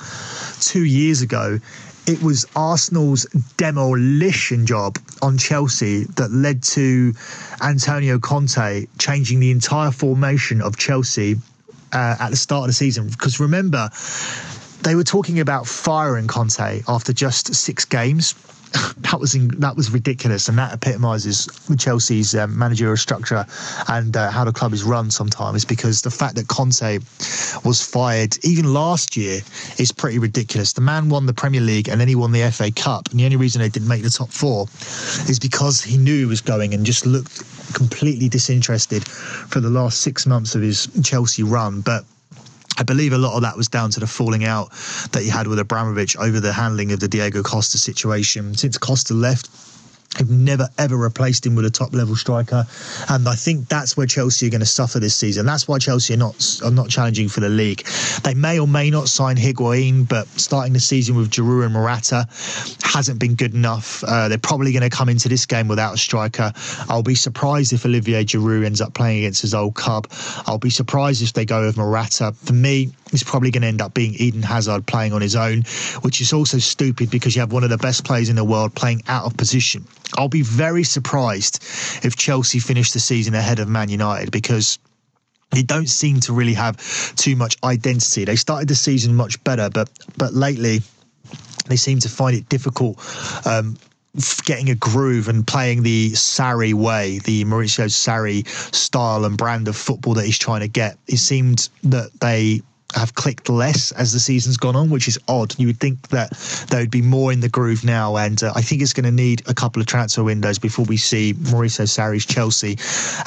two 0.60 0.84
years 0.84 1.20
ago, 1.20 1.58
it 2.06 2.22
was 2.22 2.46
Arsenal's 2.54 3.24
demolition 3.56 4.64
job 4.64 4.98
on 5.22 5.36
Chelsea 5.36 6.04
that 6.04 6.30
led 6.30 6.62
to 6.62 7.12
Antonio 7.60 8.20
Conte 8.20 8.86
changing 8.98 9.40
the 9.40 9.50
entire 9.50 9.90
formation 9.90 10.62
of 10.62 10.76
Chelsea 10.76 11.34
uh, 11.92 12.16
at 12.20 12.30
the 12.30 12.36
start 12.36 12.62
of 12.62 12.68
the 12.68 12.74
season. 12.74 13.08
Because 13.08 13.40
remember, 13.40 13.90
they 14.86 14.94
were 14.94 15.02
talking 15.02 15.40
about 15.40 15.66
firing 15.66 16.28
Conte 16.28 16.80
after 16.86 17.12
just 17.12 17.52
six 17.52 17.84
games 17.84 18.34
that 18.98 19.18
was 19.18 19.34
in, 19.34 19.48
that 19.60 19.74
was 19.74 19.90
ridiculous, 19.90 20.48
and 20.48 20.56
that 20.58 20.72
epitomises 20.72 21.48
Chelsea's 21.76 22.36
um, 22.36 22.56
managerial 22.56 22.96
structure 22.96 23.44
and 23.88 24.16
uh, 24.16 24.30
how 24.30 24.44
the 24.44 24.52
club 24.52 24.72
is 24.72 24.84
run. 24.84 25.10
Sometimes 25.10 25.64
because 25.64 26.02
the 26.02 26.10
fact 26.10 26.36
that 26.36 26.46
Conte 26.46 26.98
was 27.64 27.82
fired 27.82 28.36
even 28.44 28.72
last 28.72 29.16
year 29.16 29.40
is 29.78 29.90
pretty 29.90 30.20
ridiculous. 30.20 30.72
The 30.72 30.82
man 30.82 31.08
won 31.08 31.26
the 31.26 31.34
Premier 31.34 31.60
League 31.60 31.88
and 31.88 32.00
then 32.00 32.06
he 32.06 32.14
won 32.14 32.30
the 32.30 32.48
FA 32.52 32.70
Cup, 32.70 33.08
and 33.10 33.18
the 33.18 33.24
only 33.24 33.36
reason 33.36 33.60
they 33.60 33.68
didn't 33.68 33.88
make 33.88 34.02
the 34.02 34.10
top 34.10 34.30
four 34.30 34.66
is 35.28 35.40
because 35.40 35.82
he 35.82 35.96
knew 35.96 36.18
he 36.18 36.26
was 36.26 36.40
going 36.40 36.74
and 36.74 36.86
just 36.86 37.06
looked 37.06 37.42
completely 37.74 38.28
disinterested 38.28 39.06
for 39.06 39.58
the 39.58 39.70
last 39.70 40.00
six 40.00 40.26
months 40.26 40.54
of 40.54 40.62
his 40.62 40.88
Chelsea 41.02 41.42
run, 41.42 41.80
but. 41.80 42.04
I 42.78 42.82
believe 42.82 43.12
a 43.12 43.18
lot 43.18 43.34
of 43.34 43.42
that 43.42 43.56
was 43.56 43.68
down 43.68 43.90
to 43.90 44.00
the 44.00 44.06
falling 44.06 44.44
out 44.44 44.70
that 45.12 45.22
he 45.22 45.28
had 45.28 45.46
with 45.46 45.58
Abramovich 45.58 46.16
over 46.16 46.40
the 46.40 46.52
handling 46.52 46.92
of 46.92 47.00
the 47.00 47.08
Diego 47.08 47.42
Costa 47.42 47.78
situation. 47.78 48.54
Since 48.54 48.76
Costa 48.78 49.14
left, 49.14 49.48
They've 50.18 50.30
never 50.30 50.68
ever 50.78 50.96
replaced 50.96 51.44
him 51.44 51.54
with 51.54 51.66
a 51.66 51.70
top 51.70 51.92
level 51.92 52.16
striker, 52.16 52.64
and 53.08 53.28
I 53.28 53.34
think 53.34 53.68
that's 53.68 53.96
where 53.96 54.06
Chelsea 54.06 54.46
are 54.46 54.50
going 54.50 54.60
to 54.60 54.66
suffer 54.66 54.98
this 54.98 55.14
season. 55.14 55.46
That's 55.46 55.68
why 55.68 55.78
Chelsea 55.78 56.14
are 56.14 56.18
not 56.18 56.60
are 56.64 56.70
not 56.70 56.88
challenging 56.88 57.28
for 57.28 57.40
the 57.40 57.48
league. 57.48 57.86
They 58.22 58.34
may 58.34 58.58
or 58.58 58.68
may 58.68 58.90
not 58.90 59.08
sign 59.08 59.36
Higuain, 59.36 60.08
but 60.08 60.26
starting 60.28 60.72
the 60.72 60.80
season 60.80 61.16
with 61.16 61.30
Giroud 61.30 61.64
and 61.64 61.74
Morata 61.74 62.26
hasn't 62.82 63.18
been 63.18 63.34
good 63.34 63.54
enough. 63.54 64.02
Uh, 64.04 64.28
they're 64.28 64.38
probably 64.38 64.72
going 64.72 64.88
to 64.88 64.94
come 64.94 65.08
into 65.08 65.28
this 65.28 65.46
game 65.46 65.68
without 65.68 65.94
a 65.94 65.98
striker. 65.98 66.52
I'll 66.88 67.02
be 67.02 67.14
surprised 67.14 67.72
if 67.72 67.84
Olivier 67.84 68.24
Giroud 68.24 68.64
ends 68.64 68.80
up 68.80 68.94
playing 68.94 69.18
against 69.18 69.42
his 69.42 69.54
old 69.54 69.74
club. 69.74 70.06
I'll 70.46 70.58
be 70.58 70.70
surprised 70.70 71.22
if 71.22 71.32
they 71.32 71.44
go 71.44 71.66
with 71.66 71.76
Morata. 71.76 72.32
For 72.32 72.52
me, 72.52 72.92
it's 73.12 73.22
probably 73.22 73.50
going 73.50 73.62
to 73.62 73.68
end 73.68 73.82
up 73.82 73.94
being 73.94 74.14
Eden 74.14 74.42
Hazard 74.42 74.86
playing 74.86 75.12
on 75.12 75.20
his 75.20 75.36
own, 75.36 75.62
which 76.02 76.20
is 76.20 76.32
also 76.32 76.58
stupid 76.58 77.10
because 77.10 77.36
you 77.36 77.40
have 77.40 77.52
one 77.52 77.64
of 77.64 77.70
the 77.70 77.78
best 77.78 78.04
players 78.04 78.28
in 78.28 78.36
the 78.36 78.44
world 78.44 78.74
playing 78.74 79.02
out 79.08 79.24
of 79.24 79.36
position. 79.36 79.86
I'll 80.14 80.28
be 80.28 80.42
very 80.42 80.84
surprised 80.84 81.62
if 82.04 82.16
Chelsea 82.16 82.58
finish 82.58 82.92
the 82.92 83.00
season 83.00 83.34
ahead 83.34 83.58
of 83.58 83.68
Man 83.68 83.88
United 83.88 84.30
because 84.30 84.78
they 85.50 85.62
don't 85.62 85.88
seem 85.88 86.20
to 86.20 86.32
really 86.32 86.54
have 86.54 86.76
too 87.16 87.36
much 87.36 87.56
identity. 87.62 88.24
They 88.24 88.36
started 88.36 88.68
the 88.68 88.74
season 88.74 89.14
much 89.14 89.42
better, 89.44 89.70
but 89.70 89.90
but 90.16 90.34
lately 90.34 90.82
they 91.66 91.76
seem 91.76 91.98
to 92.00 92.08
find 92.08 92.36
it 92.36 92.48
difficult 92.48 92.98
um, 93.46 93.76
getting 94.44 94.70
a 94.70 94.74
groove 94.74 95.28
and 95.28 95.46
playing 95.46 95.82
the 95.82 96.12
Sarri 96.12 96.72
way, 96.72 97.18
the 97.18 97.44
Mauricio 97.44 97.86
Sarri 97.86 98.46
style 98.74 99.24
and 99.24 99.36
brand 99.36 99.68
of 99.68 99.76
football 99.76 100.14
that 100.14 100.24
he's 100.24 100.38
trying 100.38 100.60
to 100.60 100.68
get. 100.68 100.98
It 101.06 101.18
seemed 101.18 101.68
that 101.84 102.10
they 102.20 102.62
have 102.96 103.14
clicked 103.14 103.48
less 103.48 103.92
as 103.92 104.12
the 104.12 104.18
season's 104.18 104.56
gone 104.56 104.74
on, 104.74 104.90
which 104.90 105.08
is 105.08 105.18
odd. 105.28 105.54
You 105.58 105.68
would 105.68 105.78
think 105.78 106.08
that 106.08 106.30
they 106.70 106.78
would 106.78 106.90
be 106.90 107.02
more 107.02 107.32
in 107.32 107.40
the 107.40 107.48
groove 107.48 107.84
now, 107.84 108.16
and 108.16 108.42
uh, 108.42 108.52
I 108.54 108.62
think 108.62 108.82
it's 108.82 108.92
going 108.92 109.04
to 109.04 109.12
need 109.12 109.42
a 109.48 109.54
couple 109.54 109.80
of 109.80 109.86
transfer 109.86 110.24
windows 110.24 110.58
before 110.58 110.84
we 110.86 110.96
see 110.96 111.34
Mauricio 111.34 111.86
Sarri's 111.86 112.26
Chelsea, 112.26 112.78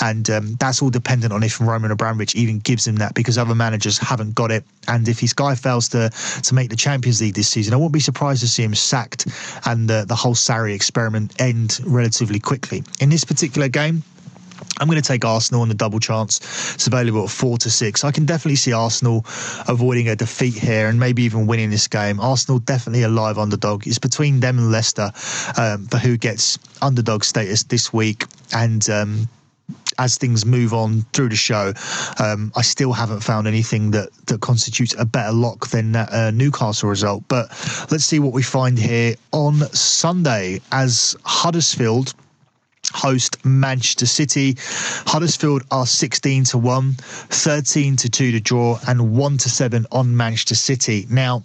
and 0.01 0.29
um, 0.29 0.55
that's 0.55 0.81
all 0.81 0.89
dependent 0.89 1.33
on 1.33 1.43
if 1.43 1.61
Roman 1.61 1.91
Abramovich 1.91 2.35
even 2.35 2.59
gives 2.59 2.87
him 2.87 2.97
that, 2.97 3.13
because 3.13 3.37
other 3.37 3.55
managers 3.55 3.97
haven't 3.97 4.35
got 4.35 4.51
it, 4.51 4.63
and 4.87 5.07
if 5.07 5.19
his 5.19 5.33
guy 5.33 5.55
fails 5.55 5.89
to 5.89 6.09
to 6.43 6.55
make 6.55 6.69
the 6.69 6.75
Champions 6.75 7.21
League 7.21 7.35
this 7.35 7.47
season, 7.47 7.73
I 7.73 7.77
won't 7.77 7.93
be 7.93 7.99
surprised 7.99 8.41
to 8.41 8.47
see 8.47 8.63
him 8.63 8.75
sacked 8.75 9.27
and 9.65 9.89
uh, 9.89 10.05
the 10.05 10.15
whole 10.15 10.33
Sarri 10.33 10.73
experiment 10.73 11.39
end 11.39 11.79
relatively 11.85 12.39
quickly. 12.39 12.83
In 12.99 13.09
this 13.09 13.23
particular 13.23 13.67
game, 13.67 14.03
I'm 14.79 14.87
going 14.87 15.01
to 15.01 15.07
take 15.07 15.25
Arsenal 15.25 15.61
on 15.61 15.67
the 15.67 15.75
double 15.75 15.99
chance. 15.99 16.39
It's 16.73 16.87
available 16.87 17.23
at 17.23 17.29
four 17.29 17.57
to 17.59 17.69
six. 17.69 18.03
I 18.03 18.11
can 18.11 18.25
definitely 18.25 18.55
see 18.55 18.73
Arsenal 18.73 19.25
avoiding 19.67 20.09
a 20.09 20.15
defeat 20.15 20.55
here 20.55 20.87
and 20.87 20.99
maybe 20.99 21.23
even 21.23 21.47
winning 21.47 21.69
this 21.69 21.87
game. 21.87 22.19
Arsenal 22.19 22.59
definitely 22.59 23.03
a 23.03 23.09
live 23.09 23.37
underdog. 23.37 23.87
It's 23.87 23.99
between 23.99 24.39
them 24.39 24.57
and 24.57 24.71
Leicester 24.71 25.11
um, 25.57 25.85
for 25.87 25.97
who 25.97 26.17
gets 26.17 26.57
underdog 26.81 27.23
status 27.23 27.63
this 27.63 27.91
week. 27.91 28.25
And 28.53 28.89
um, 28.89 29.27
as 29.97 30.17
things 30.17 30.45
move 30.45 30.73
on 30.73 31.01
through 31.13 31.29
the 31.29 31.35
show, 31.35 31.73
um, 32.19 32.51
I 32.55 32.61
still 32.61 32.93
haven't 32.93 33.21
found 33.21 33.47
anything 33.47 33.91
that 33.91 34.09
that 34.27 34.41
constitutes 34.41 34.95
a 34.97 35.05
better 35.05 35.33
lock 35.33 35.67
than 35.67 35.91
that 35.91 36.11
uh, 36.11 36.31
Newcastle 36.31 36.89
result. 36.89 37.23
But 37.27 37.49
let's 37.91 38.05
see 38.05 38.19
what 38.19 38.33
we 38.33 38.43
find 38.43 38.79
here 38.79 39.15
on 39.31 39.55
Sunday 39.73 40.61
as 40.71 41.15
Huddersfield 41.23 42.13
host 42.93 43.43
Manchester 43.45 44.05
City. 44.05 44.55
Huddersfield 44.59 45.63
are 45.71 45.85
16 45.85 46.43
to 46.45 46.57
1, 46.57 46.93
13 46.99 47.95
to 47.97 48.09
2 48.09 48.31
to 48.31 48.39
draw, 48.39 48.79
and 48.87 49.15
1 49.15 49.37
to 49.37 49.49
7 49.49 49.85
on 49.91 50.15
Manchester 50.15 50.55
City. 50.55 51.07
Now, 51.09 51.43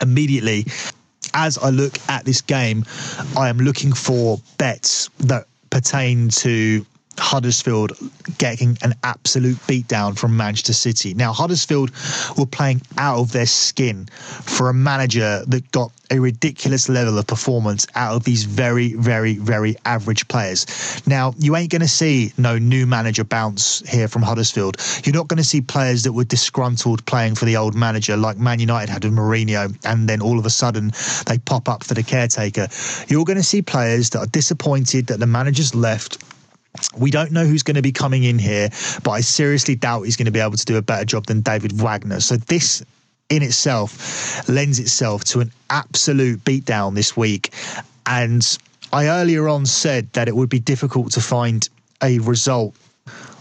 immediately, 0.00 0.66
as 1.34 1.58
I 1.58 1.70
look 1.70 1.98
at 2.08 2.24
this 2.24 2.40
game, 2.40 2.84
I 3.36 3.48
am 3.48 3.58
looking 3.58 3.92
for 3.92 4.40
bets 4.58 5.10
that 5.20 5.46
pertain 5.70 6.28
to 6.30 6.84
Huddersfield 7.18 7.92
getting 8.38 8.78
an 8.82 8.94
absolute 9.02 9.56
beatdown 9.66 10.18
from 10.18 10.36
Manchester 10.36 10.72
City. 10.72 11.14
Now, 11.14 11.32
Huddersfield 11.32 11.90
were 12.36 12.46
playing 12.46 12.82
out 12.96 13.18
of 13.18 13.32
their 13.32 13.46
skin 13.46 14.06
for 14.06 14.70
a 14.70 14.74
manager 14.74 15.44
that 15.46 15.70
got 15.72 15.92
a 16.10 16.18
ridiculous 16.18 16.88
level 16.88 17.18
of 17.18 17.26
performance 17.26 17.86
out 17.94 18.14
of 18.14 18.24
these 18.24 18.44
very, 18.44 18.94
very, 18.94 19.34
very 19.34 19.76
average 19.84 20.26
players. 20.28 20.66
Now, 21.06 21.34
you 21.38 21.54
ain't 21.56 21.70
going 21.70 21.82
to 21.82 21.88
see 21.88 22.32
no 22.38 22.58
new 22.58 22.86
manager 22.86 23.24
bounce 23.24 23.86
here 23.88 24.08
from 24.08 24.22
Huddersfield. 24.22 24.78
You're 25.04 25.14
not 25.14 25.28
going 25.28 25.38
to 25.38 25.44
see 25.44 25.60
players 25.60 26.04
that 26.04 26.12
were 26.12 26.24
disgruntled 26.24 27.04
playing 27.04 27.34
for 27.34 27.44
the 27.44 27.56
old 27.56 27.74
manager 27.74 28.16
like 28.16 28.38
Man 28.38 28.60
United 28.60 28.90
had 28.90 29.04
with 29.04 29.12
Mourinho, 29.12 29.76
and 29.84 30.08
then 30.08 30.22
all 30.22 30.38
of 30.38 30.46
a 30.46 30.50
sudden 30.50 30.92
they 31.26 31.38
pop 31.38 31.68
up 31.68 31.84
for 31.84 31.94
the 31.94 32.02
caretaker. 32.02 32.68
You're 33.08 33.24
going 33.24 33.36
to 33.36 33.42
see 33.42 33.62
players 33.62 34.10
that 34.10 34.20
are 34.20 34.26
disappointed 34.26 35.08
that 35.08 35.20
the 35.20 35.26
manager's 35.26 35.74
left 35.74 36.18
we 36.96 37.10
don't 37.10 37.32
know 37.32 37.44
who's 37.44 37.62
going 37.62 37.76
to 37.76 37.82
be 37.82 37.92
coming 37.92 38.24
in 38.24 38.38
here, 38.38 38.68
but 39.02 39.12
I 39.12 39.20
seriously 39.20 39.74
doubt 39.74 40.02
he's 40.02 40.16
going 40.16 40.26
to 40.26 40.32
be 40.32 40.40
able 40.40 40.56
to 40.56 40.64
do 40.64 40.76
a 40.76 40.82
better 40.82 41.04
job 41.04 41.26
than 41.26 41.40
David 41.40 41.72
Wagner. 41.72 42.20
So 42.20 42.36
this 42.36 42.84
in 43.28 43.42
itself 43.42 44.48
lends 44.48 44.78
itself 44.78 45.24
to 45.24 45.40
an 45.40 45.52
absolute 45.70 46.42
beatdown 46.44 46.94
this 46.94 47.16
week. 47.16 47.52
And 48.06 48.58
I 48.92 49.08
earlier 49.08 49.48
on 49.48 49.66
said 49.66 50.12
that 50.14 50.28
it 50.28 50.36
would 50.36 50.48
be 50.48 50.60
difficult 50.60 51.12
to 51.12 51.20
find 51.20 51.68
a 52.02 52.18
result 52.20 52.74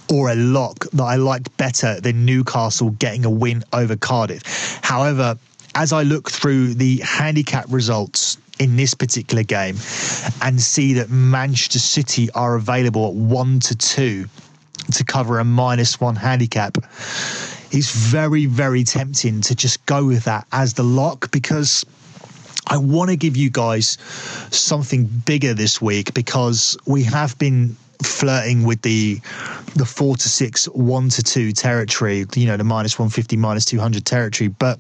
or 0.10 0.30
a 0.30 0.36
lock 0.36 0.86
that 0.92 1.04
I 1.04 1.16
liked 1.16 1.56
better 1.58 2.00
than 2.00 2.26
Newcastle 2.26 2.92
getting 2.92 3.26
a 3.26 3.30
win 3.30 3.64
over 3.74 3.96
Cardiff. 3.96 4.80
However, 4.82 5.38
as 5.76 5.94
I 5.94 6.04
look 6.04 6.32
through 6.32 6.74
the 6.74 6.98
handicap 6.98 7.66
results 7.70 8.38
in 8.60 8.76
this 8.76 8.94
particular 8.94 9.44
game 9.44 9.76
and 10.42 10.60
see 10.62 10.94
that 10.94 11.10
Manchester 11.10 11.80
City 11.80 12.30
are 12.32 12.56
available 12.56 13.08
at 13.08 13.14
one 13.14 13.60
to 13.62 13.76
two 13.76 14.26
to 14.94 15.04
cover 15.04 15.40
a 15.40 15.44
minus 15.44 16.00
one 16.00 16.16
handicap. 16.16 16.78
It's 17.72 17.92
very, 17.92 18.46
very 18.46 18.84
tempting 18.84 19.42
to 19.42 19.56
just 19.56 19.86
go 19.86 20.06
with 20.06 20.24
that 20.24 20.48
as 20.52 20.74
the 20.74 20.84
lock 20.84 21.32
because 21.32 21.86
I 22.68 22.78
want 22.78 23.10
to 23.10 23.18
give 23.18 23.36
you 23.38 23.50
guys 23.50 23.98
something 24.52 25.06
bigger 25.06 25.54
this 25.54 25.82
week 25.82 26.14
because 26.14 26.78
we 26.86 27.04
have 27.04 27.38
been 27.38 27.76
flirting 28.04 28.64
with 28.64 28.82
the 28.82 29.20
the 29.76 29.86
four 29.86 30.16
to 30.16 30.30
six, 30.30 30.66
one 30.66 31.10
to 31.10 31.24
two 31.24 31.52
territory, 31.52 32.26
you 32.36 32.48
know, 32.48 32.58
the 32.58 32.64
minus 32.64 32.98
150, 32.98 33.38
minus 33.38 33.66
200 33.66 34.06
territory. 34.06 34.48
But 34.48 34.80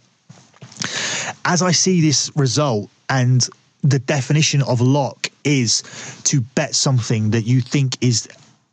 as 1.45 1.61
I 1.61 1.71
see 1.71 2.01
this 2.01 2.31
result 2.35 2.89
and 3.09 3.47
the 3.83 3.99
definition 3.99 4.61
of 4.63 4.81
lock 4.81 5.29
is 5.43 5.83
to 6.23 6.41
bet 6.41 6.75
something 6.75 7.31
that 7.31 7.43
you 7.43 7.61
think 7.61 7.97
is 8.01 8.27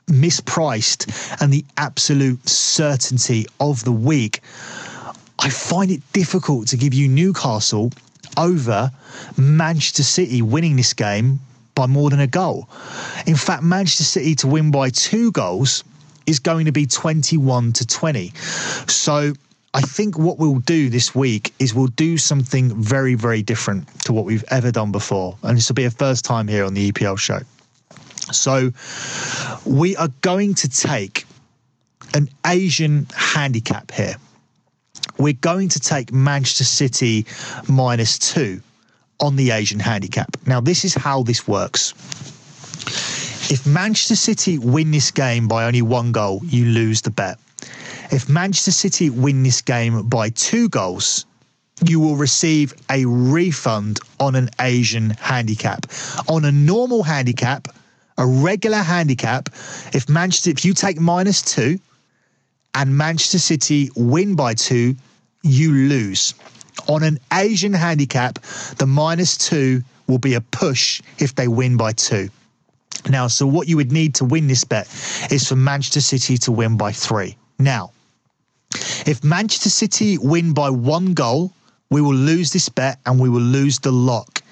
mispriced 0.07 1.41
and 1.41 1.53
the 1.53 1.65
absolute 1.77 2.49
certainty 2.49 3.47
of 3.61 3.85
the 3.85 3.93
week. 3.93 4.41
I 5.39 5.51
find 5.51 5.91
it 5.91 6.01
difficult 6.13 6.69
to 6.69 6.77
give 6.77 6.95
you 6.95 7.09
Newcastle 7.09 7.93
over 8.37 8.91
Manchester 9.37 10.03
City 10.03 10.43
winning 10.43 10.77
this 10.77 10.93
game 10.93 11.41
by 11.75 11.87
more 11.87 12.11
than 12.11 12.21
a 12.21 12.27
goal. 12.27 12.69
In 13.27 13.37
fact, 13.37 13.63
Manchester 13.63 14.05
City 14.05 14.35
to 14.37 14.47
win 14.47 14.71
by 14.71 14.91
two 14.91 15.33
goals 15.33 15.85
is 16.27 16.39
going 16.39 16.67
to 16.67 16.73
be 16.73 16.87
21 16.87 17.73
to 17.75 17.87
20. 17.87 18.33
So 18.87 19.35
I 19.75 19.81
think 19.81 20.17
what 20.17 20.39
we'll 20.39 20.61
do 20.61 20.89
this 20.89 21.17
week 21.17 21.53
is 21.59 21.75
we'll 21.75 21.89
do 21.89 22.17
something 22.17 22.81
very, 22.81 23.17
very 23.17 23.43
different 23.43 23.89
to 24.05 24.13
what 24.13 24.25
we've 24.25 24.45
ever 24.49 24.71
done 24.71 24.93
before. 24.93 25.37
And 25.43 25.57
this 25.57 25.69
will 25.69 25.75
be 25.75 25.85
a 25.85 25.91
first 25.91 26.25
time 26.25 26.47
here 26.47 26.65
on 26.65 26.75
the 26.75 26.93
EPL 26.93 27.19
show. 27.19 27.41
So 28.33 28.71
we 29.67 29.97
are 29.97 30.09
going 30.21 30.55
to 30.55 30.69
take 30.69 31.27
an 32.15 32.29
Asian 32.47 33.09
handicap 33.17 33.91
here. 33.91 34.15
We're 35.19 35.33
going 35.33 35.71
to 35.71 35.81
take 35.81 36.13
Manchester 36.13 36.65
City 36.65 37.27
minus 37.69 38.17
two 38.17 38.61
on 39.19 39.35
the 39.35 39.51
Asian 39.51 39.81
handicap. 39.81 40.37
Now, 40.47 40.61
this 40.61 40.85
is 40.85 40.95
how 40.95 41.25
this 41.25 41.49
works. 41.49 41.93
If 43.51 43.67
Manchester 43.67 44.17
City 44.17 44.59
win 44.59 44.93
this 44.93 45.11
game 45.11 45.49
by 45.49 45.65
only 45.65 45.83
one 45.83 46.13
goal, 46.13 46.41
you 46.45 46.67
lose 46.67 47.03
the 47.03 47.11
bet. 47.11 47.39
If 48.11 48.29
Manchester 48.29 48.71
City 48.71 49.11
win 49.11 49.43
this 49.43 49.63
game 49.63 50.09
by 50.09 50.31
two 50.31 50.69
goals, 50.69 51.27
you 51.85 52.01
will 52.01 52.17
receive 52.17 52.75
a 52.91 53.05
refund 53.05 53.99
on 54.21 54.35
an 54.35 54.51
Asian 54.61 55.11
handicap. 55.11 55.87
On 56.29 56.45
a 56.45 56.53
normal 56.53 57.03
handicap, 57.03 57.69
a 58.19 58.27
regular 58.27 58.79
handicap, 58.79 59.49
if 59.93 60.09
Manchester, 60.09 60.51
if 60.51 60.65
you 60.65 60.75
take 60.75 61.01
minus 61.01 61.43
two 61.43 61.79
and 62.75 62.97
Manchester 62.97 63.39
City 63.39 63.91
win 63.97 64.35
by 64.37 64.55
two, 64.55 64.97
you 65.43 65.73
lose. 65.73 66.35
On 66.89 67.03
an 67.03 67.19
Asian 67.33 67.73
handicap, 67.73 68.39
the 68.79 68.87
minus 68.87 69.37
two 69.37 69.83
will 70.07 70.19
be 70.19 70.35
a 70.35 70.41
push 70.41 71.01
if 71.19 71.35
they 71.35 71.49
win 71.49 71.77
by 71.77 71.93
two. 71.93 72.29
Now, 73.09 73.27
so 73.27 73.47
what 73.47 73.69
you 73.69 73.77
would 73.77 73.93
need 73.93 74.15
to 74.17 74.25
win 74.25 74.47
this 74.47 74.65
bet 74.65 74.87
is 75.31 75.49
for 75.49 75.57
Manchester 75.57 76.01
City 76.01 76.39
to 76.39 76.53
win 76.53 76.77
by 76.77 76.93
three. 76.93 77.37
Now, 77.59 77.93
if 79.07 79.23
Manchester 79.23 79.71
City 79.71 80.19
win 80.19 80.53
by 80.53 80.71
one 80.71 81.15
goal, 81.15 81.53
we 81.91 82.01
will 82.01 82.15
lose 82.15 82.53
this 82.53 82.69
bet 82.69 82.99
and 83.07 83.21
we 83.21 83.29
will 83.29 83.41
lose 83.41 83.79
the 83.79 83.93
lock. 83.93 84.43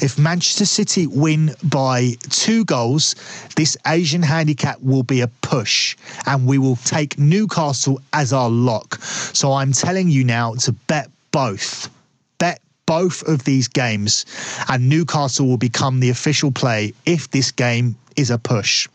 If 0.00 0.18
Manchester 0.18 0.64
City 0.64 1.06
win 1.06 1.54
by 1.64 2.14
two 2.30 2.64
goals, 2.64 3.16
this 3.56 3.76
Asian 3.86 4.22
handicap 4.22 4.80
will 4.80 5.02
be 5.02 5.20
a 5.20 5.28
push 5.42 5.96
and 6.26 6.46
we 6.46 6.58
will 6.58 6.76
take 6.76 7.18
Newcastle 7.18 8.00
as 8.12 8.32
our 8.32 8.50
lock. 8.50 9.02
So 9.02 9.52
I'm 9.52 9.72
telling 9.72 10.08
you 10.08 10.24
now 10.24 10.54
to 10.54 10.72
bet 10.72 11.10
both. 11.32 11.90
Bet 12.38 12.60
both 12.86 13.22
of 13.22 13.44
these 13.44 13.66
games, 13.66 14.26
and 14.68 14.88
Newcastle 14.88 15.46
will 15.46 15.56
become 15.56 16.00
the 16.00 16.10
official 16.10 16.52
play 16.52 16.92
if 17.06 17.30
this 17.30 17.50
game 17.50 17.96
is 18.16 18.30
a 18.30 18.38
push. 18.38 18.88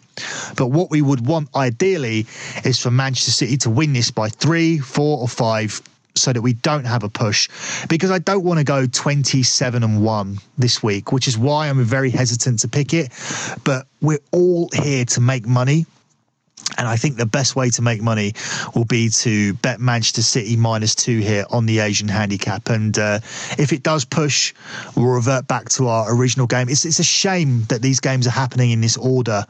But 0.55 0.67
what 0.67 0.89
we 0.89 1.01
would 1.01 1.25
want 1.25 1.49
ideally 1.55 2.25
is 2.63 2.79
for 2.79 2.91
Manchester 2.91 3.31
City 3.31 3.57
to 3.57 3.69
win 3.69 3.93
this 3.93 4.11
by 4.11 4.29
three, 4.29 4.79
four, 4.79 5.19
or 5.19 5.27
five 5.27 5.81
so 6.15 6.33
that 6.33 6.41
we 6.41 6.53
don't 6.53 6.85
have 6.85 7.03
a 7.03 7.09
push 7.09 7.47
because 7.87 8.11
I 8.11 8.19
don't 8.19 8.43
want 8.43 8.59
to 8.59 8.63
go 8.63 8.85
27 8.85 9.83
and 9.83 10.03
1 10.03 10.37
this 10.57 10.83
week, 10.83 11.11
which 11.11 11.27
is 11.27 11.37
why 11.37 11.69
I'm 11.69 11.83
very 11.83 12.09
hesitant 12.09 12.59
to 12.59 12.67
pick 12.67 12.93
it. 12.93 13.11
But 13.63 13.87
we're 14.01 14.19
all 14.31 14.69
here 14.73 15.05
to 15.05 15.21
make 15.21 15.45
money. 15.45 15.85
And 16.77 16.87
I 16.87 16.95
think 16.95 17.17
the 17.17 17.25
best 17.25 17.55
way 17.55 17.69
to 17.71 17.81
make 17.81 18.01
money 18.01 18.33
will 18.73 18.85
be 18.85 19.09
to 19.09 19.53
bet 19.55 19.79
Manchester 19.79 20.21
City 20.21 20.55
minus 20.55 20.95
two 20.95 21.19
here 21.19 21.45
on 21.49 21.65
the 21.65 21.79
Asian 21.79 22.07
handicap. 22.07 22.69
And 22.69 22.97
uh, 22.97 23.19
if 23.57 23.73
it 23.73 23.83
does 23.83 24.05
push, 24.05 24.53
we'll 24.95 25.07
revert 25.07 25.47
back 25.47 25.67
to 25.69 25.87
our 25.87 26.15
original 26.15 26.47
game. 26.47 26.69
It's, 26.69 26.85
it's 26.85 26.99
a 26.99 27.03
shame 27.03 27.63
that 27.63 27.81
these 27.81 27.99
games 27.99 28.27
are 28.27 28.31
happening 28.31 28.71
in 28.71 28.81
this 28.81 28.97
order 28.97 29.45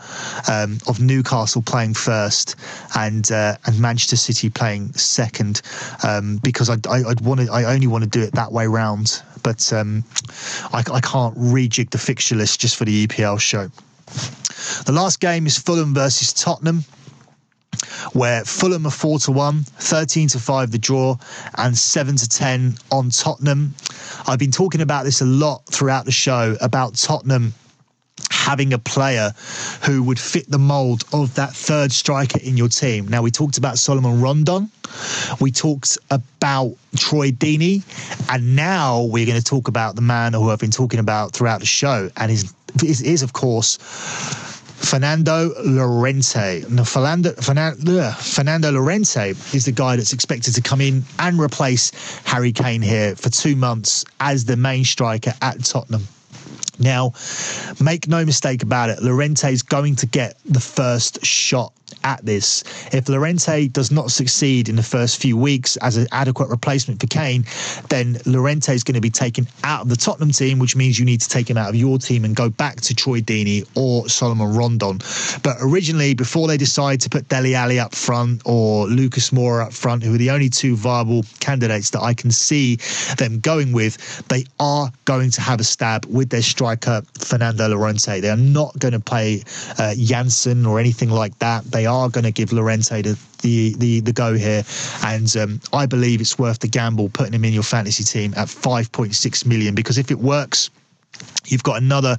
um, 0.50 0.80
of 0.88 1.00
Newcastle 1.00 1.62
playing 1.62 1.94
first 1.94 2.56
and 2.96 3.32
uh, 3.32 3.58
and 3.66 3.80
Manchester 3.80 4.16
City 4.16 4.50
playing 4.50 4.94
second, 4.94 5.62
um, 6.04 6.38
because 6.38 6.70
I, 6.70 6.78
I, 6.90 7.02
would 7.04 7.22
want 7.22 7.42
to. 7.42 7.52
I 7.52 7.74
only 7.74 7.88
want 7.88 8.06
to 8.06 8.10
do 8.10 8.22
it 8.22 8.32
that 8.34 8.52
way 8.52 8.66
round. 8.68 9.22
But 9.44 9.72
um, 9.72 10.04
I, 10.74 10.84
I 10.92 11.00
can't 11.00 11.38
rejig 11.38 11.92
the 11.92 11.98
fixture 11.98 12.36
list 12.36 12.60
just 12.60 12.76
for 12.76 12.86
the 12.86 13.08
EPL 13.08 13.40
show. 13.40 13.70
The 14.86 14.92
last 14.92 15.20
game 15.20 15.46
is 15.46 15.58
Fulham 15.58 15.94
versus 15.94 16.34
Tottenham 16.34 16.84
where 18.14 18.44
Fulham 18.46 18.86
are 18.86 18.92
4 18.92 19.20
to 19.20 19.32
1, 19.32 19.64
13 19.64 20.28
to 20.30 20.40
5 20.40 20.72
the 20.72 20.78
draw, 20.78 21.18
and 21.58 21.78
7 21.78 22.16
to 22.16 22.28
10 22.28 22.76
on 22.92 23.10
Tottenham. 23.10 23.74
I've 24.28 24.40
been 24.40 24.52
talking 24.52 24.82
about 24.82 25.06
this 25.06 25.22
a 25.22 25.26
lot 25.26 25.66
throughout 25.66 26.06
the 26.06 26.12
show 26.12 26.56
about 26.62 26.96
Tottenham 26.96 27.54
having 28.32 28.74
a 28.74 28.80
player 28.80 29.32
who 29.84 30.04
would 30.04 30.20
fit 30.20 30.50
the 30.50 30.58
mold 30.58 31.04
of 31.14 31.36
that 31.36 31.52
third 31.52 31.92
striker 31.92 32.40
in 32.42 32.58
your 32.58 32.68
team. 32.68 33.08
Now, 33.08 33.22
we 33.22 33.32
talked 33.32 33.58
about 33.58 33.78
Salomon 33.78 34.22
Rondon, 34.22 34.72
we 35.40 35.52
talked 35.52 35.98
about 36.10 36.76
Troy 36.98 37.32
Deeney, 37.32 37.84
and 38.30 38.56
now 38.56 39.04
we're 39.04 39.26
going 39.26 39.38
to 39.38 39.44
talk 39.44 39.68
about 39.68 39.96
the 39.96 40.02
man 40.02 40.34
who 40.34 40.50
I've 40.50 40.60
been 40.60 40.72
talking 40.72 41.00
about 41.00 41.34
throughout 41.34 41.60
the 41.60 41.66
show, 41.66 42.10
and 42.18 42.32
is 42.32 42.54
is 42.84 43.24
of 43.24 43.34
course 43.34 43.78
Fernando 44.80 45.54
Llorente. 45.64 46.64
Now, 46.70 46.84
Fernando, 46.84 47.34
Fernando, 47.34 48.12
Fernando 48.12 48.72
Llorente 48.72 49.32
is 49.54 49.66
the 49.66 49.72
guy 49.72 49.96
that's 49.96 50.14
expected 50.14 50.56
to 50.56 50.62
come 50.62 50.82
in 50.82 51.04
and 51.20 51.40
replace 51.40 51.92
Harry 52.26 52.52
Kane 52.52 52.82
here 52.82 53.16
for 53.16 53.30
two 53.30 53.56
months 53.56 54.06
as 54.20 54.46
the 54.46 54.56
main 54.56 54.86
striker 54.86 55.34
at 55.42 55.64
Tottenham. 55.64 56.08
Now, 56.80 57.14
make 57.82 58.08
no 58.08 58.24
mistake 58.26 58.64
about 58.64 58.90
it, 58.90 59.02
Llorente 59.04 59.52
is 59.52 59.64
going 59.64 59.98
to 59.98 60.06
get 60.06 60.38
the 60.46 60.62
first 60.62 61.24
shot 61.26 61.74
at 62.04 62.26
this. 62.26 62.64
If 62.94 63.10
Llorente 63.10 63.68
does 63.68 63.92
not 63.92 64.12
succeed 64.12 64.70
in 64.70 64.76
the 64.76 64.84
first 64.84 65.22
few 65.22 65.38
weeks 65.38 65.78
as 65.78 65.98
an 65.98 66.08
adequate 66.12 66.50
replacement 66.50 67.00
for 67.00 67.08
Kane, 67.08 67.46
then 67.90 68.18
Llorente 68.26 68.74
is 68.74 68.84
going 68.84 68.96
to 68.96 69.02
be 69.02 69.10
taken 69.10 69.48
out 69.64 69.82
of 69.82 69.90
the 69.90 69.96
Tottenham 69.96 70.32
team, 70.32 70.60
which 70.60 70.76
means 70.76 71.00
you 71.00 71.06
need 71.06 71.22
to 71.22 71.30
take 71.30 71.50
him 71.50 71.58
out 71.58 71.70
of 71.70 71.76
your 71.76 71.98
team 71.98 72.26
and 72.26 72.36
go 72.36 72.50
back 72.50 72.82
to 72.82 72.96
Troy 72.96 73.22
Deeney 73.22 73.68
or 73.76 74.08
Salomon 74.10 74.56
Rondon. 74.56 75.00
But 75.44 75.58
originally, 75.62 76.14
before 76.14 76.48
they 76.48 76.58
decide 76.58 77.02
to 77.02 77.10
put 77.10 77.28
Dele 77.30 77.56
Alli 77.56 77.80
up 77.80 77.94
front 77.94 78.42
or 78.46 78.88
Lucas 78.88 79.32
Moura 79.32 79.68
up 79.68 79.74
front, 79.74 80.04
who 80.04 80.14
are 80.14 80.18
the 80.18 80.32
only 80.32 80.50
two 80.50 80.76
viable 80.76 81.24
candidates 81.40 81.90
that 81.92 82.02
I 82.02 82.14
can 82.14 82.32
see 82.32 82.78
them 83.18 83.40
going 83.40 83.72
with, 83.72 84.28
they 84.28 84.46
are 84.60 84.92
going 85.06 85.32
to 85.32 85.42
have 85.42 85.60
a 85.60 85.64
stab 85.64 86.06
with 86.06 86.30
their 86.30 86.42
striker, 86.42 87.02
Fernando 87.18 87.68
Llorente. 87.68 88.20
They 88.20 88.30
are 88.30 88.38
not 88.38 88.78
going 88.80 88.94
to 88.94 89.00
play 89.00 89.44
uh, 89.78 89.94
or 90.66 90.80
anything 90.80 91.10
like 91.10 91.38
that. 91.40 91.64
They 91.66 91.79
are 91.86 92.10
going 92.10 92.24
to 92.24 92.32
give 92.32 92.52
Llorente 92.52 93.02
the, 93.02 93.20
the, 93.42 93.74
the, 93.78 94.00
the 94.02 94.14
go 94.14 94.34
here. 94.34 94.64
And 95.04 95.36
um, 95.38 95.62
I 95.74 95.86
believe 95.86 96.22
it's 96.22 96.38
worth 96.38 96.60
the 96.60 96.68
gamble 96.68 97.10
putting 97.10 97.34
him 97.34 97.46
in 97.46 97.54
your 97.54 97.64
fantasy 97.64 98.04
team 98.04 98.34
at 98.36 98.48
5.6 98.48 99.46
million 99.46 99.76
because 99.76 99.98
if 99.98 100.12
it 100.12 100.20
works, 100.20 100.70
You've 101.48 101.64
got 101.64 101.82
another 101.82 102.18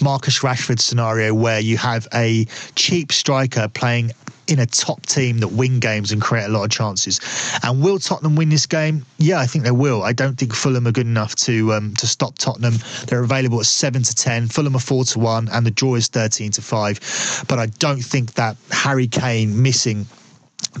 Marcus 0.00 0.40
Rashford 0.40 0.80
scenario 0.80 1.32
where 1.32 1.60
you 1.60 1.76
have 1.76 2.08
a 2.12 2.46
cheap 2.74 3.12
striker 3.12 3.68
playing 3.68 4.10
in 4.52 4.58
a 4.58 4.66
top 4.66 5.04
team 5.06 5.38
that 5.38 5.48
win 5.48 5.80
games 5.80 6.12
and 6.12 6.20
create 6.20 6.44
a 6.44 6.48
lot 6.48 6.64
of 6.64 6.70
chances. 6.70 7.20
And 7.62 7.82
will 7.82 7.98
Tottenham 7.98 8.36
win 8.36 8.50
this 8.50 8.66
game? 8.66 9.04
Yeah, 9.18 9.38
I 9.38 9.46
think 9.46 9.64
they 9.64 9.70
will. 9.70 10.02
I 10.02 10.12
don't 10.12 10.36
think 10.38 10.54
Fulham 10.54 10.86
are 10.86 10.92
good 10.92 11.06
enough 11.06 11.34
to 11.36 11.72
um, 11.72 11.94
to 11.94 12.06
stop 12.06 12.38
Tottenham. 12.38 12.74
They're 13.06 13.24
available 13.24 13.60
at 13.60 13.66
seven 13.66 14.02
to 14.02 14.14
ten. 14.14 14.48
Fulham 14.48 14.76
are 14.76 14.80
four 14.80 15.04
to 15.04 15.18
one, 15.18 15.48
and 15.48 15.66
the 15.66 15.70
draw 15.70 15.94
is 15.94 16.08
thirteen 16.08 16.50
to 16.52 16.62
five. 16.62 17.00
But 17.48 17.58
I 17.58 17.66
don't 17.66 18.02
think 18.02 18.34
that 18.34 18.56
Harry 18.70 19.06
Kane 19.06 19.62
missing 19.62 20.06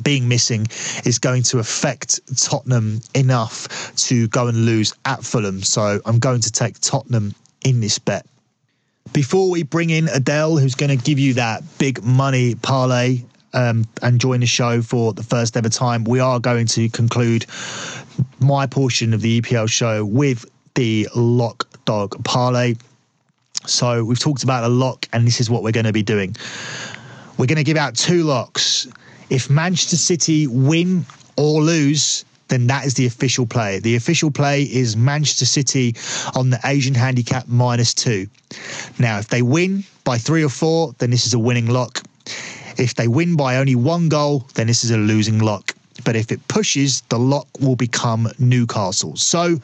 being 0.02 0.28
missing 0.28 0.66
is 1.04 1.18
going 1.18 1.42
to 1.42 1.58
affect 1.58 2.20
Tottenham 2.36 3.00
enough 3.14 3.94
to 3.96 4.28
go 4.28 4.46
and 4.46 4.64
lose 4.64 4.94
at 5.04 5.24
Fulham. 5.24 5.62
So 5.62 6.00
I'm 6.06 6.18
going 6.18 6.40
to 6.42 6.52
take 6.52 6.78
Tottenham 6.80 7.34
in 7.64 7.80
this 7.80 7.98
bet. 7.98 8.26
Before 9.12 9.50
we 9.50 9.62
bring 9.64 9.90
in 9.90 10.08
Adele, 10.08 10.56
who's 10.56 10.74
going 10.74 10.96
to 10.96 11.04
give 11.04 11.18
you 11.18 11.34
that 11.34 11.62
big 11.78 12.02
money 12.02 12.54
parlay 12.54 13.24
um, 13.54 13.84
and 14.02 14.20
join 14.20 14.40
the 14.40 14.46
show 14.46 14.82
for 14.82 15.12
the 15.12 15.22
first 15.22 15.56
ever 15.56 15.68
time, 15.68 16.04
we 16.04 16.20
are 16.20 16.40
going 16.40 16.66
to 16.68 16.88
conclude 16.88 17.46
my 18.40 18.66
portion 18.66 19.14
of 19.14 19.20
the 19.20 19.40
EPL 19.40 19.70
show 19.70 20.04
with 20.04 20.44
the 20.74 21.08
lock 21.14 21.68
dog 21.84 22.22
parlay. 22.24 22.74
So 23.66 24.04
we've 24.04 24.18
talked 24.18 24.42
about 24.42 24.64
a 24.64 24.68
lock, 24.68 25.08
and 25.12 25.26
this 25.26 25.40
is 25.40 25.48
what 25.48 25.62
we're 25.62 25.72
going 25.72 25.86
to 25.86 25.92
be 25.92 26.02
doing. 26.02 26.34
We're 27.38 27.46
going 27.46 27.56
to 27.56 27.64
give 27.64 27.76
out 27.76 27.94
two 27.94 28.24
locks. 28.24 28.88
If 29.30 29.48
Manchester 29.48 29.96
City 29.96 30.46
win 30.46 31.06
or 31.36 31.62
lose, 31.62 32.24
then 32.48 32.66
that 32.66 32.84
is 32.84 32.94
the 32.94 33.06
official 33.06 33.46
play. 33.46 33.78
The 33.78 33.96
official 33.96 34.30
play 34.30 34.62
is 34.64 34.96
Manchester 34.96 35.46
City 35.46 35.94
on 36.34 36.50
the 36.50 36.60
Asian 36.64 36.94
handicap 36.94 37.48
minus 37.48 37.94
two. 37.94 38.26
Now, 38.98 39.18
if 39.18 39.28
they 39.28 39.40
win 39.40 39.84
by 40.04 40.18
three 40.18 40.44
or 40.44 40.50
four, 40.50 40.94
then 40.98 41.10
this 41.10 41.24
is 41.24 41.32
a 41.32 41.38
winning 41.38 41.66
lock. 41.66 42.02
If 42.78 42.94
they 42.94 43.08
win 43.08 43.36
by 43.36 43.56
only 43.56 43.74
one 43.74 44.08
goal, 44.08 44.46
then 44.54 44.66
this 44.66 44.84
is 44.84 44.90
a 44.90 44.96
losing 44.96 45.38
lock. 45.38 45.74
But 46.04 46.16
if 46.16 46.32
it 46.32 46.46
pushes, 46.48 47.02
the 47.08 47.18
lock 47.18 47.46
will 47.60 47.76
become 47.76 48.28
Newcastle. 48.38 49.16
So 49.16 49.60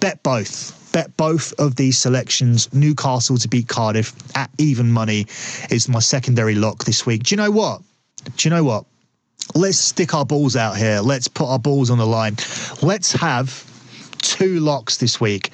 bet 0.00 0.22
both. 0.22 0.76
Bet 0.92 1.16
both 1.16 1.52
of 1.58 1.76
these 1.76 1.98
selections. 1.98 2.72
Newcastle 2.74 3.38
to 3.38 3.48
beat 3.48 3.68
Cardiff 3.68 4.12
at 4.36 4.50
even 4.58 4.90
money 4.90 5.26
is 5.70 5.88
my 5.88 6.00
secondary 6.00 6.54
lock 6.54 6.84
this 6.84 7.06
week. 7.06 7.24
Do 7.24 7.34
you 7.34 7.36
know 7.36 7.50
what? 7.50 7.82
Do 8.36 8.48
you 8.48 8.54
know 8.54 8.64
what? 8.64 8.84
Let's 9.54 9.78
stick 9.78 10.14
our 10.14 10.24
balls 10.24 10.56
out 10.56 10.76
here. 10.76 11.00
Let's 11.00 11.28
put 11.28 11.48
our 11.48 11.58
balls 11.58 11.90
on 11.90 11.98
the 11.98 12.06
line. 12.06 12.36
Let's 12.82 13.12
have 13.12 13.64
two 14.18 14.60
locks 14.60 14.98
this 14.98 15.20
week. 15.20 15.50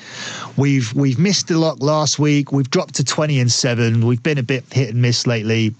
We've 0.56 0.92
we've 0.94 1.18
missed 1.18 1.48
the 1.48 1.58
lock 1.58 1.80
last 1.80 2.18
week. 2.18 2.52
We've 2.52 2.68
dropped 2.68 2.94
to 2.96 3.04
20 3.04 3.40
and 3.40 3.52
7. 3.52 4.06
We've 4.06 4.22
been 4.22 4.38
a 4.38 4.42
bit 4.42 4.64
hit 4.72 4.90
and 4.90 5.00
miss 5.00 5.26
lately 5.26 5.74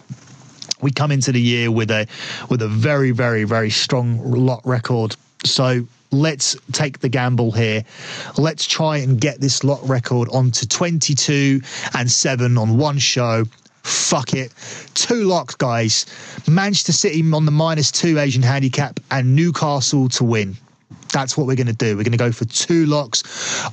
we 0.81 0.91
come 0.91 1.11
into 1.11 1.33
the 1.33 1.41
year 1.41 1.71
with 1.71 1.91
a 1.91 2.07
with 2.49 2.63
a 2.63 2.69
very 2.69 3.11
very 3.11 3.45
very 3.45 3.71
strong 3.71 4.21
lot 4.23 4.61
record. 4.65 5.17
So 5.45 5.87
let's 6.11 6.57
take 6.73 7.01
the 7.01 7.09
gamble 7.09 7.53
here. 7.53 7.85
Let's 8.37 8.67
try 8.67 8.99
and 8.99 9.21
get 9.21 9.41
this 9.41 9.65
lot 9.65 9.87
record 9.89 10.29
onto 10.31 10.67
22 10.67 11.61
and 11.95 12.11
7 12.11 12.59
on 12.59 12.79
one 12.79 12.99
show. 12.99 13.45
Fuck 13.83 14.35
it. 14.35 14.53
Two 14.95 15.25
locks, 15.25 15.55
guys. 15.55 16.07
Manchester 16.49 16.93
City 16.93 17.23
on 17.33 17.45
the 17.45 17.53
minus 17.53 17.93
two 17.93 18.19
Asian 18.19 18.43
handicap 18.43 18.99
and 19.11 19.37
Newcastle 19.37 20.09
to 20.09 20.25
win. 20.25 20.57
That's 21.13 21.37
what 21.37 21.47
we're 21.47 21.57
going 21.57 21.67
to 21.67 21.73
do. 21.73 21.97
We're 21.97 22.05
going 22.05 22.13
to 22.13 22.19
go 22.19 22.33
for 22.33 22.45
two 22.45 22.87
locks. 22.87 23.23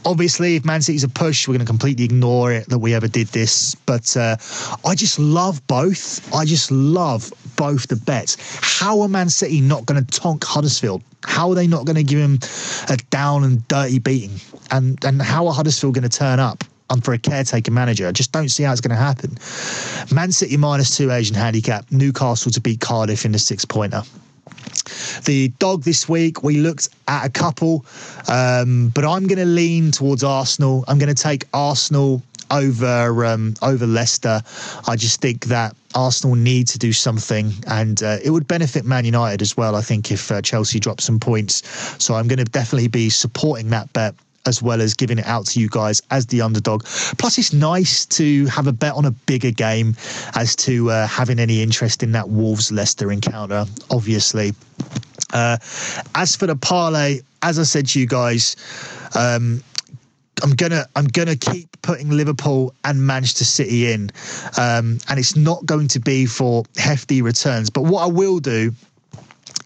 Obviously, 0.06 0.56
if 0.56 0.66
Man 0.66 0.82
City's 0.82 1.04
a 1.04 1.10
push, 1.10 1.48
we're 1.48 1.54
going 1.54 1.66
to 1.66 1.70
completely 1.70 2.06
ignore 2.06 2.52
it 2.52 2.70
that 2.70 2.80
we 2.80 2.94
ever 2.94 3.08
did 3.08 3.28
this. 3.28 3.76
But 3.76 4.16
uh, 4.16 4.38
I 4.86 4.96
just 4.96 5.20
love 5.20 5.66
both. 5.68 6.34
I 6.34 6.46
just 6.46 6.72
love 6.72 7.32
both 7.56 7.88
the 7.88 7.96
bets. 7.96 8.38
How 8.62 9.02
are 9.02 9.08
Man 9.08 9.30
City 9.30 9.62
not 9.62 9.86
going 9.86 10.04
to 10.04 10.20
tonk 10.20 10.44
Huddersfield? 10.44 11.04
How 11.26 11.50
are 11.50 11.56
they 11.56 11.68
not 11.68 11.86
going 11.86 11.96
to 11.96 12.04
give 12.04 12.20
him 12.20 12.40
a 12.90 12.98
down 13.10 13.44
and 13.44 13.68
dirty 13.68 14.00
beating? 14.00 14.40
And 14.72 15.04
and 15.06 15.22
how 15.22 15.48
are 15.48 15.54
Huddersfield 15.54 15.94
going 15.96 16.10
to 16.10 16.18
turn 16.18 16.40
up? 16.40 16.64
and 16.90 17.04
for 17.04 17.14
a 17.14 17.18
caretaker 17.18 17.72
manager. 17.72 18.08
I 18.08 18.12
just 18.12 18.32
don't 18.32 18.50
see 18.50 18.64
how 18.64 18.72
it's 18.72 18.82
going 18.82 18.96
to 18.96 19.02
happen. 19.02 19.38
Man 20.16 20.32
City 20.32 20.58
minus 20.58 20.96
two 20.96 21.12
Asian 21.12 21.36
handicap, 21.36 21.92
Newcastle 21.92 22.52
to 22.52 22.62
beat 22.62 22.82
Cardiff 22.82 23.26
in 23.26 23.32
the 23.32 23.40
six 23.40 23.66
pointer. 23.66 24.04
The 25.26 25.50
dog 25.60 25.84
this 25.84 26.08
week, 26.10 26.44
we 26.44 26.58
looked 26.58 26.90
at 27.08 27.26
a 27.26 27.30
couple, 27.30 27.86
um, 28.28 28.90
but 28.90 29.06
I'm 29.06 29.28
going 29.28 29.40
to 29.40 29.46
lean 29.46 29.92
towards 29.92 30.24
Arsenal. 30.24 30.84
I'm 30.88 31.00
going 31.00 31.14
to 31.14 31.22
take 31.22 31.46
Arsenal 31.54 32.22
over 32.52 33.26
um, 33.26 33.56
over 33.62 33.88
Leicester. 33.88 34.42
I 34.88 34.96
just 34.96 35.22
think 35.22 35.46
that 35.46 35.76
Arsenal 35.96 36.36
need 36.36 36.68
to 36.68 36.78
do 36.78 36.94
something, 36.94 37.52
and 37.68 38.02
uh, 38.04 38.18
it 38.24 38.30
would 38.30 38.48
benefit 38.48 38.86
Man 38.86 39.06
United 39.06 39.42
as 39.42 39.58
well. 39.58 39.76
I 39.76 39.82
think 39.82 40.12
if 40.12 40.32
uh, 40.32 40.42
Chelsea 40.42 40.80
drop 40.80 41.02
some 41.02 41.20
points, 41.20 41.64
so 42.04 42.16
I'm 42.16 42.28
going 42.28 42.40
to 42.40 42.46
definitely 42.46 42.90
be 42.90 43.10
supporting 43.10 43.70
that 43.70 43.92
bet 43.94 44.16
as 44.46 44.62
well 44.62 44.82
as 44.82 44.94
giving 44.94 45.20
it 45.20 45.26
out 45.26 45.46
to 45.48 45.60
you 45.60 45.70
guys 45.70 46.02
as 46.12 46.26
the 46.28 46.42
underdog. 46.42 46.84
Plus, 47.18 47.38
it's 47.38 47.54
nice 47.54 48.06
to 48.06 48.46
have 48.48 48.68
a 48.68 48.74
bet 48.74 48.94
on 48.94 49.06
a 49.06 49.12
bigger 49.12 49.52
game 49.52 49.96
as 50.36 50.56
to 50.56 50.90
uh, 50.92 51.08
having 51.08 51.40
any 51.40 51.62
interest 51.62 52.04
in 52.04 52.12
that 52.12 52.30
Wolves 52.30 52.72
Leicester 52.72 53.12
encounter, 53.12 53.66
obviously. 53.90 54.54
Uh, 55.34 55.58
as 56.16 56.36
for 56.36 56.48
the 56.48 56.56
parlay, 56.56 57.22
as 57.42 57.60
I 57.60 57.64
said 57.64 57.88
to 57.88 58.00
you 58.00 58.06
guys, 58.06 58.56
um, 59.16 59.64
I'm 60.42 60.52
gonna 60.52 60.86
I'm 60.96 61.06
gonna 61.06 61.36
keep 61.36 61.70
putting 61.82 62.10
Liverpool 62.10 62.74
and 62.84 63.06
Manchester 63.06 63.46
City 63.46 63.92
in, 63.92 64.12
um, 64.58 64.98
and 65.08 65.18
it's 65.20 65.36
not 65.36 65.66
going 65.66 65.88
to 65.90 66.00
be 66.00 66.26
for 66.26 66.64
hefty 66.78 67.22
returns. 67.22 67.70
But 67.70 67.84
what 67.84 68.04
I 68.04 68.08
will 68.08 68.40
do 68.40 68.74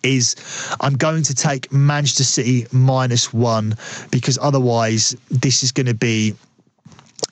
is 0.04 0.36
I'm 0.80 0.95
going 0.95 1.24
to 1.24 1.36
take 1.36 1.72
Manchester 1.72 2.24
City 2.24 2.68
minus 2.72 3.34
one 3.34 3.76
because 4.12 4.38
otherwise 4.41 5.16
this 5.30 5.64
is 5.64 5.72
going 5.72 5.88
to 5.88 5.93
be 5.93 6.36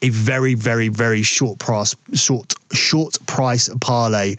a 0.01 0.09
very, 0.09 0.53
very, 0.53 0.89
very 0.89 1.21
short 1.21 1.59
price, 1.59 1.95
short, 2.13 2.53
short 2.73 3.17
price 3.27 3.69
parlay, 3.79 4.35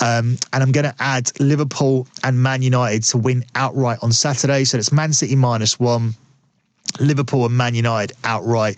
um, 0.00 0.38
and 0.52 0.62
I'm 0.62 0.72
going 0.72 0.84
to 0.84 0.94
add 0.98 1.30
Liverpool 1.40 2.06
and 2.22 2.42
Man 2.42 2.62
United 2.62 3.02
to 3.04 3.18
win 3.18 3.44
outright 3.54 3.98
on 4.02 4.12
Saturday. 4.12 4.64
So 4.64 4.78
it's 4.78 4.92
Man 4.92 5.12
City 5.12 5.36
minus 5.36 5.80
one. 5.80 6.14
Liverpool 6.98 7.46
and 7.46 7.56
Man 7.56 7.74
United 7.74 8.16
outright. 8.24 8.76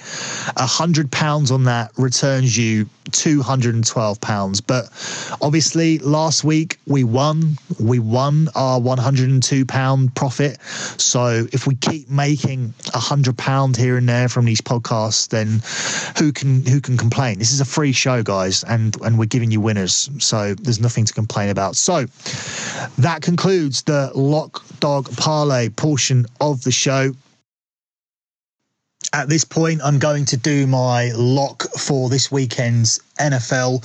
A 0.56 0.66
hundred 0.66 1.10
pounds 1.10 1.50
on 1.50 1.64
that 1.64 1.92
returns 1.96 2.56
you 2.56 2.88
two 3.10 3.42
hundred 3.42 3.74
and 3.74 3.86
twelve 3.86 4.20
pounds. 4.20 4.60
But 4.60 4.84
obviously, 5.40 5.98
last 5.98 6.44
week 6.44 6.78
we 6.86 7.04
won. 7.04 7.56
We 7.80 7.98
won 7.98 8.48
our 8.54 8.80
one 8.80 8.98
hundred 8.98 9.30
and 9.30 9.42
two 9.42 9.64
pound 9.64 10.14
profit. 10.14 10.60
So 10.62 11.46
if 11.52 11.66
we 11.66 11.74
keep 11.76 12.08
making 12.10 12.74
a 12.94 12.98
hundred 12.98 13.36
pound 13.38 13.76
here 13.76 13.96
and 13.96 14.08
there 14.08 14.28
from 14.28 14.44
these 14.44 14.60
podcasts, 14.60 15.28
then 15.28 15.62
who 16.18 16.32
can 16.32 16.64
who 16.66 16.80
can 16.80 16.96
complain? 16.96 17.38
This 17.38 17.52
is 17.52 17.60
a 17.60 17.64
free 17.64 17.92
show, 17.92 18.22
guys, 18.22 18.62
and 18.64 19.00
and 19.02 19.18
we're 19.18 19.26
giving 19.26 19.50
you 19.50 19.60
winners. 19.60 20.10
So 20.18 20.54
there's 20.54 20.80
nothing 20.80 21.04
to 21.04 21.12
complain 21.12 21.50
about. 21.50 21.76
So 21.76 22.06
that 22.98 23.22
concludes 23.22 23.82
the 23.82 24.10
lock 24.14 24.64
dog 24.80 25.14
parlay 25.16 25.68
portion 25.68 26.26
of 26.40 26.62
the 26.62 26.72
show 26.72 27.14
at 29.12 29.28
this 29.28 29.44
point, 29.44 29.80
I'm 29.84 29.98
going 29.98 30.24
to 30.26 30.36
do 30.36 30.66
my 30.66 31.12
lock 31.14 31.64
for 31.78 32.08
this 32.08 32.32
weekend's 32.32 32.98
NFL. 33.20 33.82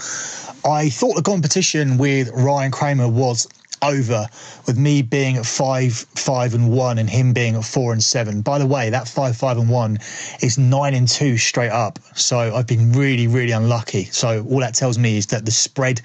I 0.65 0.89
thought 0.89 1.15
the 1.15 1.21
competition 1.21 1.97
with 1.97 2.29
Ryan 2.33 2.71
Kramer 2.71 3.09
was 3.09 3.47
over 3.81 4.27
with 4.65 4.77
me 4.77 5.01
being 5.01 5.37
at 5.37 5.45
five 5.45 5.93
five 5.93 6.55
and 6.55 6.71
one 6.71 6.97
and 6.97 7.09
him 7.09 7.33
being 7.33 7.61
four 7.61 7.93
and 7.93 8.03
seven. 8.03 8.41
By 8.41 8.57
the 8.57 8.65
way 8.65 8.89
that 8.89 9.07
five 9.07 9.37
five 9.37 9.57
and 9.57 9.69
one 9.69 9.99
is 10.41 10.57
nine 10.57 10.95
and 10.95 11.07
two 11.07 11.37
straight 11.37 11.69
up. 11.69 11.99
So 12.15 12.55
i've 12.55 12.65
been 12.65 12.91
really 12.93 13.27
really 13.27 13.51
unlucky. 13.51 14.05
So 14.05 14.43
all 14.49 14.61
that 14.61 14.73
tells 14.73 14.97
me 14.97 15.17
is 15.17 15.27
that 15.27 15.45
the 15.45 15.51
spread 15.51 16.01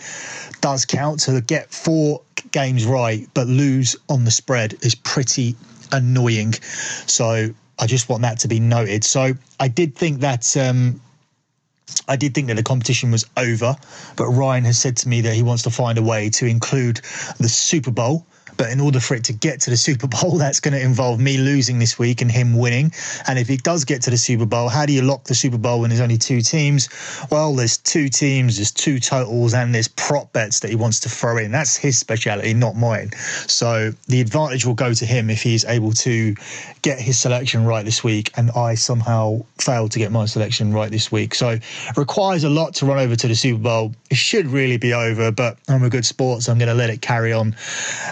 does 0.61 0.85
count 0.85 1.23
So 1.23 1.33
to 1.33 1.41
get 1.41 1.73
four 1.73 2.21
games 2.51 2.85
right 2.85 3.27
but 3.33 3.47
lose 3.47 3.97
on 4.11 4.25
the 4.25 4.31
spread 4.31 4.75
is 4.83 4.95
pretty 4.95 5.57
annoying. 5.93 6.53
So 6.53 7.55
I 7.83 7.87
just 7.87 8.09
want 8.09 8.23
that 8.23 8.39
to 8.39 8.49
be 8.49 8.61
noted. 8.61 9.03
So 9.03 9.33
I 9.59 9.67
did 9.67 9.97
think 9.97 10.21
that 10.21 10.57
um, 10.57 11.01
I 12.07 12.15
did 12.15 12.33
think 12.33 12.47
that 12.47 12.55
the 12.55 12.63
competition 12.63 13.11
was 13.11 13.27
over, 13.37 13.75
but 14.15 14.29
Ryan 14.29 14.63
has 14.67 14.79
said 14.79 14.97
to 14.99 15.09
me 15.09 15.21
that 15.23 15.35
he 15.35 15.43
wants 15.43 15.65
to 15.65 15.71
find 15.71 15.99
a 15.99 16.03
way 16.03 16.31
to 16.31 16.47
include 16.47 17.01
the 17.41 17.49
Super 17.49 17.91
Bowl 17.91 18.25
but 18.57 18.71
in 18.71 18.81
order 18.81 19.01
for 19.01 19.15
it 19.15 19.25
to 19.25 19.33
get 19.33 19.61
to 19.63 19.71
the 19.71 19.77
Super 19.77 20.07
Bowl, 20.07 20.33
that's 20.39 20.61
going 20.61 20.75
to 20.75 20.81
involve 20.81 21.21
me 21.21 21.37
losing 21.37 21.79
this 21.79 21.99
week 21.99 22.21
and 22.21 22.31
him 22.31 22.57
winning. 22.57 22.93
And 23.27 23.39
if 23.39 23.49
he 23.49 23.57
does 23.57 23.85
get 23.85 24.03
to 24.03 24.11
the 24.11 24.17
Super 24.17 24.47
Bowl, 24.47 24.69
how 24.69 24.87
do 24.87 24.93
you 24.93 25.03
lock 25.03 25.25
the 25.25 25.35
Super 25.35 25.59
Bowl 25.59 25.81
when 25.81 25.91
there's 25.91 26.01
only 26.01 26.19
two 26.19 26.41
teams? 26.41 26.89
Well, 27.31 27.55
there's 27.55 27.77
two 27.79 28.09
teams, 28.09 28.57
there's 28.57 28.71
two 28.71 29.01
totals, 29.01 29.55
and 29.55 29.75
there's 29.75 29.89
prop 29.89 30.33
bets 30.33 30.61
that 30.61 30.71
he 30.71 30.77
wants 30.77 31.01
to 31.01 31.09
throw 31.09 31.39
in. 31.39 31.51
That's 31.51 31.77
his 31.77 31.99
speciality, 31.99 32.55
not 32.55 32.77
mine. 32.77 33.11
So 33.47 33.93
the 34.09 34.21
advantage 34.21 34.65
will 34.65 34.75
go 34.75 34.95
to 34.95 35.07
him 35.07 35.31
if 35.31 35.43
he's 35.43 35.65
able 35.65 35.93
to 35.93 36.35
get 36.83 37.01
his 37.01 37.19
selection 37.19 37.65
right 37.65 37.85
this 37.85 38.03
week, 38.03 38.33
and 38.37 38.51
I 38.51 38.75
somehow 38.75 39.45
failed 39.59 39.93
to 39.93 39.99
get 39.99 40.11
my 40.11 40.27
selection 40.27 40.73
right 40.73 40.91
this 40.91 41.11
week. 41.13 41.35
So 41.35 41.51
it 41.51 41.97
requires 41.97 42.45
a 42.45 42.51
lot 42.51 42.75
to 42.77 42.87
run 42.87 42.99
over 42.99 43.17
to 43.17 43.29
the 43.29 43.37
Super 43.37 43.61
Bowl. 43.61 43.95
It 44.11 44.17
should 44.17 44.49
really 44.49 44.77
be 44.77 44.93
over, 44.93 45.31
but 45.31 45.59
I'm 45.69 45.85
a 45.85 45.91
good 45.91 46.05
sport, 46.05 46.43
so 46.43 46.53
I'm 46.53 46.59
going 46.59 46.69
to 46.69 46.75
let 46.75 46.91
it 46.91 47.01
carry 47.01 47.33
on. 47.33 47.57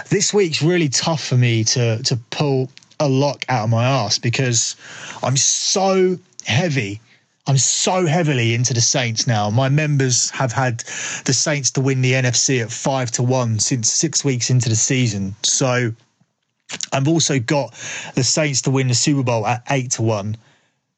This 0.09 0.33
week's 0.33 0.61
really 0.61 0.89
tough 0.89 1.23
for 1.23 1.35
me 1.35 1.63
to 1.65 2.01
to 2.03 2.17
pull 2.29 2.69
a 2.99 3.09
lock 3.09 3.45
out 3.49 3.65
of 3.65 3.69
my 3.69 3.83
ass 3.83 4.19
because 4.19 4.75
I'm 5.21 5.35
so 5.35 6.17
heavy. 6.45 7.01
I'm 7.47 7.57
so 7.57 8.05
heavily 8.05 8.53
into 8.53 8.73
the 8.73 8.81
Saints 8.81 9.25
now. 9.25 9.49
My 9.49 9.67
members 9.67 10.29
have 10.29 10.51
had 10.53 10.79
the 11.25 11.33
Saints 11.33 11.71
to 11.71 11.81
win 11.81 12.01
the 12.01 12.13
NFC 12.13 12.61
at 12.61 12.71
five 12.71 13.11
to 13.13 13.23
one 13.23 13.59
since 13.59 13.91
six 13.91 14.23
weeks 14.23 14.49
into 14.51 14.69
the 14.69 14.75
season. 14.75 15.35
So 15.41 15.93
I've 16.91 17.07
also 17.07 17.39
got 17.39 17.73
the 18.15 18.23
Saints 18.23 18.61
to 18.63 18.71
win 18.71 18.87
the 18.87 18.93
Super 18.93 19.23
Bowl 19.23 19.45
at 19.47 19.63
eight 19.69 19.91
to 19.91 20.01
one. 20.01 20.37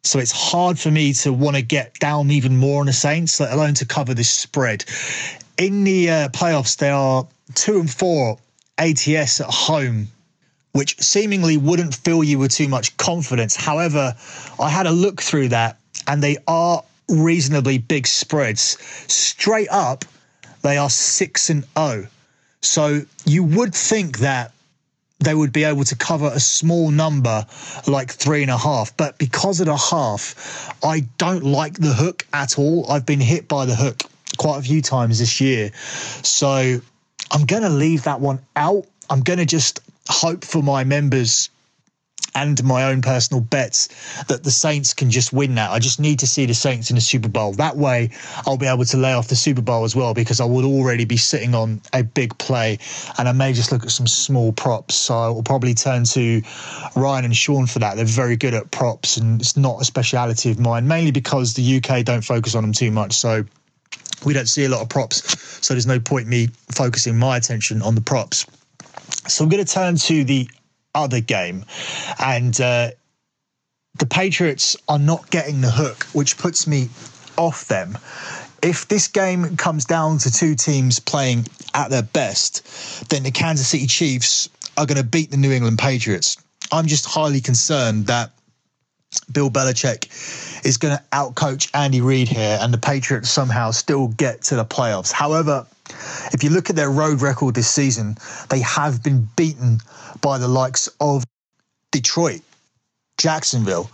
So 0.03 0.19
it's 0.19 0.31
hard 0.31 0.77
for 0.77 0.91
me 0.91 1.13
to 1.13 1.31
want 1.31 1.55
to 1.55 1.61
get 1.61 1.93
down 1.99 2.29
even 2.31 2.57
more 2.57 2.81
on 2.81 2.87
the 2.87 2.93
Saints, 2.93 3.39
let 3.39 3.53
alone 3.53 3.73
to 3.75 3.85
cover 3.85 4.13
this 4.13 4.29
spread. 4.29 4.83
In 5.57 5.83
the 5.83 6.09
uh, 6.09 6.29
playoffs, 6.29 6.77
they 6.77 6.89
are 6.89 7.25
two 7.55 7.79
and 7.79 7.89
four 7.89 8.37
ATS 8.77 9.39
at 9.39 9.47
home, 9.47 10.07
which 10.73 10.99
seemingly 10.99 11.57
wouldn't 11.57 11.95
fill 11.95 12.23
you 12.23 12.39
with 12.39 12.51
too 12.51 12.67
much 12.67 12.97
confidence. 12.97 13.55
However, 13.55 14.15
I 14.59 14.69
had 14.69 14.87
a 14.87 14.91
look 14.91 15.21
through 15.21 15.49
that 15.49 15.77
and 16.07 16.21
they 16.21 16.37
are 16.47 16.83
reasonably 17.07 17.77
big 17.77 18.07
spreads. 18.07 18.77
Straight 19.11 19.69
up, 19.69 20.05
they 20.63 20.77
are 20.77 20.89
6 20.89 21.49
and 21.49 21.65
0. 21.77 22.07
So 22.61 23.01
you 23.25 23.43
would 23.43 23.75
think 23.75 24.19
that 24.19 24.52
they 25.23 25.33
would 25.33 25.53
be 25.53 25.63
able 25.63 25.83
to 25.85 25.95
cover 25.95 26.27
a 26.27 26.39
small 26.39 26.91
number 26.91 27.45
like 27.87 28.11
three 28.11 28.41
and 28.41 28.51
a 28.51 28.57
half. 28.57 28.95
But 28.97 29.17
because 29.17 29.59
of 29.59 29.67
the 29.67 29.77
half, 29.77 30.73
I 30.83 31.01
don't 31.17 31.43
like 31.43 31.75
the 31.75 31.93
hook 31.93 32.25
at 32.33 32.57
all. 32.57 32.89
I've 32.91 33.05
been 33.05 33.21
hit 33.21 33.47
by 33.47 33.65
the 33.65 33.75
hook 33.75 34.03
quite 34.37 34.59
a 34.59 34.61
few 34.61 34.81
times 34.81 35.19
this 35.19 35.39
year. 35.39 35.71
So 36.23 36.79
I'm 37.31 37.45
going 37.45 37.63
to 37.63 37.69
leave 37.69 38.03
that 38.03 38.19
one 38.19 38.39
out. 38.55 38.85
I'm 39.09 39.21
going 39.21 39.39
to 39.39 39.45
just 39.45 39.79
hope 40.07 40.43
for 40.43 40.61
my 40.61 40.83
members 40.83 41.49
and 42.35 42.63
my 42.63 42.85
own 42.85 43.01
personal 43.01 43.41
bets 43.41 43.89
that 44.27 44.43
the 44.43 44.51
Saints 44.51 44.93
can 44.93 45.09
just 45.11 45.33
win 45.33 45.55
that. 45.55 45.71
I 45.71 45.79
just 45.79 45.99
need 45.99 46.19
to 46.19 46.27
see 46.27 46.45
the 46.45 46.53
Saints 46.53 46.89
in 46.89 46.95
the 46.95 47.01
Super 47.01 47.29
Bowl. 47.29 47.53
That 47.53 47.77
way, 47.77 48.09
I'll 48.45 48.57
be 48.57 48.65
able 48.65 48.85
to 48.85 48.97
lay 48.97 49.13
off 49.13 49.27
the 49.27 49.35
Super 49.35 49.61
Bowl 49.61 49.83
as 49.83 49.95
well 49.95 50.13
because 50.13 50.39
I 50.39 50.45
would 50.45 50.65
already 50.65 51.05
be 51.05 51.17
sitting 51.17 51.55
on 51.55 51.81
a 51.93 52.03
big 52.03 52.37
play 52.37 52.79
and 53.17 53.27
I 53.27 53.31
may 53.31 53.53
just 53.53 53.71
look 53.71 53.83
at 53.83 53.91
some 53.91 54.07
small 54.07 54.51
props. 54.51 54.95
So 54.95 55.15
I 55.15 55.29
will 55.29 55.43
probably 55.43 55.73
turn 55.73 56.03
to 56.05 56.41
Ryan 56.95 57.25
and 57.25 57.35
Sean 57.35 57.67
for 57.67 57.79
that. 57.79 57.95
They're 57.95 58.05
very 58.05 58.35
good 58.35 58.53
at 58.53 58.71
props 58.71 59.17
and 59.17 59.41
it's 59.41 59.57
not 59.57 59.81
a 59.81 59.85
speciality 59.85 60.51
of 60.51 60.59
mine, 60.59 60.87
mainly 60.87 61.11
because 61.11 61.53
the 61.53 61.77
UK 61.77 62.03
don't 62.03 62.23
focus 62.23 62.55
on 62.55 62.63
them 62.63 62.73
too 62.73 62.91
much. 62.91 63.13
So 63.13 63.43
we 64.25 64.33
don't 64.33 64.47
see 64.47 64.65
a 64.65 64.69
lot 64.69 64.81
of 64.81 64.89
props, 64.89 65.65
so 65.65 65.73
there's 65.73 65.87
no 65.87 65.99
point 65.99 66.27
me 66.27 66.47
focusing 66.71 67.17
my 67.17 67.37
attention 67.37 67.81
on 67.81 67.95
the 67.95 68.01
props. 68.01 68.45
So 69.27 69.43
I'm 69.43 69.49
going 69.49 69.63
to 69.63 69.71
turn 69.71 69.97
to 69.97 70.23
the 70.23 70.47
other 70.95 71.19
game, 71.19 71.65
and 72.19 72.59
uh, 72.59 72.91
the 73.99 74.05
Patriots 74.05 74.75
are 74.87 74.99
not 74.99 75.29
getting 75.29 75.61
the 75.61 75.71
hook, 75.71 76.03
which 76.13 76.37
puts 76.37 76.67
me 76.67 76.89
off 77.37 77.67
them. 77.67 77.97
If 78.61 78.87
this 78.87 79.07
game 79.07 79.57
comes 79.57 79.85
down 79.85 80.19
to 80.19 80.31
two 80.31 80.55
teams 80.55 80.99
playing 80.99 81.47
at 81.73 81.89
their 81.89 82.03
best, 82.03 83.09
then 83.09 83.23
the 83.23 83.31
Kansas 83.31 83.67
City 83.67 83.87
Chiefs 83.87 84.49
are 84.77 84.85
going 84.85 84.97
to 84.97 85.03
beat 85.03 85.31
the 85.31 85.37
New 85.37 85.51
England 85.51 85.79
Patriots. 85.79 86.37
I'm 86.71 86.87
just 86.87 87.05
highly 87.05 87.41
concerned 87.41 88.07
that 88.07 88.31
Bill 89.31 89.51
Belichick 89.51 90.65
is 90.65 90.77
going 90.77 90.97
to 90.97 91.03
outcoach 91.11 91.69
Andy 91.73 92.01
Reid 92.01 92.27
here, 92.27 92.57
and 92.61 92.73
the 92.73 92.77
Patriots 92.77 93.29
somehow 93.29 93.71
still 93.71 94.07
get 94.07 94.41
to 94.43 94.55
the 94.55 94.65
playoffs. 94.65 95.11
However, 95.11 95.67
if 96.33 96.43
you 96.43 96.49
look 96.49 96.69
at 96.69 96.75
their 96.75 96.89
road 96.89 97.21
record 97.21 97.55
this 97.55 97.69
season, 97.69 98.17
they 98.49 98.59
have 98.61 99.03
been 99.03 99.27
beaten 99.35 99.79
by 100.21 100.37
the 100.37 100.47
likes 100.47 100.87
of 100.99 101.23
Detroit, 101.91 102.41
Jacksonville, 103.17 103.89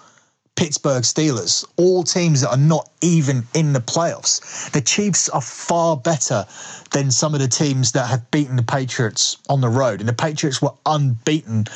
Pittsburgh 0.55 1.03
Steelers, 1.03 1.65
all 1.77 2.03
teams 2.03 2.41
that 2.41 2.49
are 2.49 2.57
not 2.57 2.89
even 3.01 3.43
in 3.53 3.71
the 3.71 3.79
playoffs. 3.79 4.69
The 4.71 4.81
Chiefs 4.81 5.29
are 5.29 5.41
far 5.41 5.95
better 5.95 6.45
than 6.91 7.11
some 7.11 7.33
of 7.33 7.39
the 7.39 7.47
teams 7.47 7.93
that 7.93 8.07
have 8.07 8.29
beaten 8.29 8.57
the 8.57 8.63
Patriots 8.63 9.37
on 9.47 9.61
the 9.61 9.69
road. 9.69 10.01
And 10.01 10.09
the 10.09 10.13
Patriots 10.13 10.61
were 10.61 10.73
unbeaten 10.85 11.67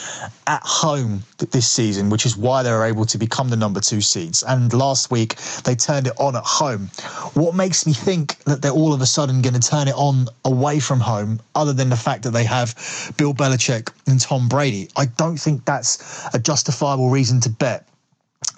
at 0.47 0.61
home 0.63 1.23
this 1.37 1.69
season, 1.69 2.09
which 2.09 2.25
is 2.25 2.35
why 2.35 2.61
they 2.61 2.71
were 2.71 2.83
able 2.83 3.05
to 3.05 3.17
become 3.17 3.47
the 3.47 3.55
number 3.55 3.79
two 3.79 4.01
seeds. 4.01 4.43
And 4.43 4.73
last 4.73 5.09
week, 5.09 5.37
they 5.63 5.75
turned 5.75 6.07
it 6.07 6.13
on 6.19 6.35
at 6.35 6.43
home. 6.43 6.87
What 7.35 7.55
makes 7.55 7.85
me 7.85 7.93
think 7.93 8.37
that 8.39 8.61
they're 8.61 8.71
all 8.71 8.93
of 8.93 8.99
a 8.99 9.05
sudden 9.05 9.41
going 9.41 9.59
to 9.59 9.65
turn 9.65 9.87
it 9.87 9.95
on 9.95 10.27
away 10.43 10.81
from 10.81 10.99
home, 10.99 11.39
other 11.55 11.71
than 11.71 11.87
the 11.89 11.95
fact 11.95 12.23
that 12.23 12.31
they 12.31 12.43
have 12.43 12.75
Bill 13.15 13.33
Belichick 13.33 13.93
and 14.07 14.19
Tom 14.19 14.49
Brady? 14.49 14.89
I 14.97 15.05
don't 15.05 15.37
think 15.37 15.63
that's 15.63 16.27
a 16.33 16.39
justifiable 16.39 17.09
reason 17.09 17.39
to 17.41 17.49
bet. 17.49 17.87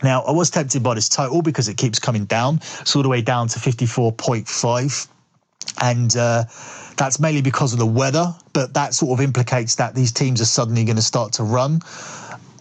Now, 0.04 0.22
I 0.24 0.32
was 0.32 0.50
tempted 0.50 0.84
by 0.84 0.96
this 0.96 1.10
total 1.10 1.42
because 1.42 1.68
it 1.68 1.78
keeps 1.78 2.00
coming 2.00 2.26
down. 2.26 2.58
It's 2.82 2.96
all 2.96 3.04
the 3.04 3.10
way 3.10 3.22
down 3.22 3.48
to 3.50 3.60
54.5 3.60 5.08
and 5.82 6.16
uh, 6.16 6.46
that's 6.98 7.20
mainly 7.20 7.42
because 7.42 7.74
of 7.74 7.80
the 7.80 7.86
weather. 7.86 8.34
But 8.54 8.74
that 8.74 8.94
sort 8.94 9.20
of 9.20 9.24
implicates 9.24 9.76
that 9.76 9.96
these 9.96 10.12
teams 10.12 10.42
are 10.42 10.46
suddenly 10.46 10.84
going 10.84 10.96
to 10.96 11.02
start 11.02 11.34
to 11.34 11.44
run. 11.44 11.82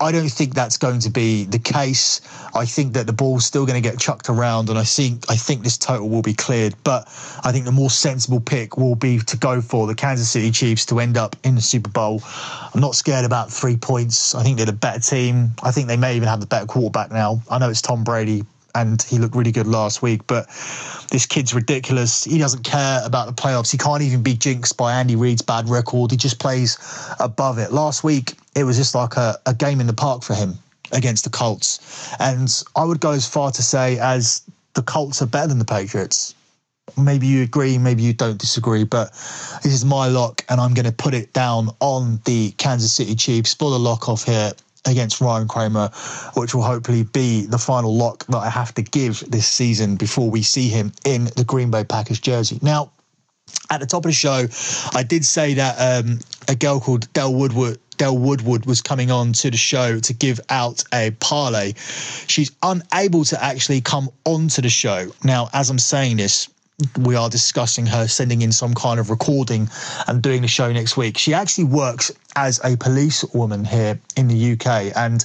I 0.04 0.12
don't 0.12 0.28
think 0.28 0.52
that's 0.52 0.76
going 0.76 0.98
to 1.00 1.08
be 1.08 1.44
the 1.44 1.58
case. 1.58 2.20
I 2.54 2.66
think 2.66 2.92
that 2.92 3.06
the 3.06 3.12
ball's 3.14 3.46
still 3.46 3.64
going 3.64 3.82
to 3.82 3.88
get 3.88 3.98
chucked 3.98 4.28
around, 4.28 4.68
and 4.68 4.78
I 4.78 4.84
think 4.84 5.24
I 5.30 5.36
think 5.36 5.64
this 5.64 5.78
total 5.78 6.10
will 6.10 6.20
be 6.20 6.34
cleared. 6.34 6.74
But 6.84 7.08
I 7.42 7.52
think 7.52 7.64
the 7.64 7.72
more 7.72 7.88
sensible 7.88 8.40
pick 8.40 8.76
will 8.76 8.96
be 8.96 9.18
to 9.20 9.36
go 9.38 9.62
for 9.62 9.86
the 9.86 9.94
Kansas 9.94 10.28
City 10.28 10.50
Chiefs 10.50 10.84
to 10.86 11.00
end 11.00 11.16
up 11.16 11.36
in 11.42 11.54
the 11.54 11.62
Super 11.62 11.88
Bowl. 11.88 12.20
I'm 12.74 12.82
not 12.82 12.94
scared 12.94 13.24
about 13.24 13.50
three 13.50 13.78
points. 13.78 14.34
I 14.34 14.42
think 14.42 14.58
they're 14.58 14.66
the 14.66 14.74
better 14.74 15.00
team. 15.00 15.52
I 15.62 15.70
think 15.70 15.88
they 15.88 15.96
may 15.96 16.16
even 16.16 16.28
have 16.28 16.40
the 16.40 16.46
better 16.46 16.66
quarterback 16.66 17.10
now. 17.10 17.40
I 17.50 17.56
know 17.58 17.70
it's 17.70 17.80
Tom 17.80 18.04
Brady, 18.04 18.44
and 18.74 19.00
he 19.02 19.18
looked 19.18 19.34
really 19.34 19.52
good 19.52 19.66
last 19.66 20.02
week. 20.02 20.26
But 20.26 20.46
this 21.10 21.26
kid's 21.26 21.54
ridiculous. 21.54 22.24
He 22.24 22.38
doesn't 22.38 22.64
care 22.64 23.00
about 23.04 23.26
the 23.26 23.32
playoffs. 23.32 23.70
He 23.70 23.78
can't 23.78 24.02
even 24.02 24.22
be 24.22 24.34
jinxed 24.34 24.76
by 24.76 24.94
Andy 24.94 25.16
Reid's 25.16 25.42
bad 25.42 25.68
record. 25.68 26.10
He 26.10 26.16
just 26.16 26.38
plays 26.38 26.78
above 27.20 27.58
it. 27.58 27.72
Last 27.72 28.04
week, 28.04 28.34
it 28.54 28.64
was 28.64 28.76
just 28.76 28.94
like 28.94 29.16
a, 29.16 29.38
a 29.46 29.54
game 29.54 29.80
in 29.80 29.86
the 29.86 29.92
park 29.92 30.22
for 30.22 30.34
him 30.34 30.54
against 30.92 31.24
the 31.24 31.30
Colts. 31.30 32.12
And 32.18 32.48
I 32.76 32.84
would 32.84 33.00
go 33.00 33.12
as 33.12 33.28
far 33.28 33.50
to 33.50 33.62
say 33.62 33.98
as 33.98 34.42
the 34.74 34.82
Colts 34.82 35.22
are 35.22 35.26
better 35.26 35.48
than 35.48 35.58
the 35.58 35.64
Patriots. 35.64 36.34
Maybe 36.98 37.26
you 37.26 37.42
agree, 37.42 37.78
maybe 37.78 38.02
you 38.02 38.12
don't 38.12 38.38
disagree, 38.38 38.84
but 38.84 39.10
this 39.62 39.72
is 39.72 39.86
my 39.86 40.06
lock, 40.08 40.44
and 40.50 40.60
I'm 40.60 40.74
going 40.74 40.84
to 40.84 40.92
put 40.92 41.14
it 41.14 41.32
down 41.32 41.70
on 41.80 42.20
the 42.26 42.50
Kansas 42.52 42.92
City 42.92 43.14
Chiefs. 43.14 43.54
Pull 43.54 43.70
the 43.70 43.78
lock 43.78 44.08
off 44.08 44.24
here 44.24 44.52
against 44.86 45.20
Ryan 45.20 45.48
Kramer, 45.48 45.88
which 46.34 46.54
will 46.54 46.62
hopefully 46.62 47.04
be 47.04 47.46
the 47.46 47.58
final 47.58 47.94
lock 47.94 48.26
that 48.26 48.38
I 48.38 48.50
have 48.50 48.74
to 48.74 48.82
give 48.82 49.20
this 49.28 49.46
season 49.46 49.96
before 49.96 50.30
we 50.30 50.42
see 50.42 50.68
him 50.68 50.92
in 51.04 51.24
the 51.36 51.44
Green 51.44 51.70
Bay 51.70 51.84
Packers 51.84 52.20
jersey. 52.20 52.58
Now, 52.62 52.92
at 53.70 53.80
the 53.80 53.86
top 53.86 54.04
of 54.04 54.10
the 54.10 54.12
show, 54.12 54.46
I 54.94 55.02
did 55.02 55.24
say 55.24 55.54
that 55.54 55.76
um, 55.78 56.18
a 56.48 56.54
girl 56.54 56.80
called 56.80 57.12
Del 57.12 57.34
Woodward 57.34 57.78
Del 57.96 58.18
Woodward 58.18 58.66
was 58.66 58.80
coming 58.80 59.10
on 59.10 59.32
to 59.34 59.50
the 59.50 59.56
show 59.56 60.00
to 60.00 60.12
give 60.12 60.40
out 60.48 60.82
a 60.92 61.12
parlay. 61.20 61.74
She's 62.26 62.50
unable 62.62 63.24
to 63.26 63.42
actually 63.42 63.80
come 63.80 64.10
onto 64.24 64.62
the 64.62 64.68
show. 64.68 65.12
Now, 65.22 65.48
as 65.52 65.70
I'm 65.70 65.78
saying 65.78 66.16
this, 66.16 66.48
we 66.98 67.14
are 67.14 67.30
discussing 67.30 67.86
her 67.86 68.08
sending 68.08 68.42
in 68.42 68.50
some 68.50 68.74
kind 68.74 68.98
of 68.98 69.10
recording 69.10 69.68
and 70.08 70.22
doing 70.22 70.42
the 70.42 70.48
show 70.48 70.72
next 70.72 70.96
week. 70.96 71.16
She 71.16 71.32
actually 71.32 71.64
works 71.64 72.10
as 72.34 72.60
a 72.64 72.76
policewoman 72.76 73.64
here 73.64 73.98
in 74.16 74.26
the 74.26 74.52
UK, 74.52 74.92
and 74.96 75.24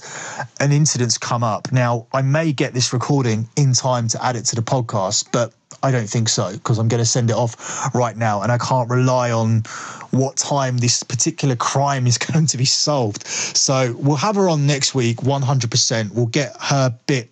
an 0.59 0.71
incident's 0.71 1.17
come 1.17 1.43
up. 1.43 1.71
Now, 1.71 2.05
I 2.13 2.21
may 2.21 2.53
get 2.53 2.73
this 2.73 2.93
recording 2.93 3.47
in 3.55 3.73
time 3.73 4.07
to 4.09 4.23
add 4.23 4.35
it 4.35 4.45
to 4.45 4.55
the 4.55 4.61
podcast, 4.61 5.29
but 5.31 5.53
I 5.81 5.91
don't 5.91 6.09
think 6.09 6.29
so 6.29 6.51
because 6.51 6.77
I'm 6.77 6.87
going 6.87 7.01
to 7.01 7.05
send 7.05 7.31
it 7.31 7.35
off 7.35 7.95
right 7.95 8.15
now, 8.15 8.43
and 8.43 8.51
I 8.51 8.59
can't 8.59 8.89
rely 8.89 9.31
on 9.31 9.63
what 10.11 10.37
time 10.37 10.77
this 10.77 11.01
particular 11.01 11.55
crime 11.55 12.05
is 12.05 12.17
going 12.31 12.45
to 12.45 12.57
be 12.57 12.65
solved. 12.65 13.25
So 13.25 13.95
we'll 13.97 14.17
have 14.17 14.35
her 14.35 14.49
on 14.49 14.67
next 14.67 14.93
week, 14.93 15.17
100%. 15.17 16.13
We'll 16.13 16.27
get 16.27 16.55
her 16.59 16.95
bit 17.07 17.29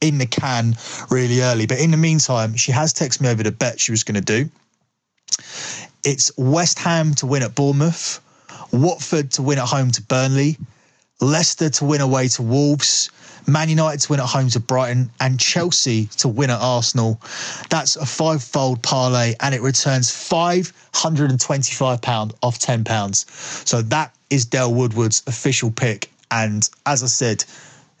in 0.00 0.18
the 0.18 0.26
can 0.26 0.76
really 1.10 1.42
early. 1.42 1.66
But 1.66 1.80
in 1.80 1.90
the 1.90 1.96
meantime, 1.96 2.56
she 2.56 2.72
has 2.72 2.92
texted 2.92 3.20
me 3.20 3.28
over 3.28 3.42
the 3.42 3.52
bet 3.52 3.80
she 3.80 3.92
was 3.92 4.04
going 4.04 4.22
to 4.22 4.30
do. 4.44 4.50
It's 6.04 6.30
West 6.36 6.78
Ham 6.78 7.14
to 7.16 7.26
win 7.26 7.42
at 7.42 7.54
Bournemouth, 7.54 8.20
Watford 8.72 9.32
to 9.32 9.42
win 9.42 9.58
at 9.58 9.66
home 9.66 9.90
to 9.90 10.02
Burnley, 10.02 10.56
Leicester 11.20 11.68
to 11.68 11.84
win 11.84 12.00
away 12.00 12.28
to 12.28 12.42
Wolves, 12.42 13.10
Man 13.46 13.68
United 13.68 14.00
to 14.00 14.12
win 14.12 14.20
at 14.20 14.26
home 14.26 14.48
to 14.50 14.60
Brighton, 14.60 15.10
and 15.20 15.38
Chelsea 15.38 16.06
to 16.18 16.28
win 16.28 16.50
at 16.50 16.60
Arsenal. 16.60 17.20
That's 17.68 17.96
a 17.96 18.06
five 18.06 18.42
fold 18.42 18.82
parlay 18.82 19.34
and 19.40 19.54
it 19.54 19.60
returns 19.60 20.10
£525 20.10 22.34
off 22.42 22.58
£10. 22.58 23.66
So 23.66 23.82
that 23.82 24.14
is 24.30 24.46
Del 24.46 24.72
Woodward's 24.72 25.22
official 25.26 25.70
pick. 25.70 26.10
And 26.30 26.66
as 26.86 27.02
I 27.02 27.06
said, 27.06 27.44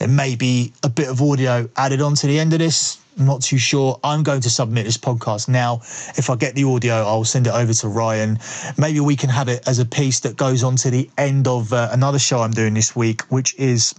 there 0.00 0.08
may 0.08 0.34
be 0.34 0.72
a 0.82 0.88
bit 0.88 1.08
of 1.08 1.20
audio 1.20 1.68
added 1.76 2.00
on 2.00 2.14
to 2.14 2.26
the 2.26 2.40
end 2.40 2.54
of 2.54 2.58
this. 2.58 2.98
I'm 3.18 3.26
not 3.26 3.42
too 3.42 3.58
sure. 3.58 4.00
I'm 4.02 4.22
going 4.22 4.40
to 4.40 4.48
submit 4.48 4.86
this 4.86 4.96
podcast 4.96 5.46
now. 5.46 5.82
If 6.16 6.30
I 6.30 6.36
get 6.36 6.54
the 6.54 6.64
audio, 6.64 6.94
I'll 6.94 7.24
send 7.24 7.46
it 7.46 7.52
over 7.52 7.74
to 7.74 7.88
Ryan. 7.88 8.38
Maybe 8.78 9.00
we 9.00 9.14
can 9.14 9.28
have 9.28 9.48
it 9.48 9.68
as 9.68 9.78
a 9.78 9.84
piece 9.84 10.20
that 10.20 10.38
goes 10.38 10.64
on 10.64 10.76
to 10.76 10.90
the 10.90 11.10
end 11.18 11.46
of 11.46 11.74
uh, 11.74 11.90
another 11.92 12.18
show 12.18 12.40
I'm 12.40 12.50
doing 12.50 12.72
this 12.72 12.96
week, 12.96 13.20
which 13.28 13.54
is 13.56 13.94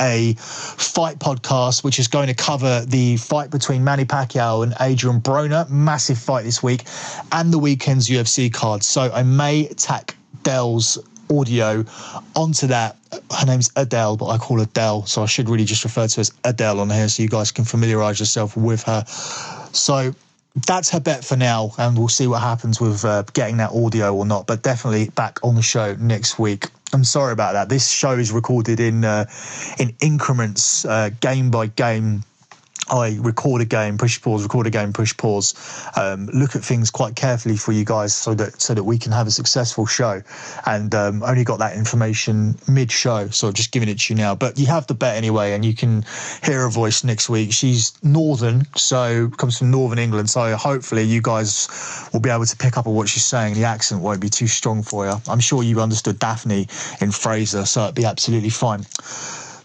a 0.00 0.34
fight 0.38 1.18
podcast, 1.18 1.82
which 1.82 1.98
is 1.98 2.06
going 2.06 2.28
to 2.28 2.34
cover 2.34 2.84
the 2.86 3.16
fight 3.16 3.50
between 3.50 3.82
Manny 3.82 4.04
Pacquiao 4.04 4.62
and 4.62 4.74
Adrian 4.80 5.20
Broner. 5.20 5.68
Massive 5.68 6.18
fight 6.18 6.44
this 6.44 6.62
week, 6.62 6.84
and 7.32 7.52
the 7.52 7.58
weekend's 7.58 8.08
UFC 8.08 8.52
card. 8.52 8.84
So 8.84 9.10
I 9.12 9.24
may 9.24 9.66
tack 9.76 10.14
Dell's 10.44 10.98
audio 11.40 11.84
onto 12.36 12.66
that. 12.68 12.96
Her 13.38 13.46
name's 13.46 13.70
Adele, 13.76 14.16
but 14.16 14.26
I 14.26 14.38
call 14.38 14.58
her 14.58 14.66
Dell, 14.66 15.04
so 15.06 15.22
I 15.22 15.26
should 15.26 15.48
really 15.48 15.64
just 15.64 15.84
refer 15.84 16.06
to 16.06 16.16
her 16.16 16.20
as 16.20 16.32
Adele 16.44 16.80
on 16.80 16.90
here 16.90 17.08
so 17.08 17.22
you 17.22 17.28
guys 17.28 17.50
can 17.50 17.64
familiarize 17.64 18.20
yourself 18.20 18.56
with 18.56 18.82
her. 18.84 19.04
So 19.72 20.14
that's 20.66 20.90
her 20.90 21.00
bet 21.00 21.24
for 21.24 21.36
now, 21.36 21.72
and 21.78 21.96
we'll 21.98 22.08
see 22.08 22.26
what 22.26 22.42
happens 22.42 22.80
with 22.80 23.04
uh, 23.04 23.22
getting 23.32 23.56
that 23.58 23.70
audio 23.70 24.14
or 24.14 24.26
not. 24.26 24.46
But 24.46 24.62
definitely 24.62 25.08
back 25.10 25.38
on 25.42 25.54
the 25.54 25.62
show 25.62 25.94
next 25.96 26.38
week. 26.38 26.66
I'm 26.92 27.04
sorry 27.04 27.32
about 27.32 27.54
that. 27.54 27.68
This 27.68 27.90
show 27.90 28.12
is 28.12 28.32
recorded 28.32 28.78
in 28.78 29.04
uh, 29.04 29.24
in 29.78 29.94
increments, 30.00 30.84
uh, 30.84 31.10
game 31.20 31.50
by 31.50 31.68
game 31.68 32.22
I 32.90 33.16
record 33.20 33.62
a 33.62 33.64
game, 33.64 33.96
push 33.96 34.20
pause, 34.20 34.42
record 34.42 34.66
a 34.66 34.70
game, 34.70 34.92
push 34.92 35.16
pause, 35.16 35.54
um, 35.96 36.26
look 36.26 36.56
at 36.56 36.62
things 36.62 36.90
quite 36.90 37.14
carefully 37.14 37.56
for 37.56 37.72
you 37.72 37.84
guys 37.84 38.14
so 38.14 38.34
that 38.34 38.60
so 38.60 38.74
that 38.74 38.84
we 38.84 38.98
can 38.98 39.12
have 39.12 39.26
a 39.26 39.30
successful 39.30 39.86
show. 39.86 40.22
And 40.66 40.94
um, 40.94 41.22
only 41.22 41.44
got 41.44 41.58
that 41.60 41.76
information 41.76 42.56
mid 42.68 42.90
show, 42.90 43.28
so 43.28 43.48
I'm 43.48 43.54
just 43.54 43.72
giving 43.72 43.88
it 43.88 44.00
to 44.00 44.14
you 44.14 44.18
now. 44.18 44.34
But 44.34 44.58
you 44.58 44.66
have 44.66 44.86
the 44.86 44.94
bet 44.94 45.16
anyway, 45.16 45.52
and 45.52 45.64
you 45.64 45.74
can 45.74 46.04
hear 46.42 46.62
her 46.62 46.70
voice 46.70 47.04
next 47.04 47.28
week. 47.28 47.52
She's 47.52 47.92
northern, 48.02 48.66
so 48.76 49.28
comes 49.30 49.58
from 49.58 49.70
northern 49.70 49.98
England. 49.98 50.30
So 50.30 50.56
hopefully 50.56 51.02
you 51.02 51.22
guys 51.22 51.68
will 52.12 52.20
be 52.20 52.30
able 52.30 52.46
to 52.46 52.56
pick 52.56 52.76
up 52.76 52.86
on 52.86 52.94
what 52.94 53.08
she's 53.08 53.24
saying. 53.24 53.54
The 53.54 53.64
accent 53.64 54.02
won't 54.02 54.20
be 54.20 54.28
too 54.28 54.48
strong 54.48 54.82
for 54.82 55.06
you. 55.06 55.14
I'm 55.28 55.40
sure 55.40 55.62
you 55.62 55.80
understood 55.80 56.18
Daphne 56.18 56.62
in 57.00 57.10
Frasier, 57.10 57.66
so 57.66 57.84
it'd 57.84 57.94
be 57.94 58.04
absolutely 58.04 58.50
fine. 58.50 58.84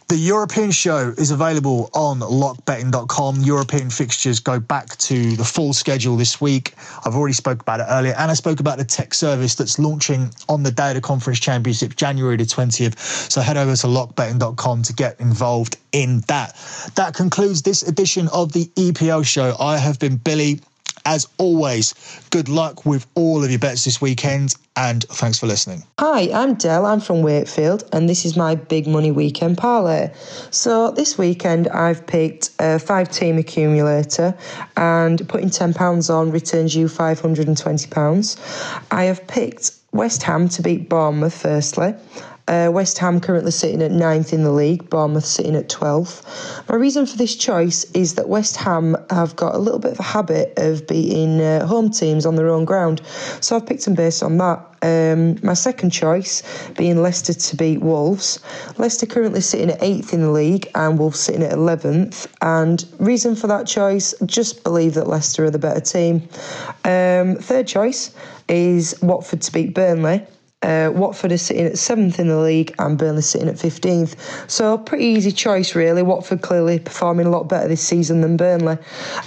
The 0.09 0.15
European 0.15 0.71
show 0.71 1.13
is 1.17 1.31
available 1.31 1.89
on 1.93 2.19
lockbetting.com. 2.19 3.41
European 3.41 3.89
fixtures 3.89 4.39
go 4.39 4.57
back 4.57 4.95
to 4.99 5.35
the 5.35 5.43
full 5.43 5.73
schedule 5.73 6.15
this 6.15 6.39
week. 6.39 6.75
I've 7.05 7.13
already 7.13 7.33
spoke 7.33 7.59
about 7.59 7.81
it 7.81 7.87
earlier, 7.89 8.13
and 8.17 8.31
I 8.31 8.33
spoke 8.33 8.61
about 8.61 8.77
the 8.77 8.85
tech 8.85 9.13
service 9.13 9.55
that's 9.55 9.77
launching 9.77 10.31
on 10.47 10.63
the 10.63 10.71
the 10.71 11.01
conference 11.01 11.41
championship, 11.41 11.97
January 11.97 12.37
the 12.37 12.45
20th. 12.45 12.97
So 13.29 13.41
head 13.41 13.57
over 13.57 13.75
to 13.75 13.87
lockbetting.com 13.87 14.83
to 14.83 14.93
get 14.93 15.19
involved 15.19 15.75
in 15.91 16.21
that. 16.27 16.55
That 16.95 17.13
concludes 17.13 17.63
this 17.63 17.83
edition 17.83 18.29
of 18.29 18.53
the 18.53 18.67
EPL 18.77 19.25
show. 19.25 19.57
I 19.59 19.77
have 19.77 19.99
been 19.99 20.15
Billi. 20.15 20.61
As 21.09 21.25
always, 21.37 21.93
good 22.31 22.49
luck 22.49 22.85
with 22.85 23.07
all 23.15 23.41
of 23.41 23.49
your 23.49 23.59
bets 23.59 23.85
this 23.85 24.01
weekend 24.01 24.55
and 24.75 25.05
thanks 25.05 25.39
for 25.39 25.47
listening. 25.47 25.85
Hi, 25.99 26.29
I'm 26.33 26.55
Dell. 26.55 26.85
I'm 26.85 26.99
from 26.99 27.21
Wakefield 27.21 27.85
and 27.93 28.09
this 28.09 28.25
is 28.25 28.35
my 28.35 28.55
big 28.55 28.87
money 28.87 29.11
weekend 29.11 29.57
parlay. 29.57 30.11
So 30.51 30.91
this 30.91 31.17
weekend 31.17 31.69
I've 31.69 32.05
picked 32.05 32.49
a 32.59 32.77
five 32.77 33.09
team 33.09 33.37
accumulator 33.37 34.37
and 34.75 35.25
putting 35.29 35.49
£10 35.49 36.13
on 36.13 36.29
returns 36.31 36.75
you 36.75 36.87
£520. 36.87 38.83
I 38.91 39.03
have 39.05 39.25
picked 39.27 39.71
West 39.93 40.23
Ham 40.23 40.49
to 40.49 40.61
beat 40.61 40.89
Bournemouth 40.89 41.41
firstly. 41.41 41.95
Uh, 42.47 42.69
West 42.71 42.97
Ham 42.99 43.19
currently 43.19 43.51
sitting 43.51 43.81
at 43.81 43.91
ninth 43.91 44.33
in 44.33 44.43
the 44.43 44.51
league, 44.51 44.89
Bournemouth 44.89 45.25
sitting 45.25 45.55
at 45.55 45.67
12th. 45.69 46.67
My 46.69 46.75
reason 46.75 47.05
for 47.05 47.17
this 47.17 47.35
choice 47.35 47.83
is 47.91 48.15
that 48.15 48.29
West 48.29 48.55
Ham 48.57 48.95
have 49.09 49.35
got 49.35 49.55
a 49.55 49.57
little 49.57 49.79
bit 49.79 49.91
of 49.91 49.99
a 49.99 50.03
habit 50.03 50.53
of 50.57 50.87
beating 50.87 51.41
uh, 51.41 51.65
home 51.65 51.89
teams 51.89 52.25
on 52.25 52.35
their 52.35 52.49
own 52.49 52.65
ground, 52.65 53.01
so 53.41 53.55
I've 53.55 53.65
picked 53.65 53.85
them 53.85 53.95
based 53.95 54.23
on 54.23 54.37
that. 54.37 54.65
Um, 54.81 55.37
my 55.43 55.53
second 55.53 55.89
choice 55.89 56.43
being 56.77 57.01
Leicester 57.01 57.33
to 57.33 57.55
beat 57.55 57.81
Wolves. 57.81 58.39
Leicester 58.77 59.05
currently 59.05 59.41
sitting 59.41 59.71
at 59.71 59.81
eighth 59.81 60.13
in 60.13 60.21
the 60.21 60.31
league 60.31 60.69
and 60.75 60.99
Wolves 60.99 61.19
sitting 61.19 61.43
at 61.43 61.51
11th. 61.51 62.27
And 62.41 62.85
reason 62.99 63.35
for 63.35 63.47
that 63.47 63.65
choice, 63.65 64.13
just 64.25 64.63
believe 64.63 64.93
that 64.93 65.07
Leicester 65.07 65.45
are 65.45 65.49
the 65.49 65.59
better 65.59 65.81
team. 65.81 66.27
Um, 66.85 67.37
third 67.37 67.67
choice 67.67 68.13
is 68.47 68.95
Watford 69.01 69.41
to 69.41 69.51
beat 69.51 69.73
Burnley. 69.73 70.25
Uh, 70.63 70.91
Watford 70.91 71.31
is 71.31 71.43
sitting 71.43 71.67
at 71.67 71.77
seventh 71.77 72.19
in 72.19 72.29
the 72.29 72.39
league 72.39 72.73
and 72.79 72.97
Burnley 72.97 73.21
sitting 73.21 73.47
at 73.47 73.55
15th. 73.55 74.49
So, 74.49 74.79
pretty 74.79 75.05
easy 75.05 75.31
choice, 75.31 75.75
really. 75.75 76.01
Watford 76.01 76.41
clearly 76.41 76.79
performing 76.79 77.27
a 77.27 77.29
lot 77.29 77.47
better 77.47 77.67
this 77.67 77.81
season 77.81 78.21
than 78.21 78.37
Burnley. 78.37 78.77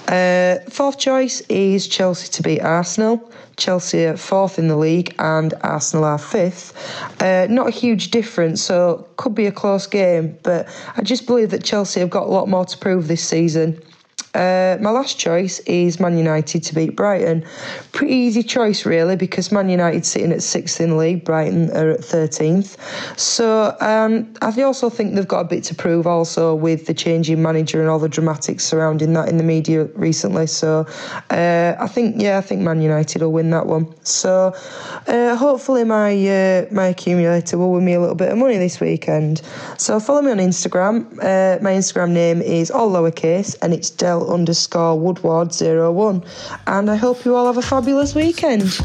Uh, 0.08 0.56
fourth 0.68 0.98
choice 0.98 1.40
is 1.42 1.86
Chelsea 1.86 2.28
to 2.32 2.42
beat 2.42 2.60
Arsenal. 2.60 3.30
Chelsea 3.56 4.06
are 4.06 4.16
fourth 4.16 4.58
in 4.58 4.66
the 4.66 4.76
league 4.76 5.14
and 5.20 5.54
Arsenal 5.60 6.04
are 6.04 6.18
fifth. 6.18 6.74
Uh, 7.22 7.46
not 7.48 7.68
a 7.68 7.70
huge 7.70 8.10
difference, 8.10 8.60
so 8.60 9.06
could 9.16 9.34
be 9.34 9.46
a 9.46 9.52
close 9.52 9.86
game, 9.86 10.36
but 10.42 10.66
I 10.96 11.02
just 11.02 11.26
believe 11.26 11.50
that 11.50 11.62
Chelsea 11.62 12.00
have 12.00 12.10
got 12.10 12.24
a 12.24 12.30
lot 12.30 12.48
more 12.48 12.64
to 12.64 12.78
prove 12.78 13.06
this 13.06 13.22
season. 13.22 13.80
Uh, 14.34 14.78
my 14.80 14.90
last 14.90 15.18
choice 15.18 15.58
is 15.60 15.98
Man 15.98 16.16
United 16.16 16.62
to 16.62 16.74
beat 16.74 16.94
Brighton. 16.94 17.44
Pretty 17.92 18.14
easy 18.14 18.42
choice, 18.42 18.86
really, 18.86 19.16
because 19.16 19.50
Man 19.50 19.68
United 19.68 20.06
sitting 20.06 20.30
at 20.32 20.42
sixth 20.42 20.80
in 20.80 20.90
the 20.90 20.96
league, 20.96 21.24
Brighton 21.24 21.70
are 21.70 21.90
at 21.90 22.00
13th. 22.00 22.76
So 23.18 23.76
um, 23.80 24.32
I 24.40 24.62
also 24.62 24.88
think 24.88 25.14
they've 25.14 25.26
got 25.26 25.40
a 25.40 25.48
bit 25.48 25.64
to 25.64 25.74
prove 25.74 26.06
also 26.06 26.54
with 26.54 26.86
the 26.86 26.94
changing 26.94 27.42
manager 27.42 27.80
and 27.80 27.90
all 27.90 27.98
the 27.98 28.08
dramatics 28.08 28.64
surrounding 28.64 29.14
that 29.14 29.28
in 29.28 29.36
the 29.36 29.42
media 29.42 29.84
recently. 29.94 30.46
So 30.46 30.86
uh, 31.30 31.74
I 31.80 31.88
think, 31.88 32.16
yeah, 32.18 32.38
I 32.38 32.40
think 32.40 32.60
Man 32.60 32.80
United 32.80 33.22
will 33.22 33.32
win 33.32 33.50
that 33.50 33.66
one. 33.66 33.92
So 34.04 34.54
uh, 35.08 35.36
hopefully 35.36 35.84
my 35.84 36.10
uh, 36.10 36.66
my 36.70 36.86
accumulator 36.86 37.58
will 37.58 37.72
win 37.72 37.84
me 37.84 37.94
a 37.94 38.00
little 38.00 38.14
bit 38.14 38.30
of 38.30 38.38
money 38.38 38.58
this 38.58 38.80
weekend. 38.80 39.42
So 39.76 39.98
follow 39.98 40.22
me 40.22 40.30
on 40.30 40.38
Instagram. 40.38 41.06
Uh, 41.18 41.60
my 41.62 41.72
Instagram 41.72 42.10
name 42.10 42.40
is 42.42 42.70
all 42.70 42.90
lowercase 42.90 43.56
and 43.62 43.72
it's 43.72 43.90
Del 43.90 44.19
underscore 44.28 44.98
Woodward 44.98 45.52
01. 45.52 46.24
And 46.66 46.90
I 46.90 46.96
hope 46.96 47.24
you 47.24 47.36
all 47.36 47.46
have 47.46 47.58
a 47.58 47.62
fabulous 47.62 48.14
weekend. 48.14 48.78